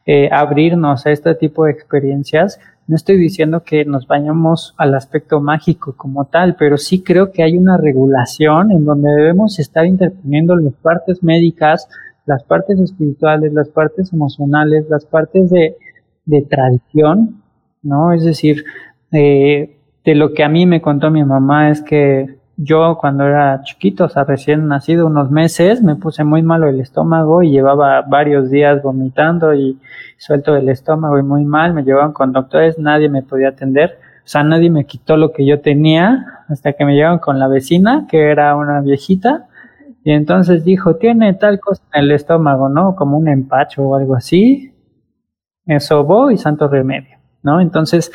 eh, 0.06 0.30
abrirnos 0.32 1.06
a 1.06 1.12
este 1.12 1.34
tipo 1.34 1.65
de 1.65 1.71
experiencias 1.71 2.60
no 2.88 2.95
estoy 2.95 3.17
diciendo 3.17 3.63
que 3.63 3.84
nos 3.84 4.06
vayamos 4.08 4.76
al 4.78 4.93
aspecto 4.93 5.41
mágico 5.41 5.95
como 5.98 6.26
tal, 6.26 6.56
pero 6.56 6.78
sí 6.78 7.02
creo 7.02 7.32
que 7.32 7.41
hay 7.41 7.58
una 7.58 7.78
regulación 7.78 8.71
en 8.71 8.86
donde 8.86 9.10
debemos 9.10 9.58
estar 9.58 9.86
interponiendo 9.86 10.56
las 10.56 10.74
partes 10.74 11.24
médicas, 11.24 11.89
las 12.26 12.43
partes 12.43 12.80
espirituales, 12.80 13.54
las 13.54 13.69
partes 13.69 14.13
emocionales, 14.13 14.86
las 14.89 15.06
partes 15.06 15.50
de, 15.50 15.78
de 16.26 16.41
tradición, 16.43 17.41
¿no? 17.82 18.13
Es 18.13 18.24
decir, 18.24 18.65
eh, 19.12 19.78
de 20.04 20.15
lo 20.15 20.34
que 20.34 20.43
a 20.43 20.50
mí 20.50 20.65
me 20.65 20.82
contó 20.82 21.10
mi 21.10 21.24
mamá 21.24 21.71
es 21.71 21.82
que 21.82 22.38
yo 22.58 22.98
cuando 23.00 23.26
era 23.26 23.62
chiquito, 23.63 24.06
o 24.06 24.10
sea, 24.10 24.24
recién 24.24 24.68
nacido 24.68 25.08
unos 25.08 25.30
meses, 25.30 25.82
me 25.82 25.96
puse 25.96 26.24
muy 26.24 26.41
malo 26.41 26.68
el 26.68 26.80
estómago 26.80 27.44
y 27.44 27.52
llevaba 27.52 28.02
varios 28.02 28.50
días 28.50 28.82
vomitando 28.82 29.54
y 29.54 29.80
suelto 30.18 30.54
del 30.54 30.70
estómago 30.70 31.20
y 31.20 31.24
muy 31.24 31.44
mal, 31.44 31.74
me 31.74 31.84
llevaban 31.84 32.13
con 32.13 32.32
doctores, 32.32 32.80
nadie 32.80 33.10
me 33.10 33.24
podía 33.24 33.50
atender, 33.50 34.00
o 34.24 34.28
sea, 34.28 34.44
nadie 34.44 34.70
me 34.70 34.86
quitó 34.86 35.18
lo 35.18 35.34
que 35.34 35.46
yo 35.46 35.60
tenía 35.60 36.44
hasta 36.48 36.74
que 36.74 36.86
me 36.86 36.96
llevaron 36.96 37.20
con 37.20 37.39
la 37.39 37.48
vecina, 37.48 38.08
que 38.10 38.32
era 38.32 38.56
una 38.56 38.80
viejita, 38.82 39.48
y 40.04 40.12
entonces 40.12 40.63
dijo, 40.63 40.96
tiene 40.96 41.34
tal 41.34 41.60
cosa 41.60 41.84
en 41.94 42.04
el 42.04 42.12
estómago, 42.12 42.70
¿no? 42.70 42.96
Como 42.96 43.18
un 43.18 43.28
empacho 43.28 43.84
o 43.84 43.96
algo 43.96 44.15
así, 44.15 44.72
me 45.65 45.80
sobó 45.80 46.32
y 46.32 46.38
santo 46.38 46.68
remedio, 46.68 47.18
¿no? 47.41 47.60
Entonces, 47.60 48.12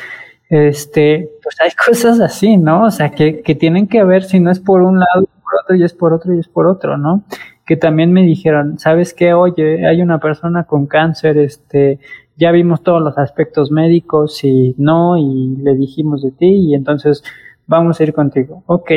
este, 0.49 1.29
pues 1.41 1.55
hay 1.61 1.69
cosas 1.85 2.19
así, 2.19 2.57
¿no? 2.57 2.85
O 2.85 2.91
sea, 2.91 3.09
que, 3.09 3.41
que 3.41 3.55
tienen 3.55 3.87
que 3.87 4.03
ver 4.03 4.23
si 4.23 4.39
no 4.39 4.51
es 4.51 4.59
por 4.59 4.81
un 4.81 4.99
lado, 4.99 5.27
por 5.43 5.61
otro, 5.63 5.75
y 5.75 5.83
es 5.83 5.93
por 5.93 6.13
otro, 6.13 6.33
y 6.33 6.39
es 6.39 6.47
por 6.47 6.67
otro, 6.67 6.97
¿no? 6.97 7.23
Que 7.65 7.75
también 7.75 8.11
me 8.11 8.23
dijeron, 8.23 8.79
¿sabes 8.79 9.13
qué? 9.13 9.33
Oye, 9.33 9.87
hay 9.87 10.01
una 10.01 10.19
persona 10.19 10.65
con 10.65 10.87
cáncer, 10.87 11.37
este, 11.37 11.99
ya 12.37 12.51
vimos 12.51 12.83
todos 12.83 13.01
los 13.01 13.17
aspectos 13.17 13.71
médicos 13.71 14.43
y 14.43 14.75
no, 14.77 15.17
y 15.17 15.57
le 15.57 15.75
dijimos 15.75 16.23
de 16.23 16.31
ti, 16.31 16.69
y 16.69 16.75
entonces 16.75 17.23
vamos 17.67 17.99
a 17.99 18.03
ir 18.03 18.13
contigo. 18.13 18.63
Ok. 18.67 18.91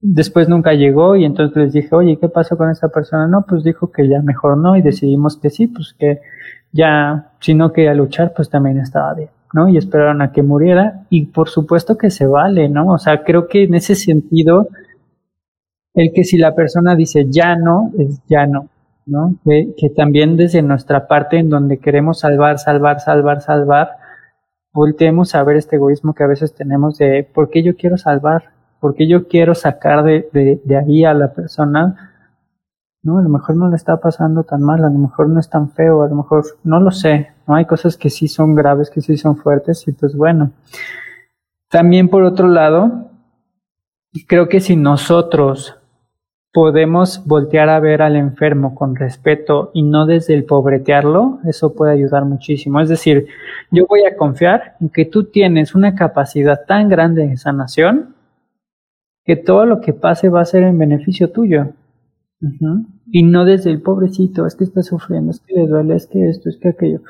Después 0.00 0.48
nunca 0.48 0.72
llegó 0.72 1.14
y 1.14 1.24
entonces 1.24 1.56
les 1.56 1.72
dije, 1.72 1.94
oye, 1.94 2.18
¿qué 2.18 2.28
pasó 2.28 2.56
con 2.56 2.70
esa 2.70 2.88
persona? 2.88 3.28
No, 3.28 3.44
pues 3.48 3.62
dijo 3.62 3.92
que 3.92 4.08
ya 4.08 4.20
mejor 4.20 4.58
no 4.58 4.74
y 4.76 4.82
decidimos 4.82 5.36
que 5.36 5.48
sí, 5.48 5.68
pues 5.68 5.94
que 5.96 6.20
ya, 6.72 7.32
si 7.40 7.54
no 7.54 7.72
quería 7.72 7.94
luchar, 7.94 8.32
pues 8.34 8.50
también 8.50 8.78
estaba 8.78 9.14
bien. 9.14 9.28
¿No? 9.52 9.68
Y 9.68 9.76
esperaron 9.76 10.22
a 10.22 10.32
que 10.32 10.42
muriera 10.42 11.04
y 11.10 11.26
por 11.26 11.48
supuesto 11.48 11.96
que 11.96 12.10
se 12.10 12.26
vale, 12.26 12.68
¿no? 12.68 12.92
O 12.92 12.98
sea, 12.98 13.22
creo 13.22 13.48
que 13.48 13.64
en 13.64 13.74
ese 13.74 13.94
sentido, 13.94 14.68
el 15.94 16.12
que 16.14 16.24
si 16.24 16.38
la 16.38 16.54
persona 16.54 16.96
dice 16.96 17.26
ya 17.28 17.56
no, 17.56 17.90
es 17.98 18.20
ya 18.28 18.46
no, 18.46 18.68
¿no? 19.06 19.36
Que, 19.44 19.74
que 19.76 19.90
también 19.90 20.36
desde 20.36 20.62
nuestra 20.62 21.06
parte 21.06 21.38
en 21.38 21.50
donde 21.50 21.78
queremos 21.78 22.20
salvar, 22.20 22.58
salvar, 22.58 23.00
salvar, 23.00 23.40
salvar, 23.40 23.90
volteemos 24.72 25.34
a 25.34 25.42
ver 25.44 25.56
este 25.56 25.76
egoísmo 25.76 26.14
que 26.14 26.24
a 26.24 26.28
veces 26.28 26.54
tenemos 26.54 26.98
de 26.98 27.28
¿por 27.34 27.50
qué 27.50 27.62
yo 27.62 27.76
quiero 27.76 27.98
salvar? 27.98 28.44
¿Por 28.80 28.94
qué 28.94 29.06
yo 29.06 29.28
quiero 29.28 29.54
sacar 29.54 30.02
de, 30.02 30.28
de, 30.32 30.60
de 30.64 30.76
ahí 30.76 31.04
a 31.04 31.14
la 31.14 31.32
persona? 31.32 32.11
¿No? 33.02 33.18
A 33.18 33.22
lo 33.22 33.28
mejor 33.28 33.56
no 33.56 33.68
le 33.68 33.76
está 33.76 33.98
pasando 33.98 34.44
tan 34.44 34.62
mal, 34.62 34.84
a 34.84 34.90
lo 34.90 34.98
mejor 34.98 35.28
no 35.28 35.40
es 35.40 35.48
tan 35.48 35.70
feo, 35.70 36.02
a 36.02 36.08
lo 36.08 36.16
mejor 36.16 36.44
no 36.64 36.80
lo 36.80 36.90
sé, 36.90 37.32
¿no? 37.46 37.54
Hay 37.54 37.66
cosas 37.66 37.96
que 37.96 38.10
sí 38.10 38.28
son 38.28 38.54
graves, 38.54 38.90
que 38.90 39.00
sí 39.00 39.16
son 39.16 39.36
fuertes 39.36 39.86
y 39.88 39.92
pues 39.92 40.16
bueno. 40.16 40.52
También 41.68 42.08
por 42.08 42.22
otro 42.22 42.48
lado, 42.48 43.10
creo 44.26 44.48
que 44.48 44.60
si 44.60 44.76
nosotros 44.76 45.76
podemos 46.52 47.26
voltear 47.26 47.70
a 47.70 47.80
ver 47.80 48.02
al 48.02 48.14
enfermo 48.14 48.74
con 48.74 48.94
respeto 48.94 49.70
y 49.72 49.82
no 49.82 50.04
desde 50.04 50.34
el 50.34 50.44
pobretearlo, 50.44 51.38
eso 51.46 51.74
puede 51.74 51.92
ayudar 51.92 52.26
muchísimo. 52.26 52.80
Es 52.80 52.90
decir, 52.90 53.26
yo 53.70 53.86
voy 53.86 54.04
a 54.04 54.16
confiar 54.16 54.76
en 54.80 54.90
que 54.90 55.06
tú 55.06 55.24
tienes 55.24 55.74
una 55.74 55.94
capacidad 55.94 56.66
tan 56.66 56.90
grande 56.90 57.26
de 57.26 57.36
sanación 57.38 58.14
que 59.24 59.36
todo 59.36 59.64
lo 59.64 59.80
que 59.80 59.94
pase 59.94 60.28
va 60.28 60.42
a 60.42 60.44
ser 60.44 60.64
en 60.64 60.78
beneficio 60.78 61.30
tuyo. 61.30 61.68
Y 63.10 63.22
no 63.22 63.44
desde 63.44 63.70
el 63.70 63.80
pobrecito, 63.80 64.46
es 64.46 64.56
que 64.56 64.64
está 64.64 64.82
sufriendo, 64.82 65.30
es 65.30 65.40
que 65.40 65.54
le 65.54 65.66
duele, 65.66 65.94
es 65.94 66.06
que 66.08 66.28
esto, 66.28 66.48
es 66.48 66.56
que 66.56 66.70
aquello. 66.70 67.00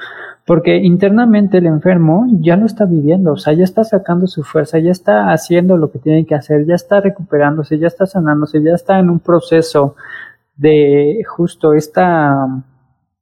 Porque 0.47 0.77
internamente 0.77 1.59
el 1.59 1.67
enfermo 1.67 2.27
ya 2.41 2.57
lo 2.57 2.67
está 2.67 2.85
viviendo, 2.85 3.33
o 3.33 3.37
sea, 3.37 3.55
ya 3.55 3.65
está 3.65 3.83
sacando 3.83 4.27
su 4.27 4.43
fuerza, 4.43 4.79
ya 4.79 4.91
está 4.91 5.33
haciendo 5.33 5.79
lo 5.79 5.91
que 5.91 6.01
tiene 6.01 6.27
que 6.27 6.35
hacer, 6.35 6.67
ya 6.67 6.75
está 6.75 7.01
recuperándose, 7.01 7.79
ya 7.79 7.87
está 7.87 8.05
sanándose, 8.05 8.63
ya 8.63 8.75
está 8.75 8.99
en 8.99 9.09
un 9.09 9.21
proceso 9.21 9.95
de 10.57 11.23
justo 11.27 11.73
esta, 11.73 12.47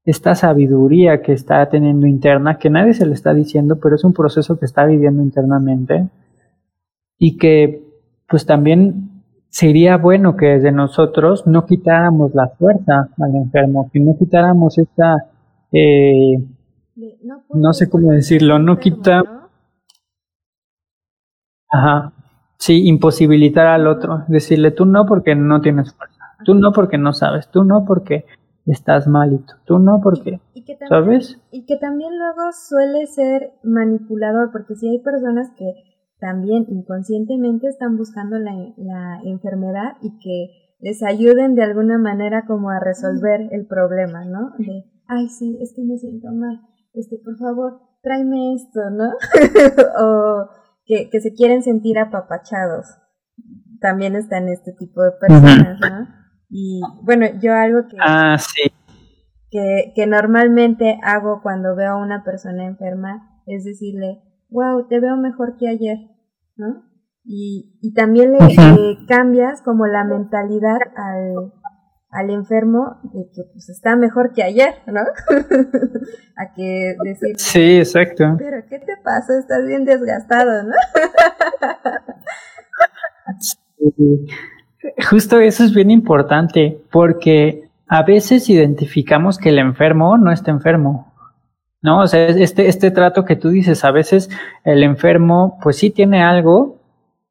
esta 0.04 0.34
sabiduría 0.34 1.22
que 1.22 1.32
está 1.32 1.68
teniendo 1.68 2.06
interna, 2.08 2.58
que 2.58 2.70
nadie 2.70 2.94
se 2.94 3.06
le 3.06 3.14
está 3.14 3.34
diciendo, 3.34 3.78
pero 3.80 3.94
es 3.94 4.02
un 4.02 4.14
proceso 4.14 4.58
que 4.58 4.64
está 4.64 4.84
viviendo 4.84 5.22
internamente 5.22 6.08
y 7.18 7.36
que 7.36 7.84
pues 8.26 8.46
también 8.46 9.09
sería 9.51 9.96
bueno 9.96 10.36
que 10.36 10.46
desde 10.46 10.72
nosotros 10.72 11.46
no 11.46 11.66
quitáramos 11.66 12.34
la 12.34 12.48
fuerza 12.48 13.09
al 13.18 13.34
enfermo, 13.34 13.90
que 13.92 14.01
no 14.01 14.16
quitáramos 14.16 14.78
esta, 14.78 15.26
eh, 15.72 16.38
no, 17.53 17.72
sé 17.72 17.90
cómo 17.90 18.12
decirlo, 18.12 18.59
no 18.59 18.78
quita, 18.78 19.22
ajá, 21.68 22.12
sí, 22.57 22.86
imposibilitar 22.86 23.66
al 23.66 23.88
otro, 23.88 24.24
decirle 24.28 24.70
tú 24.70 24.86
no 24.86 25.05
porque 25.05 25.34
no 25.34 25.61
tienes 25.61 25.92
fuerza, 25.94 26.36
tú 26.44 26.55
no 26.55 26.72
porque 26.72 26.96
no 26.96 27.12
sabes, 27.12 27.48
tú 27.51 27.64
no 27.64 27.84
porque 27.84 28.26
estás 28.66 29.09
malito, 29.09 29.55
tú 29.64 29.80
no 29.80 30.01
porque, 30.01 30.40
¿sabes? 30.88 31.40
Y 31.51 31.64
que 31.64 31.76
también 31.76 32.16
luego 32.16 32.53
suele 32.53 33.07
ser 33.07 33.53
manipulador, 33.64 34.53
porque 34.53 34.76
si 34.76 34.88
hay 34.88 35.01
personas 35.01 35.51
que 35.57 35.89
también 36.21 36.66
inconscientemente 36.68 37.68
están 37.68 37.97
buscando 37.97 38.39
la, 38.39 38.53
la 38.77 39.21
enfermedad 39.25 39.97
y 40.03 40.18
que 40.18 40.77
les 40.81 41.03
ayuden 41.03 41.55
de 41.55 41.62
alguna 41.62 41.99
manera 41.99 42.45
como 42.47 42.71
a 42.71 42.81
resolver 42.81 43.49
el 43.51 43.66
problema, 43.66 44.25
¿no? 44.25 44.53
De, 44.59 44.85
ay, 45.09 45.29
sí, 45.29 45.59
es 45.61 45.73
que 45.75 45.83
me 45.83 45.99
siento 45.99 46.29
mal, 46.33 46.61
este, 46.95 47.18
por 47.25 47.37
favor, 47.39 47.81
tráeme 48.03 48.55
esto, 48.55 48.81
¿no? 48.91 49.11
o 50.05 50.49
que, 50.87 51.09
que, 51.11 51.21
se 51.21 51.33
quieren 51.35 51.62
sentir 51.62 51.99
apapachados. 51.99 52.87
También 53.81 54.14
están 54.14 54.49
este 54.49 54.73
tipo 54.73 55.03
de 55.03 55.12
personas, 55.12 55.81
¿no? 55.81 56.09
Y 56.49 56.81
bueno, 57.03 57.27
yo 57.41 57.55
algo 57.55 57.87
que, 57.89 57.97
ah, 58.01 58.37
sí. 58.39 58.71
que, 59.51 59.93
que 59.95 60.07
normalmente 60.07 60.99
hago 61.03 61.41
cuando 61.43 61.77
veo 61.77 61.93
a 61.93 62.03
una 62.03 62.25
persona 62.25 62.66
enferma 62.66 63.31
es 63.47 63.64
decirle, 63.64 64.23
wow, 64.51 64.86
te 64.88 65.01
veo 65.01 65.16
mejor 65.16 65.57
que 65.57 65.68
ayer, 65.68 65.98
¿no? 66.57 66.84
Y, 67.24 67.78
y 67.80 67.92
también 67.92 68.32
le, 68.32 68.38
cambias 69.07 69.62
como 69.62 69.86
la 69.86 70.05
mentalidad 70.05 70.78
al, 70.96 71.53
al 72.11 72.30
enfermo 72.30 72.98
de 73.12 73.30
que 73.34 73.42
pues 73.53 73.68
está 73.68 73.96
mejor 73.96 74.32
que 74.32 74.42
ayer, 74.42 74.74
¿no? 74.86 75.01
a 76.36 76.55
que 76.55 76.96
decir, 77.05 77.38
sí, 77.38 77.78
exacto. 77.78 78.36
Pero 78.38 78.64
¿qué 78.68 78.78
te 78.78 78.96
pasa? 79.03 79.38
Estás 79.38 79.64
bien 79.66 79.84
desgastado, 79.84 80.64
¿no? 80.64 80.74
Justo 85.11 85.38
eso 85.38 85.64
es 85.64 85.74
bien 85.74 85.90
importante 85.90 86.82
porque 86.90 87.70
a 87.86 88.03
veces 88.03 88.48
identificamos 88.48 89.38
que 89.38 89.51
el 89.51 89.59
enfermo 89.59 90.16
no 90.16 90.32
está 90.32 90.51
enfermo, 90.51 91.09
¿no? 91.83 92.01
O 92.01 92.07
sea, 92.07 92.26
este, 92.26 92.68
este 92.68 92.91
trato 92.91 93.24
que 93.24 93.37
tú 93.37 93.51
dices, 93.51 93.85
a 93.85 93.91
veces 93.91 94.31
el 94.64 94.83
enfermo, 94.83 95.59
pues 95.62 95.76
sí 95.76 95.91
tiene 95.91 96.22
algo, 96.22 96.78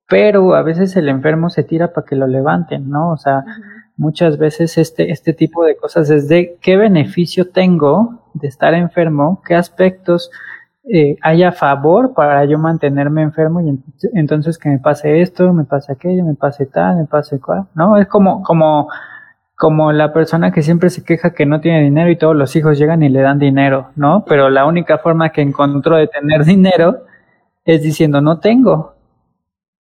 pero 0.08 0.56
a 0.56 0.64
veces 0.64 0.95
el 0.95 1.08
enfermo 1.10 1.50
se 1.50 1.64
tira 1.64 1.93
para 1.93 2.06
que 2.06 2.16
lo 2.16 2.28
levanten, 2.28 2.89
¿no? 2.89 3.12
O 3.12 3.18
sea, 3.18 3.43
muchas 3.95 4.38
veces 4.38 4.78
este, 4.78 5.12
este 5.12 5.34
tipo 5.34 5.64
de 5.64 5.76
cosas 5.76 6.10
es 6.10 6.28
de 6.28 6.58
qué 6.62 6.78
beneficio 6.78 7.50
tengo 7.52 8.24
de 8.34 8.47
estar 8.47 8.74
enfermo, 8.74 9.41
qué 9.45 9.56
aspectos 9.56 10.32
eh, 10.91 11.18
hay 11.22 11.43
a 11.43 11.52
favor 11.52 12.14
para 12.16 12.43
yo 12.45 12.58
mantenerme 12.58 13.22
enfermo 13.22 13.62
y 13.62 13.80
entonces 14.14 14.58
que 14.58 14.70
me 14.70 14.80
pase 14.80 15.22
esto, 15.22 15.54
me 15.54 15.66
pase 15.66 15.91
aquello, 15.91 16.24
me 16.24 16.34
pase 16.34 16.66
tal, 16.66 16.97
me 16.97 17.06
pase 17.06 17.39
cual, 17.39 17.68
¿no? 17.76 17.97
Es 17.97 18.08
como, 18.08 18.41
como 18.41 18.89
como 19.60 19.91
la 19.91 20.14
persona 20.14 20.53
que 20.53 20.62
siempre 20.62 20.89
se 20.89 21.03
queja 21.03 21.34
que 21.34 21.45
no 21.45 21.60
tiene 21.60 21.82
dinero 21.82 22.10
y 22.10 22.16
todos 22.16 22.34
los 22.34 22.55
hijos 22.55 22.80
llegan 22.80 23.03
y 23.03 23.10
le 23.10 23.20
dan 23.20 23.39
dinero, 23.39 23.89
¿no? 23.97 24.24
Pero 24.26 24.49
la 24.49 24.66
única 24.66 24.99
forma 24.99 25.32
que 25.32 25.41
encontró 25.41 25.97
de 25.97 26.07
tener 26.07 26.45
dinero 26.45 27.03
es 27.66 27.84
diciendo 27.84 28.22
no 28.22 28.39
tengo, 28.39 28.93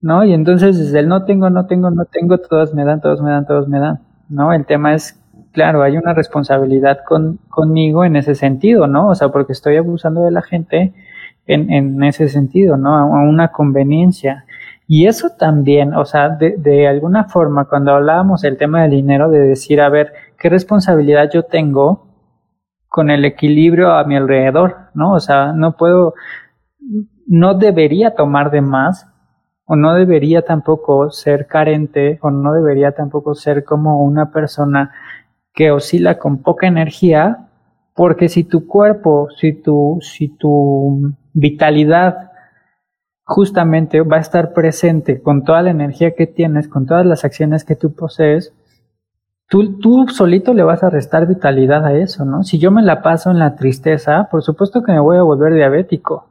¿no? 0.01 0.25
Y 0.25 0.33
entonces 0.33 0.77
desde 0.77 0.99
el 0.99 1.07
no 1.07 1.23
tengo, 1.23 1.49
no 1.49 1.65
tengo, 1.65 1.91
no 1.91 2.03
tengo, 2.03 2.39
todos 2.39 2.73
me 2.73 2.83
dan, 2.83 2.99
todos 2.99 3.21
me 3.21 3.31
dan, 3.31 3.45
todos 3.45 3.69
me 3.69 3.79
dan, 3.79 4.01
¿no? 4.27 4.51
El 4.51 4.65
tema 4.65 4.93
es, 4.93 5.17
claro, 5.53 5.81
hay 5.81 5.95
una 5.95 6.13
responsabilidad 6.13 6.99
con, 7.07 7.39
conmigo 7.47 8.03
en 8.03 8.17
ese 8.17 8.35
sentido, 8.35 8.85
¿no? 8.85 9.07
O 9.07 9.15
sea, 9.15 9.29
porque 9.29 9.53
estoy 9.53 9.77
abusando 9.77 10.25
de 10.25 10.31
la 10.31 10.41
gente 10.41 10.91
en, 11.47 11.71
en 11.71 12.03
ese 12.03 12.27
sentido, 12.27 12.75
¿no? 12.75 12.97
A 12.97 13.21
una 13.21 13.53
conveniencia. 13.53 14.43
Y 14.91 15.05
eso 15.05 15.29
también, 15.37 15.93
o 15.93 16.03
sea, 16.03 16.29
de, 16.29 16.57
de 16.57 16.87
alguna 16.87 17.25
forma, 17.25 17.65
cuando 17.65 17.91
hablábamos 17.93 18.41
del 18.41 18.57
tema 18.57 18.81
del 18.81 18.89
dinero, 18.89 19.29
de 19.29 19.37
decir, 19.37 19.81
a 19.81 19.89
ver, 19.89 20.13
¿qué 20.39 20.49
responsabilidad 20.49 21.29
yo 21.31 21.43
tengo 21.43 22.07
con 22.87 23.11
el 23.11 23.23
equilibrio 23.23 23.91
a 23.91 24.03
mi 24.05 24.15
alrededor? 24.15 24.89
¿No? 24.95 25.13
O 25.13 25.19
sea, 25.19 25.53
no 25.53 25.77
puedo, 25.77 26.15
no 27.27 27.53
debería 27.53 28.15
tomar 28.15 28.49
de 28.49 28.61
más, 28.61 29.07
o 29.65 29.75
no 29.75 29.93
debería 29.93 30.41
tampoco 30.41 31.11
ser 31.11 31.45
carente, 31.45 32.17
o 32.23 32.31
no 32.31 32.51
debería 32.53 32.93
tampoco 32.93 33.35
ser 33.35 33.63
como 33.65 34.03
una 34.03 34.31
persona 34.31 34.91
que 35.53 35.69
oscila 35.69 36.17
con 36.17 36.41
poca 36.41 36.65
energía, 36.65 37.47
porque 37.93 38.27
si 38.27 38.43
tu 38.43 38.65
cuerpo, 38.65 39.27
si 39.37 39.53
tu, 39.53 39.99
si 40.01 40.29
tu 40.29 41.13
vitalidad 41.33 42.28
justamente 43.29 44.01
va 44.01 44.17
a 44.17 44.21
estar 44.21 44.53
presente 44.53 45.21
con 45.21 45.43
toda 45.43 45.61
la 45.61 45.69
energía 45.69 46.15
que 46.15 46.25
tienes, 46.25 46.67
con 46.67 46.87
todas 46.87 47.05
las 47.05 47.23
acciones 47.23 47.63
que 47.63 47.75
tú 47.75 47.93
posees, 47.93 48.55
tú, 49.47 49.77
tú 49.77 50.07
solito 50.07 50.55
le 50.55 50.63
vas 50.63 50.81
a 50.81 50.89
restar 50.89 51.27
vitalidad 51.27 51.85
a 51.85 51.95
eso, 51.95 52.25
¿no? 52.25 52.41
Si 52.41 52.57
yo 52.57 52.71
me 52.71 52.81
la 52.81 53.03
paso 53.03 53.29
en 53.29 53.37
la 53.37 53.55
tristeza, 53.55 54.27
por 54.31 54.41
supuesto 54.41 54.81
que 54.81 54.93
me 54.93 54.99
voy 54.99 55.17
a 55.17 55.21
volver 55.21 55.53
diabético, 55.53 56.25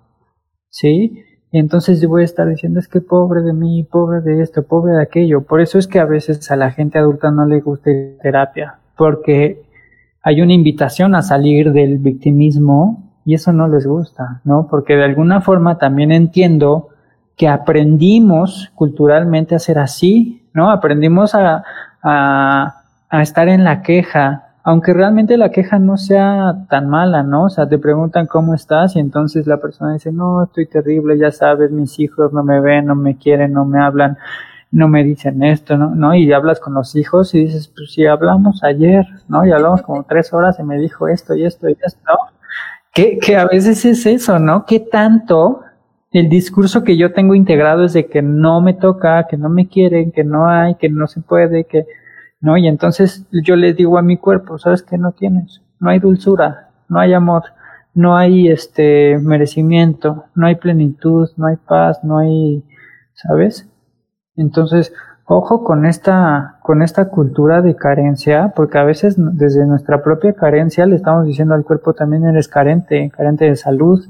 ¿sí? 0.70 1.22
Y 1.52 1.60
entonces 1.60 2.00
yo 2.00 2.08
voy 2.08 2.22
a 2.22 2.24
estar 2.24 2.48
diciendo, 2.48 2.80
es 2.80 2.88
que 2.88 3.00
pobre 3.00 3.42
de 3.42 3.52
mí, 3.52 3.84
pobre 3.84 4.20
de 4.20 4.42
esto, 4.42 4.64
pobre 4.64 4.94
de 4.94 5.02
aquello. 5.02 5.44
Por 5.44 5.60
eso 5.60 5.78
es 5.78 5.86
que 5.86 6.00
a 6.00 6.04
veces 6.04 6.50
a 6.50 6.56
la 6.56 6.72
gente 6.72 6.98
adulta 6.98 7.30
no 7.30 7.46
le 7.46 7.60
gusta 7.60 7.92
terapia, 8.20 8.80
porque 8.96 9.62
hay 10.20 10.40
una 10.40 10.52
invitación 10.52 11.14
a 11.14 11.22
salir 11.22 11.70
del 11.70 11.98
victimismo 11.98 13.07
y 13.28 13.34
eso 13.34 13.52
no 13.52 13.68
les 13.68 13.86
gusta, 13.86 14.40
¿no? 14.44 14.68
Porque 14.70 14.96
de 14.96 15.04
alguna 15.04 15.42
forma 15.42 15.76
también 15.76 16.12
entiendo 16.12 16.88
que 17.36 17.46
aprendimos 17.46 18.72
culturalmente 18.74 19.54
a 19.54 19.58
ser 19.58 19.78
así, 19.78 20.48
¿no? 20.54 20.70
Aprendimos 20.70 21.34
a, 21.34 21.62
a, 22.02 22.82
estar 23.20 23.48
en 23.48 23.64
la 23.64 23.82
queja, 23.82 24.54
aunque 24.64 24.94
realmente 24.94 25.36
la 25.36 25.50
queja 25.50 25.78
no 25.78 25.98
sea 25.98 26.64
tan 26.70 26.88
mala, 26.88 27.22
¿no? 27.22 27.44
O 27.44 27.50
sea, 27.50 27.68
te 27.68 27.76
preguntan 27.76 28.26
cómo 28.26 28.54
estás 28.54 28.96
y 28.96 29.00
entonces 29.00 29.46
la 29.46 29.58
persona 29.58 29.92
dice, 29.92 30.10
no, 30.10 30.44
estoy 30.44 30.64
terrible, 30.64 31.18
ya 31.18 31.30
sabes, 31.30 31.70
mis 31.70 32.00
hijos 32.00 32.32
no 32.32 32.42
me 32.42 32.62
ven, 32.62 32.86
no 32.86 32.94
me 32.94 33.18
quieren, 33.18 33.52
no 33.52 33.66
me 33.66 33.78
hablan, 33.78 34.16
no 34.70 34.88
me 34.88 35.04
dicen 35.04 35.42
esto, 35.42 35.76
¿no? 35.76 35.94
¿no? 35.94 36.14
Y 36.14 36.32
hablas 36.32 36.60
con 36.60 36.72
los 36.72 36.96
hijos 36.96 37.34
y 37.34 37.40
dices, 37.40 37.68
pues 37.68 37.92
si 37.92 38.06
hablamos 38.06 38.64
ayer, 38.64 39.04
¿no? 39.28 39.44
Y 39.44 39.52
hablamos 39.52 39.82
como 39.82 40.04
tres 40.04 40.32
horas 40.32 40.58
y 40.58 40.62
me 40.62 40.78
dijo 40.78 41.08
esto 41.08 41.34
y 41.34 41.44
esto 41.44 41.68
y 41.68 41.76
esto, 41.84 42.00
¿no? 42.06 42.37
Que, 43.20 43.36
a 43.36 43.46
veces 43.46 43.84
es 43.84 44.06
eso, 44.06 44.40
¿no? 44.40 44.66
¿Qué 44.66 44.80
tanto 44.80 45.60
el 46.10 46.28
discurso 46.28 46.82
que 46.82 46.96
yo 46.96 47.12
tengo 47.12 47.36
integrado 47.36 47.84
es 47.84 47.92
de 47.92 48.06
que 48.06 48.22
no 48.22 48.60
me 48.60 48.74
toca, 48.74 49.28
que 49.28 49.36
no 49.36 49.48
me 49.48 49.68
quieren, 49.68 50.10
que 50.10 50.24
no 50.24 50.48
hay, 50.48 50.74
que 50.74 50.88
no 50.88 51.06
se 51.06 51.20
puede, 51.20 51.64
que 51.64 51.86
no, 52.40 52.56
y 52.56 52.66
entonces 52.66 53.24
yo 53.30 53.54
le 53.54 53.72
digo 53.72 53.98
a 53.98 54.02
mi 54.02 54.16
cuerpo, 54.16 54.58
¿sabes 54.58 54.82
qué 54.82 54.98
no 54.98 55.12
tienes? 55.12 55.62
No 55.78 55.90
hay 55.90 56.00
dulzura, 56.00 56.70
no 56.88 56.98
hay 56.98 57.12
amor, 57.12 57.44
no 57.94 58.16
hay 58.16 58.48
este 58.48 59.18
merecimiento, 59.18 60.24
no 60.34 60.48
hay 60.48 60.56
plenitud, 60.56 61.28
no 61.36 61.46
hay 61.46 61.56
paz, 61.56 62.02
no 62.02 62.18
hay, 62.18 62.64
¿sabes? 63.14 63.68
Entonces, 64.34 64.92
Ojo 65.30 65.62
con 65.62 65.84
esta, 65.84 66.58
con 66.62 66.80
esta 66.80 67.10
cultura 67.10 67.60
de 67.60 67.76
carencia, 67.76 68.54
porque 68.56 68.78
a 68.78 68.84
veces 68.84 69.16
desde 69.18 69.66
nuestra 69.66 70.02
propia 70.02 70.32
carencia 70.32 70.86
le 70.86 70.96
estamos 70.96 71.26
diciendo 71.26 71.54
al 71.54 71.64
cuerpo 71.64 71.92
también 71.92 72.24
eres 72.24 72.48
carente, 72.48 73.10
carente 73.14 73.44
de 73.44 73.54
salud, 73.54 74.00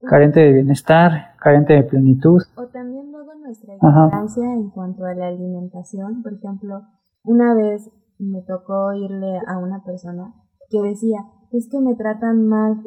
carente 0.00 0.40
de 0.40 0.54
bienestar, 0.54 1.36
carente 1.38 1.74
de 1.74 1.82
plenitud. 1.82 2.40
O 2.56 2.66
también 2.68 3.12
luego 3.12 3.34
nuestra 3.34 3.74
ignorancia 3.74 4.54
en 4.54 4.70
cuanto 4.70 5.04
a 5.04 5.12
la 5.12 5.28
alimentación. 5.28 6.22
Por 6.22 6.32
ejemplo, 6.32 6.80
una 7.24 7.54
vez 7.54 7.90
me 8.18 8.40
tocó 8.40 8.94
irle 8.94 9.38
a 9.46 9.58
una 9.58 9.84
persona 9.84 10.32
que 10.70 10.80
decía, 10.80 11.18
es 11.52 11.68
que 11.70 11.78
me 11.78 11.94
tratan 11.94 12.48
mal, 12.48 12.80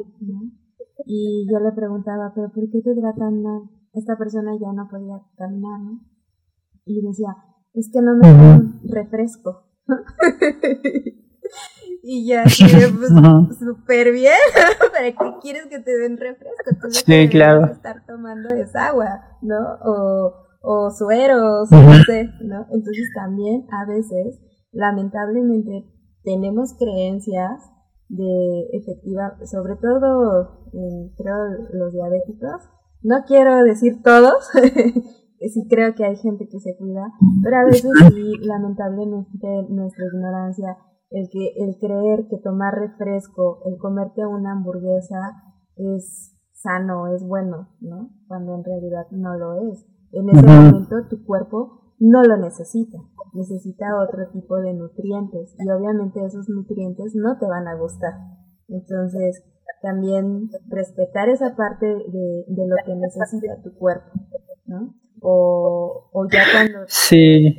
Y 1.06 1.46
yo 1.48 1.60
le 1.60 1.70
preguntaba, 1.70 2.32
pero 2.34 2.50
¿por 2.50 2.68
qué 2.70 2.82
te 2.82 3.00
tratan 3.00 3.40
mal? 3.40 3.62
Esta 3.92 4.16
persona 4.16 4.50
ya 4.60 4.72
no 4.72 4.88
podía 4.88 5.20
caminar, 5.36 5.78
¿no? 5.78 6.00
Y 6.84 7.06
decía, 7.06 7.36
es 7.74 7.90
que 7.92 8.00
no 8.00 8.16
me 8.16 8.32
dan 8.32 8.80
refresco. 8.84 9.64
y 12.02 12.26
ya, 12.26 12.42
pues, 12.44 12.58
súper 13.58 14.12
bien, 14.12 14.34
¿para 14.92 15.12
qué 15.12 15.38
quieres 15.40 15.66
que 15.66 15.78
te 15.78 15.96
den 15.96 16.16
refresco? 16.16 16.70
Tú 16.80 16.90
sí, 16.90 17.28
claro. 17.28 17.66
estar 17.66 18.04
tomando 18.06 18.48
es 18.54 18.74
agua, 18.74 19.20
¿no? 19.40 19.58
O, 19.84 20.34
o 20.62 20.90
sueros, 20.90 21.70
no 21.70 21.94
sé, 22.04 22.30
¿no? 22.42 22.66
Entonces 22.70 23.10
también 23.14 23.66
a 23.70 23.86
veces, 23.86 24.38
lamentablemente, 24.72 25.86
tenemos 26.24 26.74
creencias 26.78 27.72
de 28.08 28.68
efectiva, 28.72 29.38
sobre 29.44 29.76
todo, 29.76 30.68
creo, 31.16 31.36
los 31.72 31.92
diabéticos. 31.92 32.68
No 33.02 33.24
quiero 33.26 33.64
decir 33.64 34.02
todos, 34.02 34.48
sí 35.48 35.66
creo 35.68 35.94
que 35.94 36.04
hay 36.04 36.16
gente 36.16 36.48
que 36.48 36.60
se 36.60 36.76
cuida, 36.76 37.12
pero 37.42 37.56
a 37.56 37.64
veces 37.64 37.90
sí, 38.08 38.32
lamentablemente, 38.42 39.66
nuestra 39.68 40.04
ignorancia, 40.06 40.76
el, 41.10 41.28
que, 41.30 41.52
el 41.56 41.78
creer 41.78 42.26
que 42.28 42.38
tomar 42.38 42.74
refresco, 42.74 43.62
el 43.66 43.78
comerte 43.78 44.24
una 44.26 44.52
hamburguesa 44.52 45.42
es 45.76 46.36
sano, 46.52 47.08
es 47.08 47.26
bueno, 47.26 47.68
¿no? 47.80 48.10
Cuando 48.28 48.54
en 48.54 48.64
realidad 48.64 49.06
no 49.10 49.36
lo 49.36 49.72
es. 49.72 49.84
En 50.12 50.28
ese 50.28 50.46
momento 50.46 51.08
tu 51.08 51.24
cuerpo 51.24 51.94
no 51.98 52.22
lo 52.22 52.36
necesita, 52.36 52.98
necesita 53.32 53.86
otro 54.00 54.30
tipo 54.32 54.56
de 54.56 54.74
nutrientes 54.74 55.54
y 55.58 55.70
obviamente 55.70 56.24
esos 56.24 56.48
nutrientes 56.48 57.14
no 57.14 57.38
te 57.38 57.46
van 57.46 57.66
a 57.66 57.76
gustar. 57.76 58.12
Entonces, 58.68 59.42
también 59.82 60.48
respetar 60.68 61.28
esa 61.28 61.56
parte 61.56 61.86
de, 61.86 62.44
de 62.46 62.66
lo 62.68 62.76
que 62.86 62.94
necesita 62.94 63.60
tu 63.62 63.74
cuerpo, 63.74 64.10
¿no? 64.66 64.94
O, 65.22 66.10
o 66.12 66.28
ya 66.28 66.42
cuando 66.52 66.84
sí. 66.88 67.56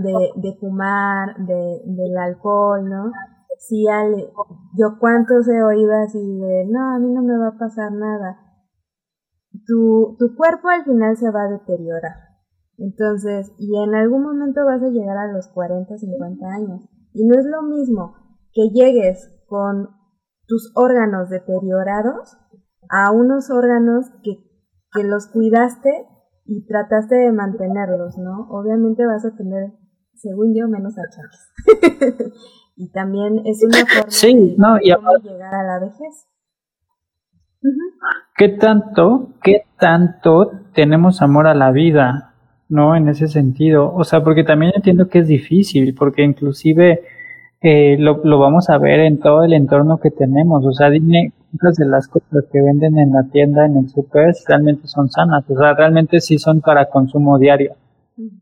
de, 0.00 0.30
de 0.36 0.56
fumar, 0.58 1.36
de, 1.38 1.82
del 1.84 2.16
alcohol, 2.16 2.88
¿no? 2.88 3.12
Sí, 3.58 3.86
Ale, 3.88 4.30
yo 4.76 4.98
cuántos 4.98 5.48
he 5.48 5.62
oído 5.62 5.92
así 6.04 6.18
de, 6.18 6.66
no, 6.68 6.94
a 6.94 6.98
mí 6.98 7.12
no 7.12 7.22
me 7.22 7.38
va 7.38 7.48
a 7.48 7.58
pasar 7.58 7.92
nada. 7.92 8.38
Tu, 9.66 10.16
tu 10.18 10.34
cuerpo 10.36 10.68
al 10.68 10.84
final 10.84 11.16
se 11.16 11.30
va 11.30 11.44
a 11.44 11.50
deteriorar. 11.50 12.34
Entonces, 12.76 13.52
y 13.58 13.76
en 13.80 13.94
algún 13.94 14.22
momento 14.22 14.64
vas 14.64 14.82
a 14.82 14.88
llegar 14.88 15.16
a 15.16 15.32
los 15.32 15.48
40, 15.48 15.96
50 15.96 16.46
años. 16.46 16.82
Y 17.12 17.24
no 17.26 17.38
es 17.38 17.46
lo 17.46 17.62
mismo 17.62 18.16
que 18.52 18.70
llegues 18.70 19.30
con 19.46 19.88
tus 20.46 20.72
órganos 20.74 21.30
deteriorados 21.30 22.36
a 22.90 23.12
unos 23.12 23.50
órganos 23.50 24.10
que, 24.22 24.36
que 24.92 25.04
los 25.04 25.28
cuidaste 25.28 26.06
y 26.46 26.66
trataste 26.66 27.16
de 27.16 27.32
mantenerlos, 27.32 28.18
¿no? 28.18 28.48
Obviamente 28.50 29.06
vas 29.06 29.24
a 29.24 29.34
tener, 29.36 29.72
según 30.14 30.54
yo, 30.54 30.68
menos 30.68 30.94
achaques. 30.98 32.32
y 32.76 32.90
también 32.90 33.42
es 33.46 33.62
una 33.62 33.86
forma 33.86 34.04
de 34.04 34.56
no, 34.56 34.78
llegar 34.78 35.54
a 35.54 35.62
la 35.64 35.78
vejez. 35.80 36.28
¿Qué 38.36 38.48
tanto, 38.50 39.34
qué 39.42 39.62
tanto 39.78 40.50
tenemos 40.74 41.22
amor 41.22 41.46
a 41.46 41.54
la 41.54 41.70
vida, 41.70 42.34
no? 42.68 42.94
En 42.94 43.08
ese 43.08 43.28
sentido, 43.28 43.94
o 43.94 44.04
sea, 44.04 44.22
porque 44.22 44.44
también 44.44 44.72
entiendo 44.74 45.08
que 45.08 45.20
es 45.20 45.28
difícil, 45.28 45.94
porque 45.94 46.22
inclusive 46.22 47.02
eh, 47.66 47.96
lo, 47.98 48.20
lo 48.24 48.38
vamos 48.38 48.68
a 48.68 48.76
ver 48.76 49.00
en 49.00 49.18
todo 49.18 49.42
el 49.42 49.54
entorno 49.54 49.96
que 49.96 50.10
tenemos, 50.10 50.66
o 50.66 50.72
sea, 50.72 50.90
dime 50.90 51.32
muchas 51.50 51.78
de 51.78 51.86
las 51.86 52.08
cosas 52.08 52.44
que 52.52 52.60
venden 52.60 52.98
en 52.98 53.10
la 53.10 53.22
tienda, 53.32 53.64
en 53.64 53.78
el 53.78 53.88
super, 53.88 54.34
realmente 54.46 54.86
son 54.86 55.08
sanas, 55.08 55.48
o 55.48 55.56
sea, 55.56 55.72
realmente 55.72 56.20
sí 56.20 56.36
son 56.36 56.60
para 56.60 56.90
consumo 56.90 57.38
diario, 57.38 57.72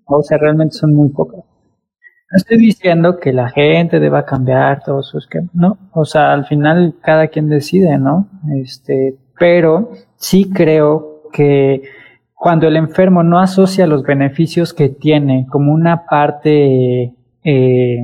o 0.07 0.23
sea, 0.25 0.39
realmente 0.39 0.75
son 0.75 0.95
muy 0.95 1.11
pocas. 1.11 1.39
No 1.39 2.37
estoy 2.37 2.59
diciendo 2.59 3.21
que 3.21 3.33
la 3.33 3.49
gente 3.51 4.01
deba 4.01 4.25
cambiar 4.25 4.83
todos 4.83 5.07
sus 5.07 5.29
que 5.29 5.43
no, 5.53 5.79
o 5.93 6.05
sea, 6.05 6.33
al 6.33 6.45
final 6.47 6.97
cada 7.01 7.29
quien 7.29 7.49
decide, 7.49 7.99
¿no? 7.99 8.27
Este, 8.61 9.19
pero 9.39 9.93
sí 10.17 10.51
creo 10.51 11.23
que 11.33 11.83
cuando 12.35 12.67
el 12.67 12.77
enfermo 12.77 13.23
no 13.23 13.39
asocia 13.39 13.87
los 13.87 14.03
beneficios 14.03 14.75
que 14.75 14.89
tiene 14.89 15.47
como 15.49 15.73
una 15.73 16.07
parte 16.07 17.15
eh, 17.45 18.03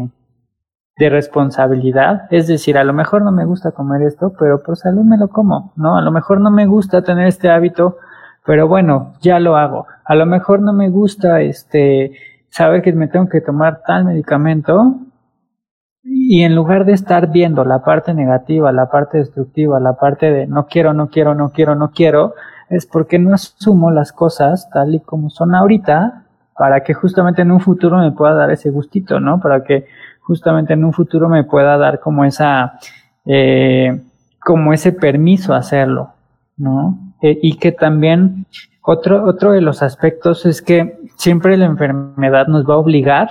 de 0.99 1.09
responsabilidad, 1.09 2.27
es 2.31 2.49
decir, 2.49 2.77
a 2.77 2.85
lo 2.85 2.93
mejor 2.93 3.23
no 3.23 3.31
me 3.31 3.45
gusta 3.45 3.71
comer 3.71 4.03
esto, 4.03 4.33
pero 4.39 4.63
por 4.63 4.77
salud 4.77 5.05
me 5.05 5.17
lo 5.17 5.29
como, 5.29 5.73
¿no? 5.77 5.97
A 5.97 6.03
lo 6.03 6.11
mejor 6.11 6.41
no 6.41 6.51
me 6.51 6.67
gusta 6.67 7.03
tener 7.03 7.29
este 7.29 7.51
hábito, 7.51 7.99
pero 8.45 8.67
bueno, 8.67 9.15
ya 9.21 9.39
lo 9.39 9.57
hago. 9.57 9.87
A 10.05 10.15
lo 10.17 10.27
mejor 10.27 10.61
no 10.61 10.73
me 10.73 10.89
gusta 10.89 11.41
este 11.41 12.13
saber 12.51 12.83
que 12.83 12.93
me 12.93 13.07
tengo 13.07 13.29
que 13.29 13.41
tomar 13.41 13.83
tal 13.87 14.07
medicamento 14.07 14.97
y 16.03 16.43
en 16.43 16.57
lugar 16.57 16.85
de 16.85 16.95
estar 16.95 17.31
viendo 17.31 17.65
la 17.65 17.85
parte 17.85 18.13
negativa, 18.13 18.73
la 18.73 18.91
parte 18.91 19.19
destructiva, 19.19 19.79
la 19.79 19.95
parte 19.95 20.33
de 20.33 20.47
no 20.47 20.67
quiero, 20.67 20.95
no 20.95 21.09
quiero, 21.11 21.35
no 21.35 21.51
quiero, 21.51 21.75
no 21.75 21.91
quiero, 21.91 22.35
es 22.71 22.87
porque 22.87 23.19
no 23.19 23.35
asumo 23.35 23.91
las 23.91 24.13
cosas 24.13 24.69
tal 24.71 24.95
y 24.95 25.01
como 25.01 25.31
son 25.31 25.55
ahorita 25.55 26.25
para 26.57 26.83
que 26.83 26.93
justamente 26.93 27.43
en 27.43 27.53
un 27.53 27.61
futuro 27.61 27.99
me 27.99 28.11
pueda 28.11 28.35
dar 28.35 28.51
ese 28.51 28.71
gustito, 28.71 29.21
¿no? 29.21 29.39
Para 29.39 29.63
que 29.63 29.87
justamente 30.29 30.75
en 30.75 30.85
un 30.85 30.93
futuro 30.93 31.27
me 31.31 31.43
pueda 31.43 31.79
dar 31.79 32.01
como 32.01 32.23
esa, 32.27 32.79
eh, 33.25 33.99
como 34.39 34.75
ese 34.75 34.93
permiso 34.93 35.55
a 35.55 35.59
hacerlo, 35.59 36.11
¿no? 36.59 37.15
Eh, 37.23 37.39
y 37.43 37.57
que 37.57 37.73
también 37.73 38.45
otro, 38.83 39.25
otro 39.25 39.53
de 39.53 39.63
los 39.63 39.83
aspectos 39.83 40.45
es 40.45 40.61
que 40.61 40.99
siempre 41.17 41.57
la 41.57 41.65
enfermedad 41.65 42.47
nos 42.47 42.69
va 42.69 42.75
a 42.75 42.77
obligar 42.77 43.29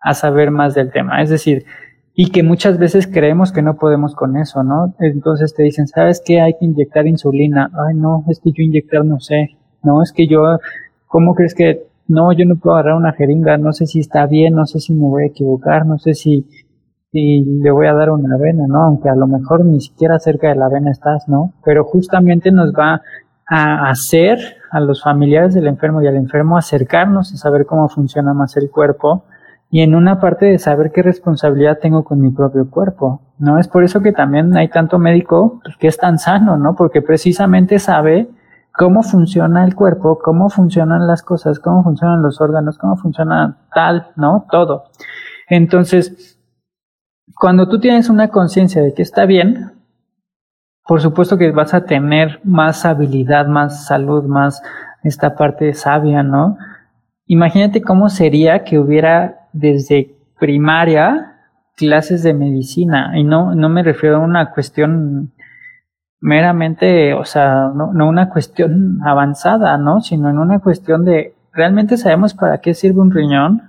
a 0.00 0.14
saber 0.14 0.52
más 0.52 0.76
del 0.76 0.92
tema, 0.92 1.22
es 1.22 1.28
decir, 1.28 1.66
y 2.14 2.30
que 2.30 2.44
muchas 2.44 2.78
veces 2.78 3.08
creemos 3.08 3.50
que 3.50 3.62
no 3.62 3.74
podemos 3.74 4.14
con 4.14 4.36
eso, 4.36 4.62
¿no? 4.62 4.94
Entonces 5.00 5.54
te 5.54 5.64
dicen, 5.64 5.88
¿sabes 5.88 6.22
qué? 6.24 6.40
Hay 6.40 6.52
que 6.52 6.64
inyectar 6.64 7.06
insulina. 7.06 7.68
Ay, 7.86 7.96
no, 7.96 8.24
es 8.30 8.40
que 8.40 8.52
yo 8.52 8.62
inyectar 8.62 9.04
no 9.04 9.20
sé. 9.20 9.56
No, 9.82 10.02
es 10.02 10.12
que 10.12 10.26
yo, 10.26 10.58
¿cómo 11.08 11.34
crees 11.34 11.54
que 11.54 11.88
no, 12.08 12.32
yo 12.32 12.44
no 12.44 12.56
puedo 12.56 12.76
agarrar 12.76 12.96
una 12.96 13.12
jeringa, 13.12 13.56
no 13.58 13.72
sé 13.72 13.86
si 13.86 14.00
está 14.00 14.26
bien, 14.26 14.54
no 14.54 14.66
sé 14.66 14.80
si 14.80 14.94
me 14.94 15.06
voy 15.06 15.24
a 15.24 15.26
equivocar, 15.26 15.86
no 15.86 15.98
sé 15.98 16.14
si, 16.14 16.46
si 17.10 17.44
le 17.44 17.70
voy 17.70 17.86
a 17.86 17.94
dar 17.94 18.10
una 18.10 18.36
vena, 18.36 18.66
¿no? 18.66 18.82
Aunque 18.82 19.08
a 19.08 19.14
lo 19.14 19.26
mejor 19.26 19.64
ni 19.64 19.80
siquiera 19.80 20.18
cerca 20.18 20.48
de 20.48 20.56
la 20.56 20.68
vena 20.68 20.90
estás, 20.90 21.28
¿no? 21.28 21.52
Pero 21.64 21.84
justamente 21.84 22.50
nos 22.50 22.72
va 22.72 23.02
a 23.48 23.90
hacer 23.90 24.38
a 24.70 24.80
los 24.80 25.02
familiares 25.02 25.54
del 25.54 25.68
enfermo 25.68 26.02
y 26.02 26.06
al 26.06 26.16
enfermo 26.16 26.56
acercarnos 26.56 27.32
a 27.32 27.36
saber 27.36 27.66
cómo 27.66 27.88
funciona 27.88 28.34
más 28.34 28.56
el 28.56 28.70
cuerpo 28.70 29.24
y 29.70 29.82
en 29.82 29.94
una 29.94 30.20
parte 30.20 30.46
de 30.46 30.58
saber 30.58 30.92
qué 30.92 31.02
responsabilidad 31.02 31.78
tengo 31.80 32.04
con 32.04 32.20
mi 32.20 32.30
propio 32.30 32.70
cuerpo, 32.70 33.20
¿no? 33.38 33.58
Es 33.58 33.68
por 33.68 33.84
eso 33.84 34.00
que 34.00 34.12
también 34.12 34.56
hay 34.56 34.68
tanto 34.68 34.98
médico 34.98 35.60
que 35.78 35.88
es 35.88 35.96
tan 35.96 36.18
sano, 36.18 36.56
¿no? 36.56 36.76
Porque 36.76 37.02
precisamente 37.02 37.78
sabe 37.78 38.28
cómo 38.76 39.02
funciona 39.02 39.64
el 39.64 39.74
cuerpo, 39.74 40.18
cómo 40.22 40.50
funcionan 40.50 41.06
las 41.06 41.22
cosas, 41.22 41.58
cómo 41.58 41.82
funcionan 41.82 42.22
los 42.22 42.40
órganos, 42.40 42.78
cómo 42.78 42.96
funciona 42.96 43.56
tal, 43.74 44.08
¿no? 44.16 44.46
Todo. 44.50 44.84
Entonces, 45.48 46.38
cuando 47.34 47.68
tú 47.68 47.80
tienes 47.80 48.08
una 48.08 48.28
conciencia 48.28 48.82
de 48.82 48.92
que 48.92 49.02
está 49.02 49.24
bien, 49.24 49.72
por 50.86 51.00
supuesto 51.00 51.38
que 51.38 51.50
vas 51.50 51.74
a 51.74 51.84
tener 51.84 52.40
más 52.44 52.84
habilidad, 52.84 53.46
más 53.46 53.86
salud, 53.86 54.24
más 54.24 54.62
esta 55.02 55.34
parte 55.34 55.72
sabia, 55.74 56.22
¿no? 56.22 56.58
Imagínate 57.26 57.80
cómo 57.80 58.08
sería 58.08 58.62
que 58.64 58.78
hubiera 58.78 59.48
desde 59.52 60.16
primaria 60.38 61.32
clases 61.76 62.22
de 62.22 62.34
medicina 62.34 63.12
y 63.18 63.24
no, 63.24 63.54
no 63.54 63.68
me 63.68 63.82
refiero 63.82 64.16
a 64.16 64.20
una 64.20 64.50
cuestión 64.50 65.32
meramente, 66.20 67.14
o 67.14 67.24
sea, 67.24 67.70
no, 67.74 67.92
no 67.92 68.08
una 68.08 68.30
cuestión 68.30 69.00
avanzada, 69.04 69.76
¿no? 69.78 70.00
Sino 70.00 70.30
en 70.30 70.38
una 70.38 70.60
cuestión 70.60 71.04
de, 71.04 71.34
¿realmente 71.52 71.96
sabemos 71.96 72.34
para 72.34 72.58
qué 72.58 72.74
sirve 72.74 73.00
un 73.00 73.10
riñón? 73.10 73.62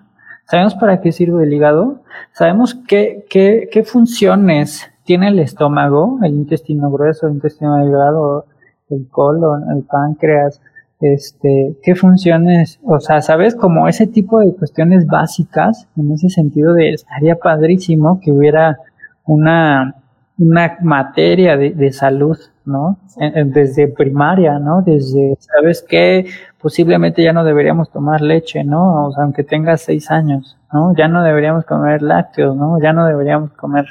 ¿Sabemos 0.45 0.75
para 0.75 1.01
qué 1.01 1.11
sirve 1.11 1.43
el 1.43 1.53
hígado? 1.53 2.01
¿Sabemos 2.31 2.75
qué, 2.87 3.25
qué, 3.29 3.67
qué 3.71 3.83
funciones 3.83 4.89
tiene 5.03 5.27
el 5.27 5.39
estómago, 5.39 6.19
el 6.23 6.33
intestino 6.33 6.89
grueso, 6.89 7.27
el 7.27 7.33
intestino 7.33 7.75
delgado, 7.75 8.45
el 8.89 9.07
colon, 9.09 9.69
el 9.71 9.83
páncreas? 9.83 10.61
Este, 10.99 11.77
qué 11.83 11.93
funciones, 11.93 12.79
o 12.83 12.99
sea, 12.99 13.21
sabes, 13.21 13.53
como 13.55 13.87
ese 13.87 14.07
tipo 14.07 14.39
de 14.39 14.55
cuestiones 14.55 15.05
básicas, 15.05 15.87
en 15.95 16.11
ese 16.11 16.29
sentido 16.29 16.73
de 16.73 16.89
estaría 16.89 17.35
padrísimo 17.35 18.19
que 18.19 18.31
hubiera 18.31 18.79
una, 19.23 19.95
una 20.37 20.77
materia 20.81 21.57
de, 21.57 21.71
de 21.71 21.91
salud, 21.91 22.37
¿no? 22.65 22.99
desde 23.45 23.87
primaria, 23.87 24.59
¿no? 24.59 24.81
Desde, 24.81 25.35
¿sabes 25.39 25.83
qué? 25.87 26.27
Posiblemente 26.59 27.23
ya 27.23 27.33
no 27.33 27.43
deberíamos 27.43 27.89
tomar 27.89 28.21
leche, 28.21 28.63
¿no? 28.63 29.07
O 29.07 29.11
sea, 29.11 29.23
aunque 29.23 29.43
tengas 29.43 29.81
seis 29.81 30.11
años, 30.11 30.57
¿no? 30.71 30.93
Ya 30.95 31.07
no 31.07 31.23
deberíamos 31.23 31.65
comer 31.65 32.01
lácteos, 32.01 32.55
¿no? 32.55 32.79
Ya 32.79 32.93
no 32.93 33.07
deberíamos 33.07 33.51
comer, 33.53 33.85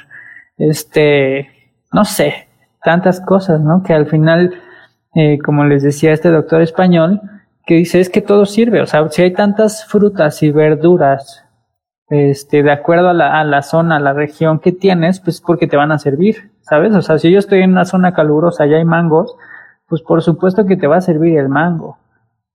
este, 0.57 1.49
no 1.91 2.05
sé, 2.05 2.47
tantas 2.83 3.19
cosas, 3.19 3.59
¿no? 3.59 3.83
Que 3.83 3.93
al 3.93 4.05
final, 4.05 4.53
eh, 5.15 5.39
como 5.43 5.65
les 5.65 5.83
decía 5.83 6.13
este 6.13 6.29
doctor 6.29 6.61
español, 6.61 7.19
que 7.65 7.75
dice 7.75 7.99
es 7.99 8.09
que 8.09 8.21
todo 8.21 8.45
sirve, 8.45 8.81
o 8.81 8.85
sea, 8.85 9.09
si 9.09 9.23
hay 9.23 9.33
tantas 9.33 9.83
frutas 9.85 10.41
y 10.41 10.51
verduras, 10.51 11.43
este, 12.09 12.63
de 12.63 12.71
acuerdo 12.71 13.09
a 13.09 13.13
la, 13.13 13.39
a 13.39 13.43
la 13.43 13.61
zona, 13.61 13.97
a 13.97 13.99
la 13.99 14.13
región 14.13 14.59
que 14.59 14.71
tienes, 14.71 15.19
pues 15.19 15.41
porque 15.41 15.67
te 15.67 15.77
van 15.77 15.91
a 15.91 15.99
servir, 15.99 16.51
¿sabes? 16.61 16.95
O 16.95 17.01
sea, 17.01 17.17
si 17.17 17.31
yo 17.31 17.39
estoy 17.39 17.61
en 17.61 17.71
una 17.71 17.85
zona 17.85 18.13
calurosa 18.13 18.65
y 18.65 18.73
hay 18.73 18.85
mangos, 18.85 19.35
pues 19.87 20.01
por 20.01 20.21
supuesto 20.21 20.65
que 20.65 20.77
te 20.77 20.87
va 20.87 20.97
a 20.97 21.01
servir 21.01 21.37
el 21.37 21.49
mango. 21.49 21.97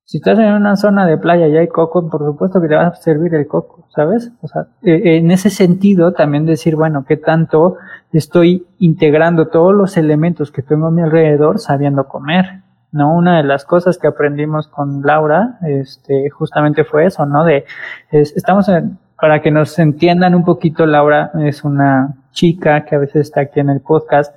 Si 0.04 0.18
estás 0.18 0.38
en 0.38 0.52
una 0.52 0.76
zona 0.76 1.06
de 1.06 1.16
playa 1.16 1.46
y 1.46 1.56
hay 1.56 1.68
coco, 1.68 2.10
por 2.10 2.24
supuesto 2.24 2.60
que 2.60 2.68
te 2.68 2.74
va 2.74 2.88
a 2.88 2.94
servir 2.94 3.34
el 3.34 3.46
coco, 3.46 3.86
¿sabes? 3.94 4.32
O 4.42 4.48
sea, 4.48 4.66
e, 4.82 5.16
en 5.18 5.30
ese 5.30 5.48
sentido 5.48 6.12
también 6.12 6.44
decir, 6.44 6.76
bueno, 6.76 7.04
¿qué 7.06 7.16
tanto 7.16 7.76
estoy 8.12 8.66
integrando 8.78 9.48
todos 9.48 9.74
los 9.74 9.96
elementos 9.96 10.50
que 10.50 10.62
tengo 10.62 10.88
a 10.88 10.90
mi 10.90 11.02
alrededor 11.02 11.60
sabiendo 11.60 12.08
comer? 12.08 12.62
¿no? 12.90 13.14
Una 13.14 13.38
de 13.38 13.44
las 13.44 13.64
cosas 13.64 13.96
que 13.96 14.06
aprendimos 14.06 14.68
con 14.68 15.02
Laura, 15.02 15.58
este, 15.62 16.28
justamente 16.28 16.84
fue 16.84 17.06
eso, 17.06 17.24
¿no? 17.24 17.44
De, 17.44 17.64
estamos 18.10 18.68
en, 18.68 18.98
para 19.22 19.40
que 19.40 19.52
nos 19.52 19.78
entiendan 19.78 20.34
un 20.34 20.44
poquito, 20.44 20.84
Laura 20.84 21.30
es 21.44 21.62
una 21.62 22.16
chica 22.32 22.84
que 22.84 22.96
a 22.96 22.98
veces 22.98 23.28
está 23.28 23.42
aquí 23.42 23.60
en 23.60 23.70
el 23.70 23.80
podcast, 23.80 24.34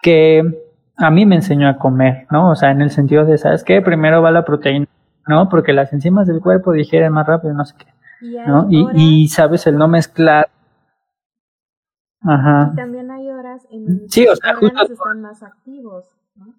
que 0.00 0.44
a 0.96 1.10
mí 1.10 1.26
me 1.26 1.34
enseñó 1.34 1.68
a 1.68 1.78
comer, 1.78 2.28
¿no? 2.30 2.50
O 2.52 2.54
sea, 2.54 2.70
en 2.70 2.80
el 2.80 2.92
sentido 2.92 3.24
de, 3.24 3.38
¿sabes 3.38 3.64
qué? 3.64 3.82
Primero 3.82 4.22
va 4.22 4.30
la 4.30 4.44
proteína, 4.44 4.86
¿no? 5.26 5.48
Porque 5.48 5.72
las 5.72 5.92
enzimas 5.92 6.28
del 6.28 6.40
cuerpo 6.40 6.70
digieren 6.70 7.12
más 7.12 7.26
rápido, 7.26 7.54
no 7.54 7.64
sé 7.64 7.74
qué, 7.76 7.86
¿no? 8.46 8.68
Y, 8.70 8.86
y 8.94 9.26
sabes, 9.26 9.66
el 9.66 9.76
no 9.76 9.88
mezclar. 9.88 10.48
Ajá. 12.22 12.70
Y 12.72 12.76
también 12.76 13.10
hay 13.10 13.32
horas 13.32 13.66
en 13.72 14.08
sí, 14.08 14.28
o 14.28 14.36
sea, 14.36 14.54
justo... 14.54 14.92
están 14.92 15.22
más 15.22 15.42
activos, 15.42 16.06
¿no? 16.36 16.54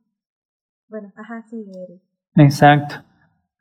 Bueno, 0.89 1.13
ajá, 1.15 1.45
sí, 1.49 1.65
Exacto. 2.35 2.95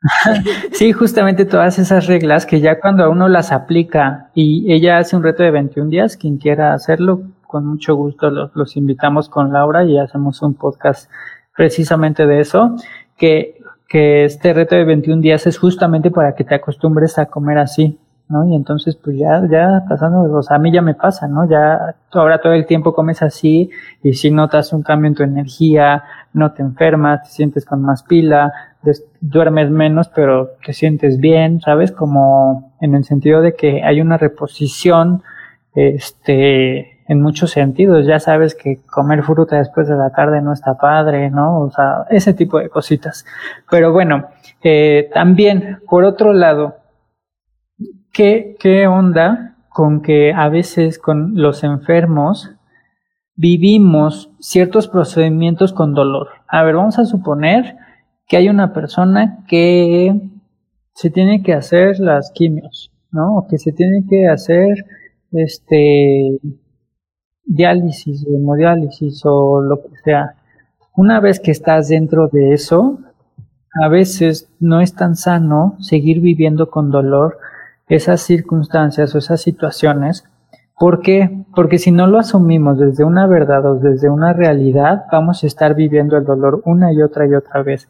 sí, 0.71 0.91
justamente 0.93 1.45
todas 1.45 1.77
esas 1.77 2.07
reglas 2.07 2.45
que 2.45 2.59
ya 2.59 2.79
cuando 2.79 3.09
uno 3.09 3.29
las 3.29 3.51
aplica 3.51 4.29
y 4.33 4.71
ella 4.71 4.97
hace 4.97 5.15
un 5.15 5.23
reto 5.23 5.43
de 5.43 5.51
21 5.51 5.89
días, 5.89 6.17
quien 6.17 6.37
quiera 6.37 6.73
hacerlo, 6.73 7.21
con 7.45 7.65
mucho 7.65 7.95
gusto 7.95 8.29
los, 8.29 8.51
los 8.55 8.77
invitamos 8.77 9.29
con 9.29 9.53
Laura 9.53 9.83
y 9.83 9.99
hacemos 9.99 10.41
un 10.41 10.55
podcast 10.55 11.09
precisamente 11.55 12.25
de 12.25 12.39
eso, 12.39 12.75
que, 13.17 13.61
que 13.87 14.25
este 14.25 14.53
reto 14.53 14.75
de 14.75 14.85
21 14.85 15.21
días 15.21 15.45
es 15.45 15.59
justamente 15.59 16.09
para 16.09 16.33
que 16.33 16.43
te 16.43 16.55
acostumbres 16.55 17.19
a 17.19 17.27
comer 17.27 17.59
así, 17.59 17.99
¿no? 18.29 18.47
Y 18.47 18.55
entonces, 18.55 18.95
pues 18.95 19.17
ya, 19.17 19.43
ya 19.51 19.83
pasando, 19.87 20.21
o 20.21 20.41
sea, 20.41 20.55
a 20.55 20.59
mí 20.59 20.71
ya 20.71 20.81
me 20.81 20.95
pasa, 20.95 21.27
¿no? 21.27 21.47
Ya 21.47 21.95
ahora 22.13 22.39
todo 22.39 22.53
el 22.53 22.65
tiempo 22.65 22.93
comes 22.93 23.21
así 23.21 23.69
y 24.01 24.13
si 24.13 24.31
notas 24.31 24.73
un 24.73 24.81
cambio 24.81 25.09
en 25.09 25.15
tu 25.15 25.23
energía, 25.23 26.03
no 26.33 26.53
te 26.53 26.61
enfermas, 26.63 27.23
te 27.23 27.29
sientes 27.29 27.65
con 27.65 27.81
más 27.81 28.03
pila, 28.03 28.53
duermes 29.19 29.69
menos, 29.69 30.09
pero 30.09 30.51
te 30.65 30.73
sientes 30.73 31.19
bien, 31.19 31.61
¿sabes? 31.61 31.91
Como 31.91 32.73
en 32.81 32.95
el 32.95 33.03
sentido 33.03 33.41
de 33.41 33.55
que 33.55 33.83
hay 33.83 34.01
una 34.01 34.17
reposición, 34.17 35.23
este, 35.73 37.01
en 37.11 37.21
muchos 37.21 37.51
sentidos. 37.51 38.05
Ya 38.05 38.19
sabes 38.19 38.55
que 38.55 38.79
comer 38.89 39.23
fruta 39.23 39.57
después 39.57 39.87
de 39.89 39.97
la 39.97 40.11
tarde 40.11 40.41
no 40.41 40.53
está 40.53 40.77
padre, 40.77 41.29
¿no? 41.29 41.59
O 41.59 41.69
sea, 41.69 42.05
ese 42.09 42.33
tipo 42.33 42.57
de 42.57 42.69
cositas. 42.69 43.25
Pero 43.69 43.91
bueno, 43.91 44.29
eh, 44.63 45.09
también, 45.13 45.79
por 45.89 46.05
otro 46.05 46.31
lado, 46.31 46.77
¿qué, 48.13 48.55
¿qué 48.59 48.87
onda 48.87 49.55
con 49.67 50.01
que 50.01 50.33
a 50.33 50.47
veces 50.47 50.99
con 50.99 51.33
los 51.35 51.65
enfermos 51.65 52.51
vivimos 53.35 54.31
ciertos 54.39 54.87
procedimientos 54.87 55.73
con 55.73 55.93
dolor? 55.93 56.29
A 56.47 56.63
ver, 56.63 56.75
vamos 56.75 56.97
a 56.97 57.03
suponer 57.03 57.75
que 58.31 58.37
hay 58.37 58.47
una 58.47 58.71
persona 58.71 59.43
que 59.45 60.17
se 60.93 61.09
tiene 61.09 61.43
que 61.43 61.53
hacer 61.53 61.99
las 61.99 62.31
quimios, 62.31 62.89
¿no? 63.11 63.39
O 63.39 63.45
que 63.45 63.57
se 63.57 63.73
tiene 63.73 64.05
que 64.09 64.29
hacer 64.29 64.85
este 65.33 66.39
diálisis, 67.43 68.25
hemodiálisis 68.25 69.21
o 69.25 69.59
lo 69.59 69.81
que 69.83 69.97
sea. 70.05 70.35
Una 70.95 71.19
vez 71.19 71.41
que 71.41 71.51
estás 71.51 71.89
dentro 71.89 72.29
de 72.29 72.53
eso, 72.53 72.99
a 73.83 73.89
veces 73.89 74.49
no 74.61 74.79
es 74.79 74.95
tan 74.95 75.17
sano 75.17 75.75
seguir 75.81 76.21
viviendo 76.21 76.69
con 76.69 76.89
dolor 76.89 77.37
esas 77.89 78.21
circunstancias 78.21 79.13
o 79.13 79.17
esas 79.17 79.41
situaciones. 79.41 80.23
¿Por 80.79 81.01
qué? 81.01 81.43
Porque 81.53 81.79
si 81.79 81.91
no 81.91 82.07
lo 82.07 82.17
asumimos 82.17 82.79
desde 82.79 83.03
una 83.03 83.27
verdad 83.27 83.65
o 83.65 83.75
desde 83.75 84.09
una 84.09 84.31
realidad, 84.31 85.03
vamos 85.11 85.43
a 85.43 85.47
estar 85.47 85.75
viviendo 85.75 86.15
el 86.15 86.23
dolor 86.23 86.61
una 86.63 86.93
y 86.93 87.01
otra 87.01 87.27
y 87.27 87.33
otra 87.33 87.61
vez. 87.61 87.89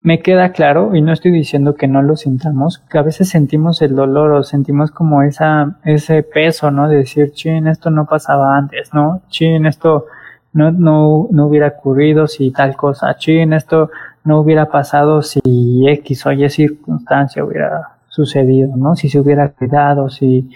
Me 0.00 0.20
queda 0.20 0.52
claro, 0.52 0.94
y 0.94 1.02
no 1.02 1.12
estoy 1.12 1.32
diciendo 1.32 1.74
que 1.74 1.88
no 1.88 2.02
lo 2.02 2.16
sintamos, 2.16 2.78
que 2.78 2.98
a 2.98 3.02
veces 3.02 3.28
sentimos 3.28 3.82
el 3.82 3.96
dolor 3.96 4.30
o 4.32 4.44
sentimos 4.44 4.92
como 4.92 5.22
esa, 5.22 5.78
ese 5.84 6.22
peso, 6.22 6.70
¿no? 6.70 6.88
De 6.88 6.98
decir, 6.98 7.32
chin, 7.32 7.66
esto 7.66 7.90
no 7.90 8.06
pasaba 8.06 8.56
antes, 8.56 8.94
¿no? 8.94 9.22
Chin, 9.28 9.66
esto 9.66 10.06
no, 10.52 10.70
no, 10.70 11.26
no 11.32 11.46
hubiera 11.46 11.68
ocurrido 11.68 12.28
si 12.28 12.52
tal 12.52 12.76
cosa, 12.76 13.16
chin, 13.16 13.52
esto 13.52 13.90
no 14.22 14.40
hubiera 14.40 14.66
pasado 14.66 15.22
si 15.22 15.40
X 15.88 16.26
o 16.26 16.32
Y 16.32 16.48
circunstancia 16.48 17.44
hubiera 17.44 17.98
sucedido, 18.08 18.76
¿no? 18.76 18.94
Si 18.94 19.08
se 19.08 19.18
hubiera 19.18 19.50
quedado, 19.50 20.10
si 20.10 20.48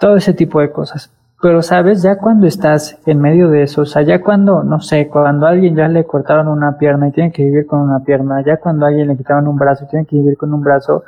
todo 0.00 0.16
ese 0.16 0.34
tipo 0.34 0.60
de 0.60 0.72
cosas. 0.72 1.12
Pero 1.44 1.60
sabes, 1.60 2.00
ya 2.00 2.16
cuando 2.16 2.46
estás 2.46 2.98
en 3.04 3.20
medio 3.20 3.50
de 3.50 3.64
eso, 3.64 3.82
o 3.82 3.84
sea, 3.84 4.00
ya 4.00 4.22
cuando, 4.22 4.64
no 4.64 4.80
sé, 4.80 5.08
cuando 5.08 5.44
a 5.44 5.50
alguien 5.50 5.76
ya 5.76 5.88
le 5.88 6.06
cortaron 6.06 6.48
una 6.48 6.78
pierna 6.78 7.08
y 7.08 7.12
tiene 7.12 7.32
que 7.32 7.44
vivir 7.44 7.66
con 7.66 7.80
una 7.80 8.00
pierna, 8.02 8.42
ya 8.42 8.56
cuando 8.56 8.86
a 8.86 8.88
alguien 8.88 9.08
le 9.08 9.16
quitaron 9.18 9.46
un 9.46 9.58
brazo 9.58 9.84
y 9.84 9.88
tiene 9.88 10.06
que 10.06 10.16
vivir 10.16 10.38
con 10.38 10.54
un 10.54 10.62
brazo, 10.62 11.04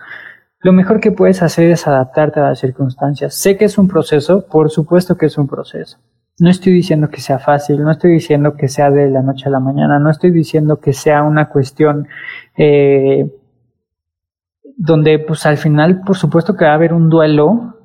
lo 0.60 0.74
mejor 0.74 1.00
que 1.00 1.10
puedes 1.10 1.42
hacer 1.42 1.70
es 1.70 1.86
adaptarte 1.86 2.40
a 2.40 2.50
las 2.50 2.58
circunstancias. 2.58 3.34
Sé 3.34 3.56
que 3.56 3.64
es 3.64 3.78
un 3.78 3.88
proceso, 3.88 4.44
por 4.46 4.68
supuesto 4.68 5.16
que 5.16 5.24
es 5.24 5.38
un 5.38 5.48
proceso. 5.48 5.96
No 6.38 6.50
estoy 6.50 6.74
diciendo 6.74 7.08
que 7.08 7.22
sea 7.22 7.38
fácil, 7.38 7.82
no 7.82 7.90
estoy 7.90 8.12
diciendo 8.12 8.56
que 8.56 8.68
sea 8.68 8.90
de 8.90 9.08
la 9.08 9.22
noche 9.22 9.48
a 9.48 9.50
la 9.52 9.60
mañana, 9.60 9.98
no 9.98 10.10
estoy 10.10 10.32
diciendo 10.32 10.80
que 10.80 10.92
sea 10.92 11.22
una 11.22 11.48
cuestión 11.48 12.08
eh, 12.58 13.34
donde 14.76 15.18
pues 15.18 15.46
al 15.46 15.56
final 15.56 16.02
por 16.02 16.18
supuesto 16.18 16.54
que 16.54 16.66
va 16.66 16.72
a 16.72 16.74
haber 16.74 16.92
un 16.92 17.08
duelo 17.08 17.75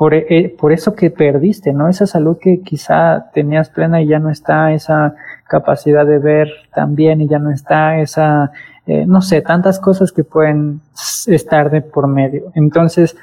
por, 0.00 0.14
eh, 0.14 0.56
por 0.58 0.72
eso 0.72 0.94
que 0.94 1.10
perdiste, 1.10 1.74
¿no? 1.74 1.86
Esa 1.86 2.06
salud 2.06 2.38
que 2.40 2.62
quizá 2.62 3.30
tenías 3.34 3.68
plena 3.68 4.00
y 4.00 4.06
ya 4.06 4.18
no 4.18 4.30
está, 4.30 4.72
esa 4.72 5.14
capacidad 5.46 6.06
de 6.06 6.18
ver 6.18 6.48
también 6.74 7.20
y 7.20 7.28
ya 7.28 7.38
no 7.38 7.50
está, 7.50 8.00
esa, 8.00 8.50
eh, 8.86 9.04
no 9.06 9.20
sé, 9.20 9.42
tantas 9.42 9.78
cosas 9.78 10.10
que 10.10 10.24
pueden 10.24 10.80
estar 11.26 11.70
de 11.70 11.82
por 11.82 12.06
medio. 12.06 12.50
Entonces, 12.54 13.14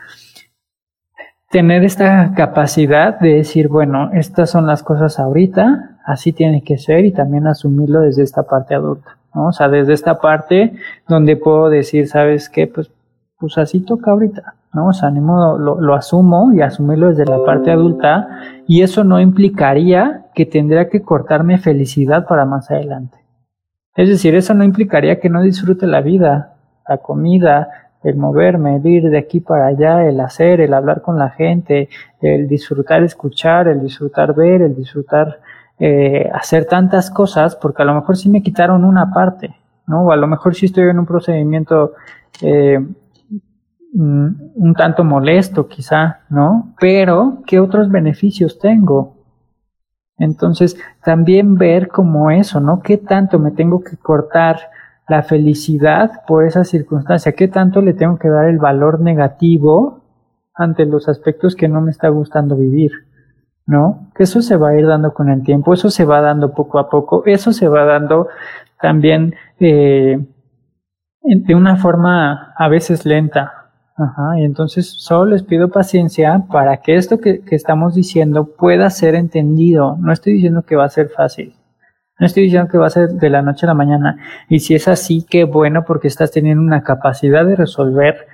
tener 1.49 1.84
esta 1.84 2.36
capacidad 2.36 3.19
de 3.19 3.38
decir, 3.38 3.69
bueno, 3.69 4.11
estas 4.13 4.51
son 4.51 4.67
las 4.67 4.84
cosas 4.84 5.17
ahorita, 5.17 5.97
así 6.05 6.32
tiene 6.32 6.61
que 6.61 6.78
ser 6.78 7.05
y 7.05 7.11
también 7.11 7.47
asumirlo 7.47 8.01
desde 8.01 8.21
esta 8.21 8.43
parte 8.43 8.75
adulta, 8.75 9.17
¿no? 9.34 9.47
O 9.47 9.51
sea, 9.51 9.67
desde 9.67 9.93
esta 9.93 10.19
parte 10.19 10.73
donde 11.07 11.38
puedo 11.38 11.71
decir, 11.71 12.07
¿sabes 12.07 12.49
qué? 12.49 12.67
Pues, 12.67 12.91
pues 13.39 13.57
así 13.57 13.80
toca 13.80 14.11
ahorita, 14.11 14.53
¿no? 14.78 14.89
O 14.89 14.93
sea, 14.93 15.09
ni 15.09 15.19
modo, 15.19 15.57
lo, 15.57 15.95
asumo 15.95 16.53
y 16.53 16.61
asumirlo 16.61 17.09
desde 17.09 17.25
la 17.25 17.43
parte 17.43 17.71
adulta 17.71 18.28
y 18.67 18.84
eso 18.84 19.03
no 19.03 19.19
implicaría 19.19 20.28
que 20.36 20.45
tendría 20.45 20.88
que 20.88 21.01
cortarme 21.01 21.57
felicidad 21.57 22.28
para 22.28 22.45
más 22.45 22.69
adelante. 22.69 23.17
Es 23.95 24.07
decir, 24.07 24.36
eso 24.36 24.53
no 24.53 24.63
implicaría 24.63 25.19
que 25.19 25.30
no 25.30 25.41
disfrute 25.41 25.88
la 25.88 26.01
vida, 26.01 26.53
la 26.88 26.97
comida, 26.97 27.69
el 28.03 28.17
moverme, 28.17 28.75
el 28.75 28.86
ir 28.86 29.09
de 29.09 29.17
aquí 29.17 29.39
para 29.39 29.65
allá, 29.65 30.05
el 30.07 30.19
hacer, 30.19 30.61
el 30.61 30.75
hablar 30.75 31.01
con 31.01 31.17
la 31.17 31.32
gente, 31.32 31.89
el 32.21 32.47
disfrutar 32.47 33.01
escuchar, 33.01 33.67
el 33.67 33.82
disfrutar 33.82 34.36
ver, 34.36 34.61
el 34.61 34.75
disfrutar 34.75 35.39
eh, 35.80 36.30
hacer 36.32 36.65
tantas 36.65 37.09
cosas, 37.09 37.55
porque 37.55 37.82
a 37.82 37.86
lo 37.86 37.95
mejor 37.95 38.15
sí 38.15 38.30
me 38.30 38.43
quitaron 38.43 38.86
una 38.86 39.11
parte, 39.11 39.55
¿no? 39.88 40.05
O 40.05 40.11
a 40.11 40.15
lo 40.17 40.28
mejor 40.28 40.53
sí 40.53 40.67
estoy 40.67 40.88
en 40.88 40.99
un 40.99 41.07
procedimiento 41.07 41.93
eh, 42.43 42.80
un 43.93 44.73
tanto 44.77 45.03
molesto 45.03 45.67
quizá, 45.67 46.21
¿no? 46.29 46.73
Pero, 46.79 47.43
¿qué 47.45 47.59
otros 47.59 47.89
beneficios 47.89 48.59
tengo? 48.59 49.17
Entonces, 50.17 50.77
también 51.03 51.55
ver 51.55 51.89
como 51.89 52.31
eso, 52.31 52.59
¿no? 52.59 52.81
¿Qué 52.81 52.97
tanto 52.97 53.39
me 53.39 53.51
tengo 53.51 53.83
que 53.83 53.97
cortar 53.97 54.57
la 55.07 55.23
felicidad 55.23 56.23
por 56.27 56.45
esa 56.45 56.63
circunstancia? 56.63 57.33
¿Qué 57.33 57.47
tanto 57.47 57.81
le 57.81 57.93
tengo 57.93 58.17
que 58.17 58.29
dar 58.29 58.45
el 58.45 58.57
valor 58.57 58.99
negativo 58.99 60.01
ante 60.53 60.85
los 60.85 61.07
aspectos 61.07 61.55
que 61.55 61.67
no 61.67 61.81
me 61.81 61.91
está 61.91 62.09
gustando 62.09 62.55
vivir? 62.55 62.91
¿No? 63.65 64.09
Que 64.15 64.23
eso 64.23 64.41
se 64.41 64.57
va 64.57 64.69
a 64.69 64.79
ir 64.79 64.88
dando 64.88 65.13
con 65.13 65.29
el 65.29 65.43
tiempo, 65.43 65.73
eso 65.73 65.89
se 65.89 66.05
va 66.05 66.21
dando 66.21 66.53
poco 66.53 66.79
a 66.79 66.89
poco, 66.89 67.23
eso 67.25 67.51
se 67.51 67.67
va 67.67 67.83
dando 67.83 68.27
también 68.81 69.35
eh, 69.59 70.25
de 71.21 71.55
una 71.55 71.75
forma 71.75 72.53
a 72.57 72.69
veces 72.69 73.05
lenta, 73.05 73.66
Ajá, 73.98 74.39
y 74.39 74.43
entonces 74.43 74.88
solo 74.88 75.32
les 75.32 75.41
pido 75.43 75.70
paciencia 75.70 76.45
para 76.52 76.78
que 76.78 76.95
esto 76.95 77.20
que, 77.20 77.41
que, 77.41 77.56
estamos 77.56 77.95
diciendo 77.95 78.45
pueda 78.45 78.89
ser 78.91 79.16
entendido. 79.16 79.98
No 80.00 80.14
estoy 80.14 80.34
diciendo 80.34 80.62
que 80.62 80.76
va 80.76 80.86
a 80.86 80.89
ser 80.89 81.10
fácil. 81.10 81.56
No 82.20 82.26
estoy 82.26 82.43
diciendo 82.43 82.70
que 82.70 82.78
va 82.78 82.88
a 82.88 82.91
ser 82.91 83.10
de 83.10 83.30
la 83.30 83.41
noche 83.41 83.66
a 83.66 83.70
la 83.70 83.74
mañana. 83.74 84.18
Y 84.50 84.60
si 84.60 84.76
es 84.76 84.88
así, 84.88 85.26
qué 85.28 85.43
bueno 85.45 85.84
porque 85.86 86.08
estás 86.08 86.32
teniendo 86.32 86.62
una 86.64 86.84
capacidad 86.84 87.45
de 87.45 87.56
resolver 87.56 88.28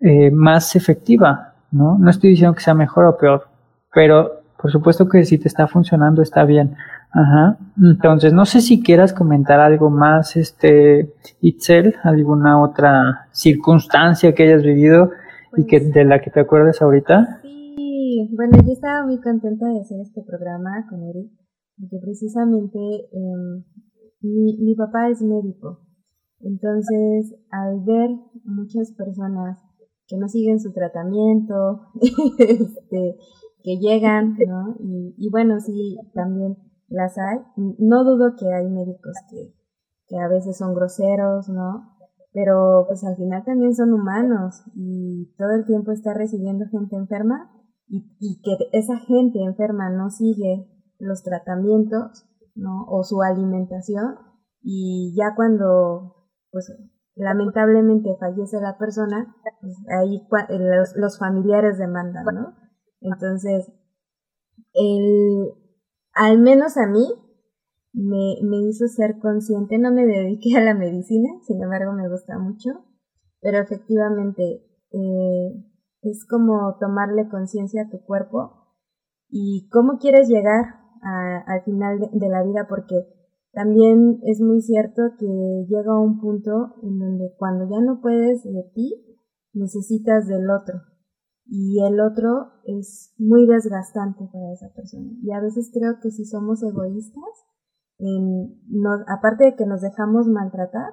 eh, 0.00 0.30
más 0.30 0.76
efectiva, 0.76 1.54
¿no? 1.70 1.96
No 1.98 2.10
estoy 2.10 2.30
diciendo 2.30 2.54
que 2.54 2.62
sea 2.62 2.74
mejor 2.74 3.06
o 3.06 3.16
peor, 3.16 3.48
pero 3.94 4.42
por 4.58 4.70
supuesto 4.70 5.08
que 5.08 5.24
si 5.24 5.38
te 5.38 5.48
está 5.48 5.66
funcionando 5.66 6.22
está 6.22 6.44
bien. 6.44 6.76
Ajá. 7.12 7.58
Entonces, 7.82 8.32
no 8.32 8.44
sé 8.44 8.60
si 8.60 8.82
quieras 8.82 9.12
comentar 9.12 9.60
algo 9.60 9.90
más, 9.90 10.36
este, 10.36 11.14
Itzel, 11.40 11.94
alguna 12.02 12.62
otra 12.62 13.28
circunstancia 13.32 14.34
que 14.34 14.44
hayas 14.44 14.62
vivido 14.62 15.10
y 15.56 15.66
que 15.66 15.80
pues 15.80 15.92
de 15.92 16.04
la 16.04 16.20
que 16.20 16.30
te 16.30 16.40
acuerdes 16.40 16.82
ahorita. 16.82 17.40
Sí, 17.42 18.30
bueno, 18.36 18.58
yo 18.64 18.72
estaba 18.72 19.04
muy 19.04 19.20
contenta 19.20 19.66
de 19.66 19.80
hacer 19.80 20.00
este 20.00 20.22
programa 20.22 20.86
con 20.88 21.02
Eric 21.02 21.30
porque 21.78 21.98
precisamente 22.02 22.78
em, 23.12 23.64
mi, 24.20 24.58
mi 24.58 24.74
papá 24.74 25.08
es 25.08 25.22
médico. 25.22 25.80
Entonces, 26.40 27.34
al 27.50 27.80
ver 27.84 28.10
muchas 28.44 28.92
personas 28.92 29.58
que 30.06 30.16
no 30.16 30.28
siguen 30.28 30.60
su 30.60 30.72
tratamiento, 30.72 31.80
este, 32.38 33.16
que 33.62 33.78
llegan, 33.78 34.36
¿no? 34.46 34.76
Y, 34.80 35.14
y, 35.18 35.30
bueno, 35.30 35.60
sí, 35.60 35.96
también 36.14 36.56
las 36.88 37.16
hay. 37.18 37.38
No 37.56 38.04
dudo 38.04 38.34
que 38.38 38.52
hay 38.52 38.68
médicos 38.68 39.14
que, 39.30 39.54
que 40.08 40.18
a 40.18 40.28
veces 40.28 40.56
son 40.56 40.74
groseros, 40.74 41.48
¿no? 41.48 41.96
Pero 42.32 42.84
pues 42.86 43.02
al 43.04 43.16
final 43.16 43.44
también 43.44 43.74
son 43.74 43.92
humanos 43.92 44.62
y 44.74 45.34
todo 45.38 45.50
el 45.56 45.64
tiempo 45.64 45.92
está 45.92 46.12
recibiendo 46.12 46.66
gente 46.70 46.96
enferma 46.96 47.50
y, 47.88 48.14
y 48.20 48.40
que 48.42 48.56
esa 48.72 48.98
gente 48.98 49.42
enferma 49.42 49.90
no 49.90 50.10
sigue 50.10 50.68
los 50.98 51.22
tratamientos, 51.22 52.28
¿no? 52.54 52.84
O 52.88 53.02
su 53.04 53.22
alimentación 53.22 54.16
y 54.68 55.14
ya 55.16 55.36
cuando, 55.36 56.28
pues, 56.50 56.72
lamentablemente 57.14 58.16
fallece 58.18 58.60
la 58.60 58.76
persona, 58.78 59.36
pues 59.60 59.76
ahí 59.96 60.26
los, 60.50 60.96
los, 60.96 61.18
familiares 61.20 61.78
demandan, 61.78 62.24
¿no? 62.34 62.56
Entonces, 63.00 63.72
el, 64.74 65.52
al 66.16 66.38
menos 66.38 66.76
a 66.78 66.86
mí 66.86 67.06
me, 67.92 68.36
me 68.42 68.56
hizo 68.68 68.88
ser 68.88 69.18
consciente, 69.18 69.78
no 69.78 69.92
me 69.92 70.06
dediqué 70.06 70.56
a 70.56 70.64
la 70.64 70.74
medicina, 70.74 71.28
sin 71.46 71.62
embargo 71.62 71.92
me 71.92 72.08
gusta 72.08 72.38
mucho, 72.38 72.70
pero 73.40 73.58
efectivamente 73.58 74.64
eh, 74.92 75.64
es 76.02 76.26
como 76.26 76.76
tomarle 76.80 77.28
conciencia 77.28 77.82
a 77.82 77.90
tu 77.90 78.02
cuerpo 78.04 78.72
y 79.28 79.68
cómo 79.70 79.98
quieres 79.98 80.28
llegar 80.28 80.64
al 81.02 81.62
final 81.62 82.00
de, 82.12 82.28
la 82.28 82.42
vida 82.42 82.66
porque 82.68 82.96
también 83.52 84.18
es 84.24 84.40
muy 84.40 84.60
cierto 84.60 85.02
que 85.18 85.66
llega 85.68 86.00
un 86.00 86.18
punto 86.18 86.74
en 86.82 86.98
donde 86.98 87.32
cuando 87.36 87.68
ya 87.70 87.80
no 87.80 88.00
puedes 88.00 88.42
de 88.42 88.64
ti, 88.74 89.18
necesitas 89.52 90.26
del 90.26 90.50
otro. 90.50 90.80
Y 91.48 91.80
el 91.84 92.00
otro 92.00 92.52
es 92.64 93.14
muy 93.18 93.46
desgastante 93.46 94.28
para 94.32 94.52
esa 94.52 94.68
persona. 94.74 95.10
Y 95.22 95.32
a 95.32 95.40
veces 95.40 95.70
creo 95.72 96.00
que 96.02 96.10
si 96.10 96.24
somos 96.24 96.62
egoístas, 96.62 97.22
en, 97.98 98.60
aparte 99.08 99.44
de 99.44 99.56
que 99.56 99.66
nos 99.66 99.80
dejamos 99.80 100.26
maltratar, 100.26 100.92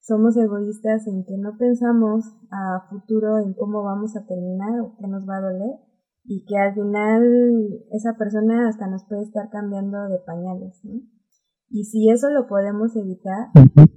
somos 0.00 0.36
egoístas 0.36 1.06
en 1.06 1.24
que 1.24 1.36
no 1.38 1.56
pensamos 1.58 2.24
a 2.50 2.88
futuro 2.90 3.38
en 3.38 3.54
cómo 3.54 3.82
vamos 3.82 4.16
a 4.16 4.26
terminar 4.26 4.80
o 4.80 4.96
qué 4.98 5.06
nos 5.06 5.28
va 5.28 5.36
a 5.36 5.52
doler 5.52 5.78
y 6.24 6.44
que 6.44 6.56
al 6.56 6.74
final 6.74 7.84
esa 7.90 8.16
persona 8.16 8.68
hasta 8.68 8.86
nos 8.86 9.04
puede 9.04 9.22
estar 9.22 9.50
cambiando 9.50 10.08
de 10.08 10.18
pañales, 10.20 10.80
¿no? 10.84 11.00
Y 11.68 11.84
si 11.84 12.10
eso 12.10 12.28
lo 12.30 12.46
podemos 12.48 12.94
evitar, 12.96 13.48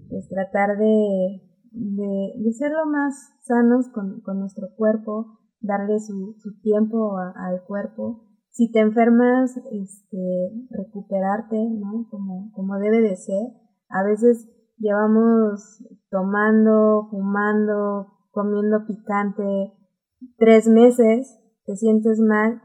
pues 0.09 0.29
tratar 0.29 0.77
de, 0.77 1.41
de, 1.71 2.53
ser 2.53 2.71
lo 2.71 2.85
más 2.85 3.13
sanos 3.41 3.89
con, 3.89 4.21
con 4.21 4.39
nuestro 4.39 4.69
cuerpo, 4.77 5.39
darle 5.59 5.99
su, 5.99 6.35
su 6.39 6.59
tiempo 6.61 7.17
al 7.17 7.63
cuerpo. 7.65 8.25
Si 8.49 8.71
te 8.71 8.79
enfermas, 8.79 9.57
este, 9.71 10.51
recuperarte, 10.69 11.57
¿no? 11.57 12.07
Como, 12.09 12.51
como 12.53 12.77
debe 12.77 13.01
de 13.01 13.15
ser. 13.15 13.47
A 13.89 14.03
veces 14.03 14.47
llevamos 14.77 15.83
tomando, 16.09 17.07
fumando, 17.09 18.07
comiendo 18.31 18.85
picante 18.87 19.73
tres 20.37 20.67
meses 20.67 21.39
te 21.65 21.75
sientes 21.75 22.19
mal, 22.19 22.61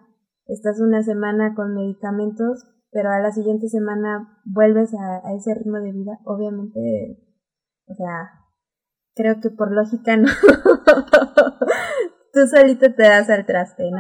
estás 0.46 0.80
una 0.80 1.02
semana 1.02 1.54
con 1.54 1.74
medicamentos, 1.74 2.66
pero 2.90 3.10
a 3.10 3.20
la 3.20 3.32
siguiente 3.32 3.68
semana 3.68 4.42
vuelves 4.44 4.92
a, 4.94 5.32
ese 5.34 5.54
ritmo 5.54 5.78
de 5.78 5.92
vida, 5.92 6.18
obviamente, 6.24 7.18
o 7.86 7.94
sea, 7.94 8.30
creo 9.14 9.40
que 9.40 9.50
por 9.50 9.72
lógica 9.72 10.16
no. 10.16 10.28
Tú 12.32 12.40
solito 12.46 12.92
te 12.94 13.02
das 13.02 13.28
al 13.30 13.46
traste, 13.46 13.90
¿no? 13.90 13.98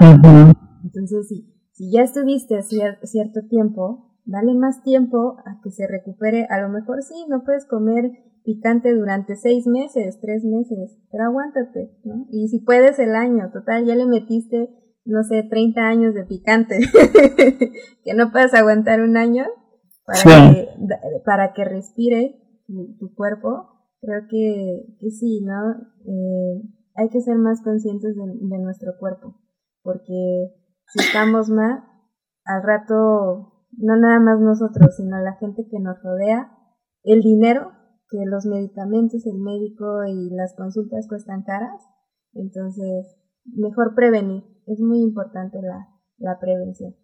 Entonces, 0.84 1.28
sí, 1.28 1.54
si 1.72 1.90
ya 1.92 2.02
estuviste 2.02 2.62
cierto 2.62 3.40
tiempo, 3.48 4.16
dale 4.24 4.54
más 4.54 4.82
tiempo 4.82 5.36
a 5.44 5.60
que 5.62 5.70
se 5.70 5.86
recupere. 5.86 6.46
A 6.50 6.60
lo 6.60 6.68
mejor 6.68 7.02
sí, 7.02 7.14
no 7.28 7.42
puedes 7.44 7.66
comer 7.66 8.10
picante 8.44 8.94
durante 8.94 9.36
seis 9.36 9.66
meses, 9.66 10.18
tres 10.20 10.44
meses, 10.44 10.98
pero 11.10 11.24
aguántate, 11.24 11.90
¿no? 12.04 12.26
Y 12.30 12.48
si 12.48 12.60
puedes 12.60 12.98
el 12.98 13.14
año, 13.14 13.50
total, 13.52 13.84
ya 13.84 13.94
le 13.94 14.06
metiste 14.06 14.80
no 15.04 15.24
sé, 15.24 15.42
30 15.42 15.80
años 15.80 16.14
de 16.14 16.24
picante, 16.24 16.78
que 18.04 18.14
no 18.14 18.30
puedes 18.30 18.54
aguantar 18.54 19.00
un 19.00 19.16
año 19.16 19.44
para, 20.04 20.52
que, 20.52 20.68
para 21.24 21.52
que 21.52 21.64
respire 21.64 22.36
tu, 22.66 23.14
cuerpo, 23.14 23.88
creo 24.00 24.22
que, 24.30 24.96
que 25.00 25.10
sí, 25.10 25.42
¿no? 25.44 25.72
Eh, 26.06 26.62
hay 27.00 27.08
que 27.08 27.20
ser 27.22 27.36
más 27.36 27.62
conscientes 27.62 28.14
de, 28.14 28.22
de, 28.24 28.58
nuestro 28.58 28.92
cuerpo, 28.98 29.34
porque 29.82 30.52
si 30.86 31.00
estamos 31.00 31.48
mal, 31.48 31.82
al 32.44 32.62
rato, 32.62 33.64
no 33.78 33.96
nada 33.96 34.20
más 34.20 34.38
nosotros, 34.38 34.96
sino 34.96 35.18
la 35.18 35.34
gente 35.36 35.66
que 35.70 35.80
nos 35.80 35.96
rodea, 36.02 36.52
el 37.02 37.22
dinero, 37.22 37.72
que 38.10 38.18
los 38.26 38.44
medicamentos, 38.44 39.24
el 39.26 39.38
médico 39.38 40.04
y 40.04 40.28
las 40.34 40.54
consultas 40.54 41.08
cuestan 41.08 41.42
caras, 41.42 41.80
entonces 42.34 43.16
mejor 43.46 43.94
prevenir 43.94 44.44
es 44.66 44.80
muy 44.80 45.00
importante 45.00 45.58
la, 45.62 45.88
la 46.18 46.38
prevención. 46.38 46.94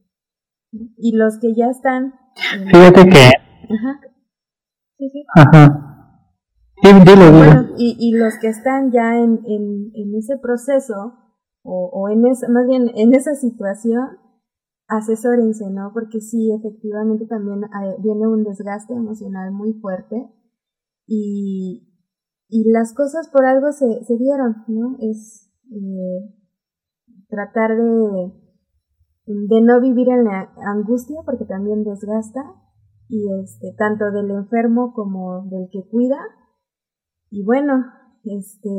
Y 0.73 1.17
los 1.17 1.39
que 1.39 1.55
ya 1.55 1.71
están... 1.71 2.13
Fíjate 2.35 3.09
que... 3.09 3.75
Ajá. 3.75 4.01
Sí, 4.99 5.09
sí. 5.09 5.25
Ajá. 5.35 5.86
Bueno, 7.33 7.69
y, 7.77 7.97
y 7.99 8.13
los 8.17 8.35
que 8.41 8.49
están 8.49 8.91
ya 8.93 9.17
en, 9.17 9.41
en, 9.47 9.91
en 9.95 10.15
ese 10.15 10.39
proceso, 10.39 11.15
o, 11.63 11.91
o 11.93 12.09
en 12.09 12.27
esa, 12.27 12.49
más 12.49 12.67
bien 12.67 12.91
en 12.95 13.15
esa 13.15 13.35
situación, 13.35 14.19
asesórense, 14.89 15.69
¿no? 15.71 15.91
Porque 15.93 16.21
sí, 16.21 16.53
efectivamente 16.53 17.27
también 17.27 17.61
viene 18.03 18.29
un 18.29 18.45
desgaste 18.45 18.95
emocional 18.95 19.53
muy 19.53 19.73
fuerte 19.81 20.31
y, 21.07 21.93
y 22.49 22.71
las 22.71 22.95
cosas 22.95 23.29
por 23.29 23.45
algo 23.45 23.73
se, 23.73 24.05
se 24.05 24.17
dieron, 24.17 24.65
¿no? 24.69 24.97
Es, 25.01 25.51
eh, 25.73 26.33
tratar 27.29 27.77
de, 27.77 28.33
de 29.27 29.61
no 29.61 29.81
vivir 29.81 30.09
en 30.09 30.25
la 30.25 30.53
angustia 30.73 31.21
porque 31.25 31.45
también 31.45 31.83
desgasta 31.83 32.41
y 33.09 33.27
este 33.43 33.75
tanto 33.77 34.11
del 34.13 34.31
enfermo 34.31 34.93
como 34.95 35.43
del 35.51 35.69
que 35.73 35.89
cuida 35.89 36.19
y 37.31 37.45
bueno 37.45 37.85
este 38.25 38.71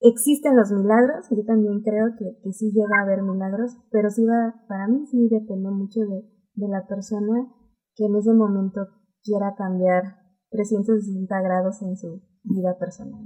existen 0.00 0.56
los 0.56 0.70
milagros 0.72 1.28
yo 1.30 1.44
también 1.44 1.80
creo 1.82 2.16
que, 2.18 2.38
que 2.42 2.52
sí 2.52 2.72
llega 2.72 3.00
a 3.00 3.04
haber 3.04 3.22
milagros 3.22 3.76
pero 3.90 4.10
sí 4.10 4.24
va 4.24 4.54
para 4.68 4.88
mí 4.88 5.06
sí 5.06 5.28
depende 5.30 5.70
mucho 5.70 6.00
de, 6.00 6.24
de 6.54 6.68
la 6.68 6.86
persona 6.86 7.46
que 7.94 8.06
en 8.06 8.16
ese 8.16 8.32
momento 8.32 8.88
quiera 9.22 9.54
cambiar 9.56 10.02
360 10.50 11.40
grados 11.42 11.82
en 11.82 11.96
su 11.96 12.22
vida 12.44 12.76
personal 12.78 13.22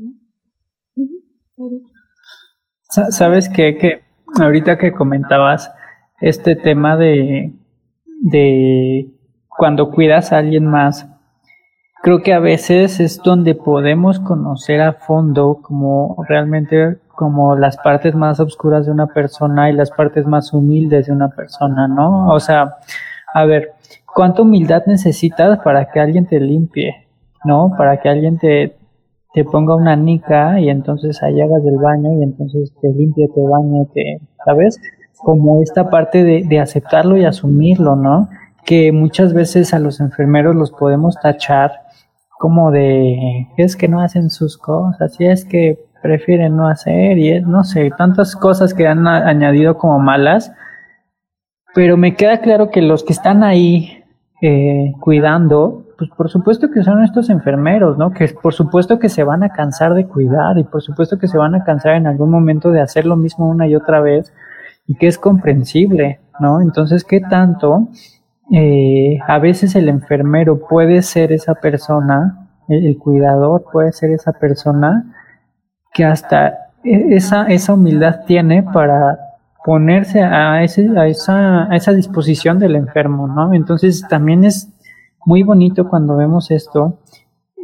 ¿Sabes 3.10 3.48
qué? 3.48 3.76
Que 3.76 4.02
ahorita 4.40 4.78
que 4.78 4.92
comentabas 4.92 5.72
este 6.20 6.56
tema 6.56 6.96
de, 6.96 7.52
de 8.22 9.12
cuando 9.48 9.90
cuidas 9.90 10.32
a 10.32 10.38
alguien 10.38 10.66
más, 10.66 11.08
creo 12.06 12.22
que 12.22 12.32
a 12.32 12.38
veces 12.38 13.00
es 13.00 13.20
donde 13.20 13.56
podemos 13.56 14.20
conocer 14.20 14.80
a 14.80 14.92
fondo 14.92 15.58
como 15.60 16.14
realmente 16.28 16.98
como 17.16 17.56
las 17.56 17.78
partes 17.78 18.14
más 18.14 18.38
oscuras 18.38 18.86
de 18.86 18.92
una 18.92 19.08
persona 19.08 19.70
y 19.70 19.72
las 19.72 19.90
partes 19.90 20.24
más 20.24 20.52
humildes 20.52 21.06
de 21.06 21.12
una 21.12 21.30
persona, 21.30 21.88
¿no? 21.88 22.28
O 22.28 22.38
sea, 22.38 22.76
a 23.34 23.44
ver, 23.44 23.72
¿cuánta 24.14 24.42
humildad 24.42 24.84
necesitas 24.86 25.58
para 25.64 25.90
que 25.90 25.98
alguien 25.98 26.26
te 26.26 26.38
limpie, 26.38 27.08
¿no? 27.44 27.72
Para 27.76 27.96
que 27.96 28.08
alguien 28.08 28.38
te, 28.38 28.76
te 29.34 29.42
ponga 29.42 29.74
una 29.74 29.96
nica 29.96 30.60
y 30.60 30.68
entonces 30.68 31.20
ahí 31.24 31.40
hagas 31.40 31.64
del 31.64 31.78
baño 31.78 32.20
y 32.20 32.22
entonces 32.22 32.72
te 32.80 32.88
limpie, 32.88 33.26
te 33.34 33.40
bañe, 33.40 33.84
te, 33.92 34.20
¿sabes? 34.44 34.80
Como 35.24 35.60
esta 35.60 35.90
parte 35.90 36.22
de, 36.22 36.44
de 36.44 36.60
aceptarlo 36.60 37.16
y 37.16 37.24
asumirlo, 37.24 37.96
¿no? 37.96 38.28
que 38.66 38.90
muchas 38.90 39.32
veces 39.32 39.72
a 39.72 39.78
los 39.78 40.00
enfermeros 40.00 40.56
los 40.56 40.72
podemos 40.72 41.14
tachar 41.20 41.85
como 42.38 42.70
de 42.70 43.48
es 43.56 43.76
que 43.76 43.88
no 43.88 44.00
hacen 44.00 44.30
sus 44.30 44.58
cosas 44.58 45.18
y 45.20 45.26
es 45.26 45.44
que 45.44 45.86
prefieren 46.02 46.56
no 46.56 46.68
hacer 46.68 47.18
y 47.18 47.32
es, 47.32 47.46
no 47.46 47.64
sé, 47.64 47.90
tantas 47.96 48.36
cosas 48.36 48.74
que 48.74 48.86
han 48.86 49.06
añadido 49.06 49.76
como 49.76 49.98
malas, 49.98 50.52
pero 51.74 51.96
me 51.96 52.14
queda 52.14 52.40
claro 52.40 52.70
que 52.70 52.82
los 52.82 53.04
que 53.04 53.12
están 53.12 53.42
ahí 53.42 54.04
eh, 54.42 54.92
cuidando, 55.00 55.86
pues 55.98 56.10
por 56.10 56.28
supuesto 56.28 56.70
que 56.70 56.82
son 56.82 57.02
estos 57.02 57.30
enfermeros, 57.30 57.98
¿no? 57.98 58.12
Que 58.12 58.28
por 58.28 58.52
supuesto 58.52 58.98
que 58.98 59.08
se 59.08 59.24
van 59.24 59.42
a 59.42 59.50
cansar 59.50 59.94
de 59.94 60.06
cuidar 60.06 60.58
y 60.58 60.64
por 60.64 60.82
supuesto 60.82 61.18
que 61.18 61.28
se 61.28 61.38
van 61.38 61.54
a 61.54 61.64
cansar 61.64 61.94
en 61.94 62.06
algún 62.06 62.30
momento 62.30 62.70
de 62.70 62.80
hacer 62.80 63.06
lo 63.06 63.16
mismo 63.16 63.48
una 63.48 63.66
y 63.66 63.74
otra 63.74 64.00
vez 64.00 64.32
y 64.86 64.96
que 64.96 65.06
es 65.06 65.18
comprensible, 65.18 66.20
¿no? 66.38 66.60
Entonces, 66.60 67.02
¿qué 67.02 67.20
tanto 67.20 67.88
eh, 68.52 69.18
a 69.26 69.38
veces 69.38 69.74
el 69.74 69.88
enfermero 69.88 70.60
puede 70.68 71.02
ser 71.02 71.32
esa 71.32 71.54
persona, 71.54 72.48
el, 72.68 72.96
cuidador 72.98 73.64
puede 73.72 73.92
ser 73.92 74.10
esa 74.10 74.32
persona 74.32 75.14
que 75.92 76.04
hasta 76.04 76.70
e, 76.84 77.16
esa, 77.16 77.46
esa 77.46 77.74
humildad 77.74 78.24
tiene 78.26 78.62
para 78.62 79.18
ponerse 79.64 80.22
a, 80.22 80.62
ese, 80.62 80.88
a, 80.96 81.08
esa, 81.08 81.64
a 81.64 81.74
esa 81.74 81.92
disposición 81.92 82.60
del 82.60 82.76
enfermo, 82.76 83.26
¿no? 83.26 83.52
Entonces 83.52 84.06
también 84.08 84.44
es 84.44 84.72
muy 85.24 85.42
bonito 85.42 85.88
cuando 85.88 86.16
vemos 86.16 86.52
esto, 86.52 87.00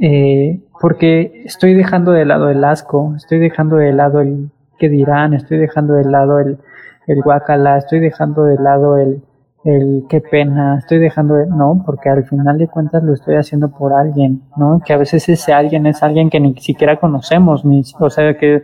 eh, 0.00 0.60
porque 0.80 1.42
estoy 1.44 1.74
dejando 1.74 2.10
de 2.10 2.24
lado 2.24 2.50
el 2.50 2.64
asco, 2.64 3.14
estoy 3.16 3.38
dejando 3.38 3.76
de 3.76 3.92
lado 3.92 4.20
el 4.20 4.50
que 4.80 4.88
dirán, 4.88 5.32
estoy 5.32 5.58
dejando 5.58 5.94
de 5.94 6.04
lado 6.04 6.40
el, 6.40 6.58
el 7.06 7.22
guacala, 7.22 7.78
estoy 7.78 8.00
dejando 8.00 8.42
de 8.44 8.56
lado 8.56 8.98
el, 8.98 9.22
el 9.64 10.06
qué 10.08 10.20
pena, 10.20 10.78
estoy 10.78 10.98
dejando 10.98 11.34
de, 11.34 11.46
no, 11.46 11.82
porque 11.86 12.08
al 12.08 12.24
final 12.24 12.58
de 12.58 12.68
cuentas 12.68 13.02
lo 13.02 13.14
estoy 13.14 13.36
haciendo 13.36 13.70
por 13.70 13.92
alguien, 13.92 14.42
¿no? 14.56 14.80
Que 14.84 14.92
a 14.92 14.96
veces 14.96 15.28
ese 15.28 15.52
alguien 15.52 15.86
es 15.86 16.02
alguien 16.02 16.30
que 16.30 16.40
ni 16.40 16.54
siquiera 16.56 16.98
conocemos, 16.98 17.64
ni, 17.64 17.82
o 18.00 18.10
sea, 18.10 18.36
que 18.36 18.62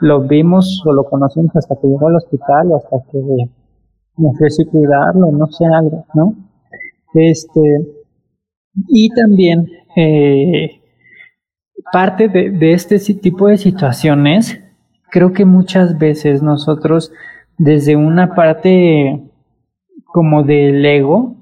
lo 0.00 0.20
vimos 0.22 0.82
o 0.86 0.92
lo 0.92 1.04
conocimos 1.04 1.56
hasta 1.56 1.74
que 1.76 1.88
llegó 1.88 2.08
al 2.08 2.16
hospital 2.16 2.70
o 2.70 2.76
hasta 2.76 2.96
que 3.10 3.18
me 4.18 4.28
ofrecí 4.28 4.64
cuidarlo, 4.66 5.32
no 5.32 5.46
sé, 5.46 5.64
algo, 5.66 6.06
¿no? 6.14 6.34
Este, 7.14 7.60
y 8.88 9.08
también, 9.14 9.68
eh, 9.96 10.80
parte 11.92 12.28
de, 12.28 12.50
de 12.50 12.72
este 12.72 12.98
tipo 13.14 13.48
de 13.48 13.56
situaciones, 13.56 14.60
creo 15.10 15.32
que 15.32 15.44
muchas 15.44 15.98
veces 15.98 16.42
nosotros, 16.42 17.12
desde 17.58 17.96
una 17.96 18.34
parte 18.34 19.22
como 20.16 20.44
del 20.44 20.82
ego, 20.82 21.36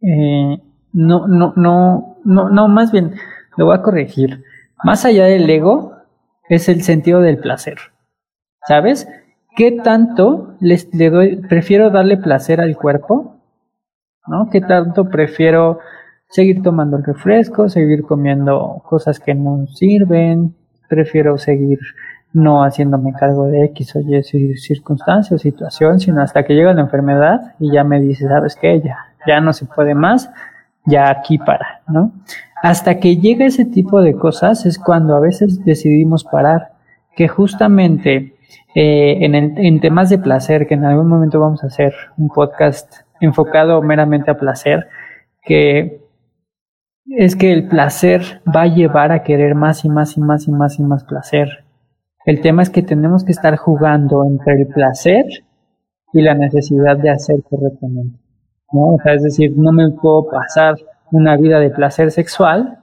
eh, 0.00 0.56
no, 0.94 1.28
no, 1.28 1.52
no, 1.56 2.16
no, 2.24 2.68
más 2.68 2.90
bien, 2.90 3.16
lo 3.58 3.66
voy 3.66 3.76
a 3.76 3.82
corregir. 3.82 4.44
Más 4.82 5.04
allá 5.04 5.26
del 5.26 5.50
ego, 5.50 5.92
es 6.48 6.70
el 6.70 6.80
sentido 6.80 7.20
del 7.20 7.36
placer. 7.36 7.76
¿Sabes? 8.66 9.06
¿Qué 9.56 9.72
tanto 9.72 10.54
les, 10.60 10.88
le 10.94 11.10
doy, 11.10 11.36
prefiero 11.36 11.90
darle 11.90 12.16
placer 12.16 12.62
al 12.62 12.78
cuerpo? 12.78 13.36
¿No? 14.26 14.48
¿Qué 14.50 14.62
tanto 14.62 15.10
prefiero 15.10 15.80
seguir 16.30 16.62
tomando 16.62 16.96
el 16.96 17.04
refresco, 17.04 17.68
seguir 17.68 18.04
comiendo 18.04 18.82
cosas 18.88 19.20
que 19.20 19.34
no 19.34 19.66
sirven? 19.66 20.56
Prefiero 20.88 21.36
seguir 21.36 21.78
no 22.32 22.62
haciéndome 22.62 23.12
cargo 23.12 23.46
de 23.46 23.64
X 23.66 23.96
o 23.96 24.00
Y 24.00 24.22
circunstancia 24.56 25.34
o 25.34 25.38
situación, 25.38 26.00
sino 26.00 26.22
hasta 26.22 26.44
que 26.44 26.54
llega 26.54 26.72
la 26.72 26.82
enfermedad 26.82 27.54
y 27.58 27.72
ya 27.72 27.84
me 27.84 28.00
dice, 28.00 28.28
¿sabes 28.28 28.56
qué? 28.56 28.80
Ya, 28.80 28.96
ya 29.26 29.40
no 29.40 29.52
se 29.52 29.66
puede 29.66 29.94
más, 29.94 30.30
ya 30.86 31.10
aquí 31.10 31.38
para, 31.38 31.82
¿no? 31.88 32.12
Hasta 32.62 32.98
que 32.98 33.16
llega 33.16 33.46
ese 33.46 33.64
tipo 33.64 34.02
de 34.02 34.14
cosas 34.14 34.66
es 34.66 34.78
cuando 34.78 35.16
a 35.16 35.20
veces 35.20 35.64
decidimos 35.64 36.24
parar, 36.24 36.72
que 37.16 37.26
justamente 37.26 38.34
eh, 38.74 39.18
en, 39.20 39.34
en 39.34 39.80
temas 39.80 40.10
de 40.10 40.18
placer, 40.18 40.66
que 40.66 40.74
en 40.74 40.84
algún 40.84 41.08
momento 41.08 41.40
vamos 41.40 41.64
a 41.64 41.68
hacer 41.68 41.94
un 42.16 42.28
podcast 42.28 43.00
enfocado 43.20 43.80
meramente 43.82 44.30
a 44.30 44.38
placer, 44.38 44.88
que 45.42 46.00
es 47.06 47.34
que 47.34 47.52
el 47.52 47.66
placer 47.66 48.40
va 48.46 48.62
a 48.62 48.66
llevar 48.66 49.10
a 49.10 49.22
querer 49.22 49.54
más 49.54 49.84
y 49.84 49.88
más 49.88 50.16
y 50.16 50.20
más 50.20 50.46
y 50.46 50.52
más 50.52 50.78
y 50.78 50.82
más 50.82 51.04
placer. 51.04 51.64
El 52.30 52.40
tema 52.42 52.62
es 52.62 52.70
que 52.70 52.84
tenemos 52.84 53.24
que 53.24 53.32
estar 53.32 53.56
jugando 53.56 54.24
entre 54.24 54.52
el 54.52 54.68
placer 54.68 55.24
y 56.12 56.22
la 56.22 56.34
necesidad 56.34 56.96
de 56.96 57.10
hacer 57.10 57.42
correctamente. 57.42 58.20
¿no? 58.70 58.94
O 58.94 58.98
sea, 59.02 59.14
es 59.14 59.24
decir, 59.24 59.54
no 59.56 59.72
me 59.72 59.90
puedo 59.90 60.28
pasar 60.30 60.76
una 61.10 61.36
vida 61.36 61.58
de 61.58 61.70
placer 61.70 62.12
sexual, 62.12 62.78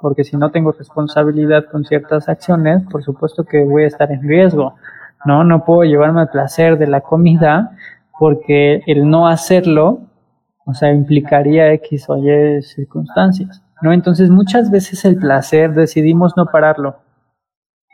porque 0.00 0.22
si 0.22 0.36
no 0.36 0.52
tengo 0.52 0.70
responsabilidad 0.70 1.64
con 1.64 1.82
ciertas 1.82 2.28
acciones, 2.28 2.84
por 2.92 3.02
supuesto 3.02 3.42
que 3.42 3.64
voy 3.64 3.82
a 3.82 3.88
estar 3.88 4.12
en 4.12 4.22
riesgo. 4.22 4.76
No, 5.24 5.42
no 5.42 5.64
puedo 5.64 5.82
llevarme 5.82 6.20
al 6.20 6.30
placer 6.30 6.78
de 6.78 6.86
la 6.86 7.00
comida, 7.00 7.76
porque 8.20 8.82
el 8.86 9.10
no 9.10 9.26
hacerlo, 9.26 10.02
o 10.64 10.74
sea, 10.74 10.92
implicaría 10.92 11.72
X 11.72 12.08
o 12.08 12.18
Y 12.18 12.62
circunstancias. 12.62 13.64
¿no? 13.82 13.92
Entonces, 13.92 14.30
muchas 14.30 14.70
veces 14.70 15.04
el 15.04 15.16
placer 15.16 15.74
decidimos 15.74 16.36
no 16.36 16.46
pararlo 16.46 16.98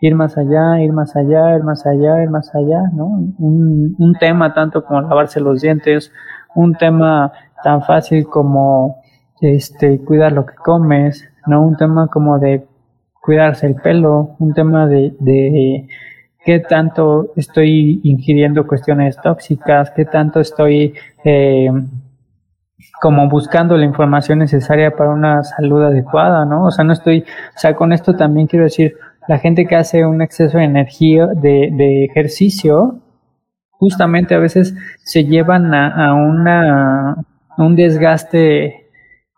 ir 0.00 0.14
más 0.14 0.36
allá, 0.38 0.80
ir 0.80 0.92
más 0.92 1.16
allá, 1.16 1.56
ir 1.56 1.62
más 1.62 1.86
allá, 1.86 2.22
ir 2.22 2.30
más 2.30 2.54
allá, 2.54 2.82
¿no? 2.92 3.06
Un, 3.38 4.14
tema 4.20 4.54
tanto 4.54 4.84
como 4.84 5.00
lavarse 5.00 5.40
los 5.40 5.60
dientes, 5.60 6.12
un 6.54 6.74
tema 6.74 7.32
tan 7.62 7.82
fácil 7.82 8.26
como 8.26 9.02
este 9.40 10.00
cuidar 10.04 10.32
lo 10.32 10.46
que 10.46 10.54
comes, 10.54 11.28
¿no? 11.46 11.62
Un 11.62 11.76
tema 11.76 12.08
como 12.08 12.38
de 12.38 12.66
cuidarse 13.20 13.66
el 13.66 13.74
pelo, 13.76 14.36
un 14.38 14.54
tema 14.54 14.86
de, 14.86 15.14
de 15.20 15.88
qué 16.44 16.60
tanto 16.60 17.32
estoy 17.36 18.00
ingiriendo 18.04 18.66
cuestiones 18.66 19.20
tóxicas, 19.20 19.90
qué 19.90 20.04
tanto 20.04 20.40
estoy 20.40 20.94
eh, 21.24 21.70
como 23.00 23.28
buscando 23.28 23.76
la 23.76 23.84
información 23.84 24.38
necesaria 24.38 24.96
para 24.96 25.10
una 25.10 25.42
salud 25.42 25.82
adecuada, 25.82 26.44
¿no? 26.44 26.66
O 26.66 26.70
sea, 26.70 26.84
no 26.84 26.92
estoy, 26.92 27.20
o 27.20 27.58
sea, 27.58 27.74
con 27.74 27.92
esto 27.92 28.14
también 28.16 28.46
quiero 28.46 28.64
decir, 28.64 28.94
la 29.28 29.38
gente 29.38 29.66
que 29.66 29.76
hace 29.76 30.06
un 30.06 30.22
exceso 30.22 30.58
de 30.58 30.64
energía, 30.64 31.26
de, 31.26 32.06
ejercicio, 32.06 32.98
justamente 33.70 34.34
a 34.34 34.38
veces 34.38 34.74
se 35.04 35.24
llevan 35.24 35.74
a, 35.74 36.14
una, 36.14 37.24
un 37.58 37.76
desgaste 37.76 38.88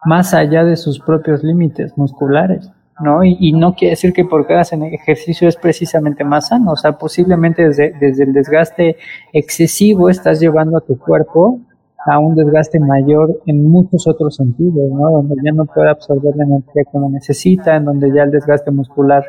más 0.05 0.33
allá 0.33 0.65
de 0.65 0.77
sus 0.77 1.01
propios 1.01 1.43
límites 1.43 1.99
musculares. 1.99 2.71
¿no? 3.01 3.25
Y, 3.25 3.53
no 3.53 3.75
quiere 3.75 3.91
decir 3.93 4.13
que 4.13 4.25
porque 4.25 4.55
hacen 4.55 4.83
ejercicio 4.85 5.49
es 5.49 5.57
precisamente 5.57 6.23
más 6.23 6.49
sano, 6.49 6.73
o 6.73 6.77
sea, 6.77 6.93
posiblemente 6.93 7.67
desde, 7.67 7.93
desde 7.99 8.25
el 8.25 8.33
desgaste 8.33 8.97
excesivo 9.33 10.09
estás 10.09 10.39
llevando 10.39 10.79
a 10.79 10.83
tu 10.83 10.99
cuerpo 10.99 11.61
a 12.07 12.19
un 12.19 12.35
desgaste 12.35 12.81
mayor 12.81 13.43
en 13.47 13.69
muchos 13.71 14.07
otros 14.07 14.37
sentidos, 14.37 14.91
¿no? 14.91 15.11
Donde 15.11 15.37
ya 15.45 15.53
no 15.53 15.67
puede 15.67 15.91
absorber 15.91 16.35
la 16.37 16.45
energía 16.45 16.85
como 16.91 17.11
necesita, 17.11 17.77
en 17.77 17.85
donde 17.85 18.13
ya 18.13 18.23
el 18.23 18.31
desgaste 18.31 18.71
muscular 18.71 19.25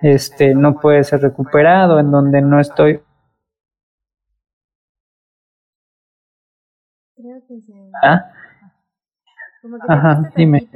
este, 0.00 0.54
no 0.54 0.80
puede 0.80 1.04
ser 1.04 1.20
recuperado, 1.20 1.98
en 1.98 2.10
donde 2.10 2.40
no 2.40 2.60
estoy... 2.60 3.00
Creo 7.16 7.40
que 7.46 7.60
se... 7.60 7.72
¿Ah? 8.02 8.30
Como 9.62 9.78
que 9.78 9.84
Ajá, 9.88 10.32
dime. 10.36 10.68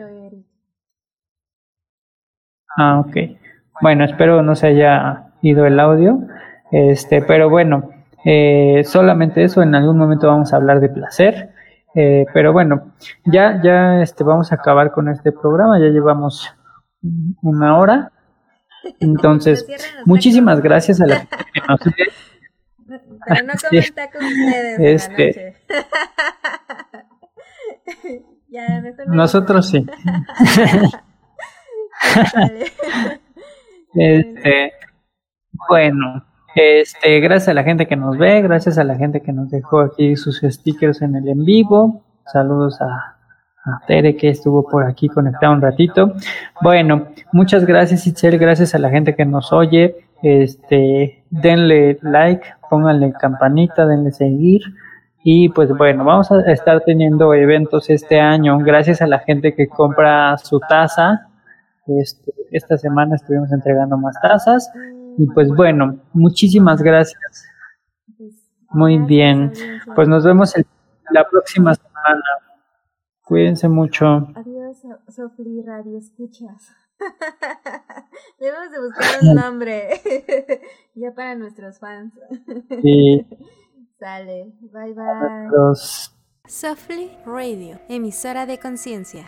Ah, 2.77 3.01
ok. 3.01 3.17
Bueno, 3.81 4.05
espero 4.05 4.43
no 4.43 4.55
se 4.55 4.69
haya 4.69 5.33
ido 5.43 5.67
el 5.67 5.79
audio, 5.81 6.21
este, 6.71 7.23
pero 7.23 7.49
bueno, 7.49 7.91
eh, 8.31 8.85
solamente 8.85 9.43
eso, 9.43 9.62
en 9.62 9.74
algún 9.74 9.97
momento 9.97 10.26
vamos 10.26 10.53
a 10.53 10.57
hablar 10.57 10.81
de 10.81 10.91
placer. 10.91 11.55
Eh, 11.95 12.26
pero 12.35 12.53
bueno, 12.53 12.93
ya, 13.24 13.59
ya 13.62 14.03
este, 14.03 14.22
vamos 14.22 14.53
a 14.53 14.57
acabar 14.57 14.93
con 14.93 15.09
este 15.09 15.33
programa, 15.33 15.81
ya 15.81 15.87
llevamos 15.87 16.55
una 17.41 17.79
hora. 17.79 18.12
Entonces, 19.01 19.66
muchísimas 20.05 20.61
gracias 20.61 21.01
a 21.01 21.07
la 21.07 21.16
gente 21.20 21.37
que 21.55 21.61
nos 21.66 21.81
Pero 23.26 23.47
no 23.47 23.55
comenta 23.66 24.11
con 24.11 24.26
ustedes. 24.26 25.09
Este, 25.09 25.57
ya, 28.51 28.83
nosotros 29.07 29.70
sí. 29.70 29.87
este, 33.95 34.74
bueno, 35.66 36.26
este, 36.55 37.21
gracias 37.21 37.49
a 37.49 37.55
la 37.55 37.63
gente 37.63 37.87
que 37.87 37.97
nos 37.97 38.17
ve, 38.17 38.43
gracias 38.43 38.79
a 38.79 38.85
la 38.85 38.97
gente 38.97 39.21
que 39.21 39.33
nos 39.33 39.51
dejó 39.51 39.81
aquí 39.81 40.17
sus 40.17 40.41
stickers 40.41 41.03
en 41.03 41.17
el 41.17 41.29
en 41.29 41.45
vivo. 41.45 42.03
Saludos 42.33 42.81
a, 42.81 43.15
Tere 43.87 44.17
que 44.17 44.31
estuvo 44.31 44.67
por 44.67 44.85
aquí 44.85 45.09
conectado 45.09 45.53
un 45.53 45.61
ratito. 45.61 46.15
Bueno, 46.63 47.09
muchas 47.33 47.67
gracias 47.67 48.07
Itzel, 48.07 48.39
gracias 48.39 48.75
a 48.75 48.79
la 48.79 48.89
gente 48.89 49.15
que 49.15 49.27
nos 49.27 49.53
oye. 49.53 49.97
Este, 50.23 51.23
denle 51.31 51.99
like, 52.01 52.47
pónganle 52.71 53.13
campanita, 53.13 53.87
denle 53.87 54.11
seguir. 54.13 54.63
Y 55.23 55.51
pues 55.51 55.69
bueno, 55.77 56.05
vamos 56.05 56.31
a 56.33 56.41
estar 56.51 56.81
teniendo 56.81 57.35
eventos 57.35 57.91
este 57.91 58.21
año 58.21 58.57
gracias 58.59 59.03
a 59.03 59.07
la 59.07 59.19
gente 59.19 59.55
que 59.55 59.69
compra 59.69 60.39
su 60.39 60.61
taza. 60.61 61.29
Este, 61.87 62.33
esta 62.51 62.79
semana 62.79 63.17
estuvimos 63.17 63.53
entregando 63.53 63.99
más 63.99 64.19
tazas. 64.21 64.73
Y 65.19 65.27
pues 65.27 65.49
bueno, 65.49 66.01
muchísimas 66.12 66.81
gracias. 66.81 67.45
Muy 68.71 68.99
bien. 68.99 69.53
Pues 69.97 70.09
nos 70.09 70.25
vemos 70.25 70.55
la 71.11 71.29
próxima 71.29 71.75
semana. 71.75 72.23
Cuídense 73.23 73.69
mucho. 73.69 74.07
Adiós, 74.37 74.79
Sofli 75.09 75.62
Radio 75.62 75.99
Escuchas. 75.99 76.69
Debemos 78.41 78.71
de 78.71 78.81
buscar 78.81 79.23
un 79.23 79.35
nombre 79.43 80.01
ya 80.95 81.12
para 81.14 81.35
nuestros 81.35 81.81
fans. 81.81 82.14
Sí. 82.81 83.27
Sale. 83.99 84.53
Bye 84.73 84.95
bye. 84.95 85.49
Adiós. 85.49 86.14
Softly 86.47 87.11
Radio, 87.27 87.81
emisora 87.89 88.47
de 88.47 88.59
conciencia. 88.59 89.27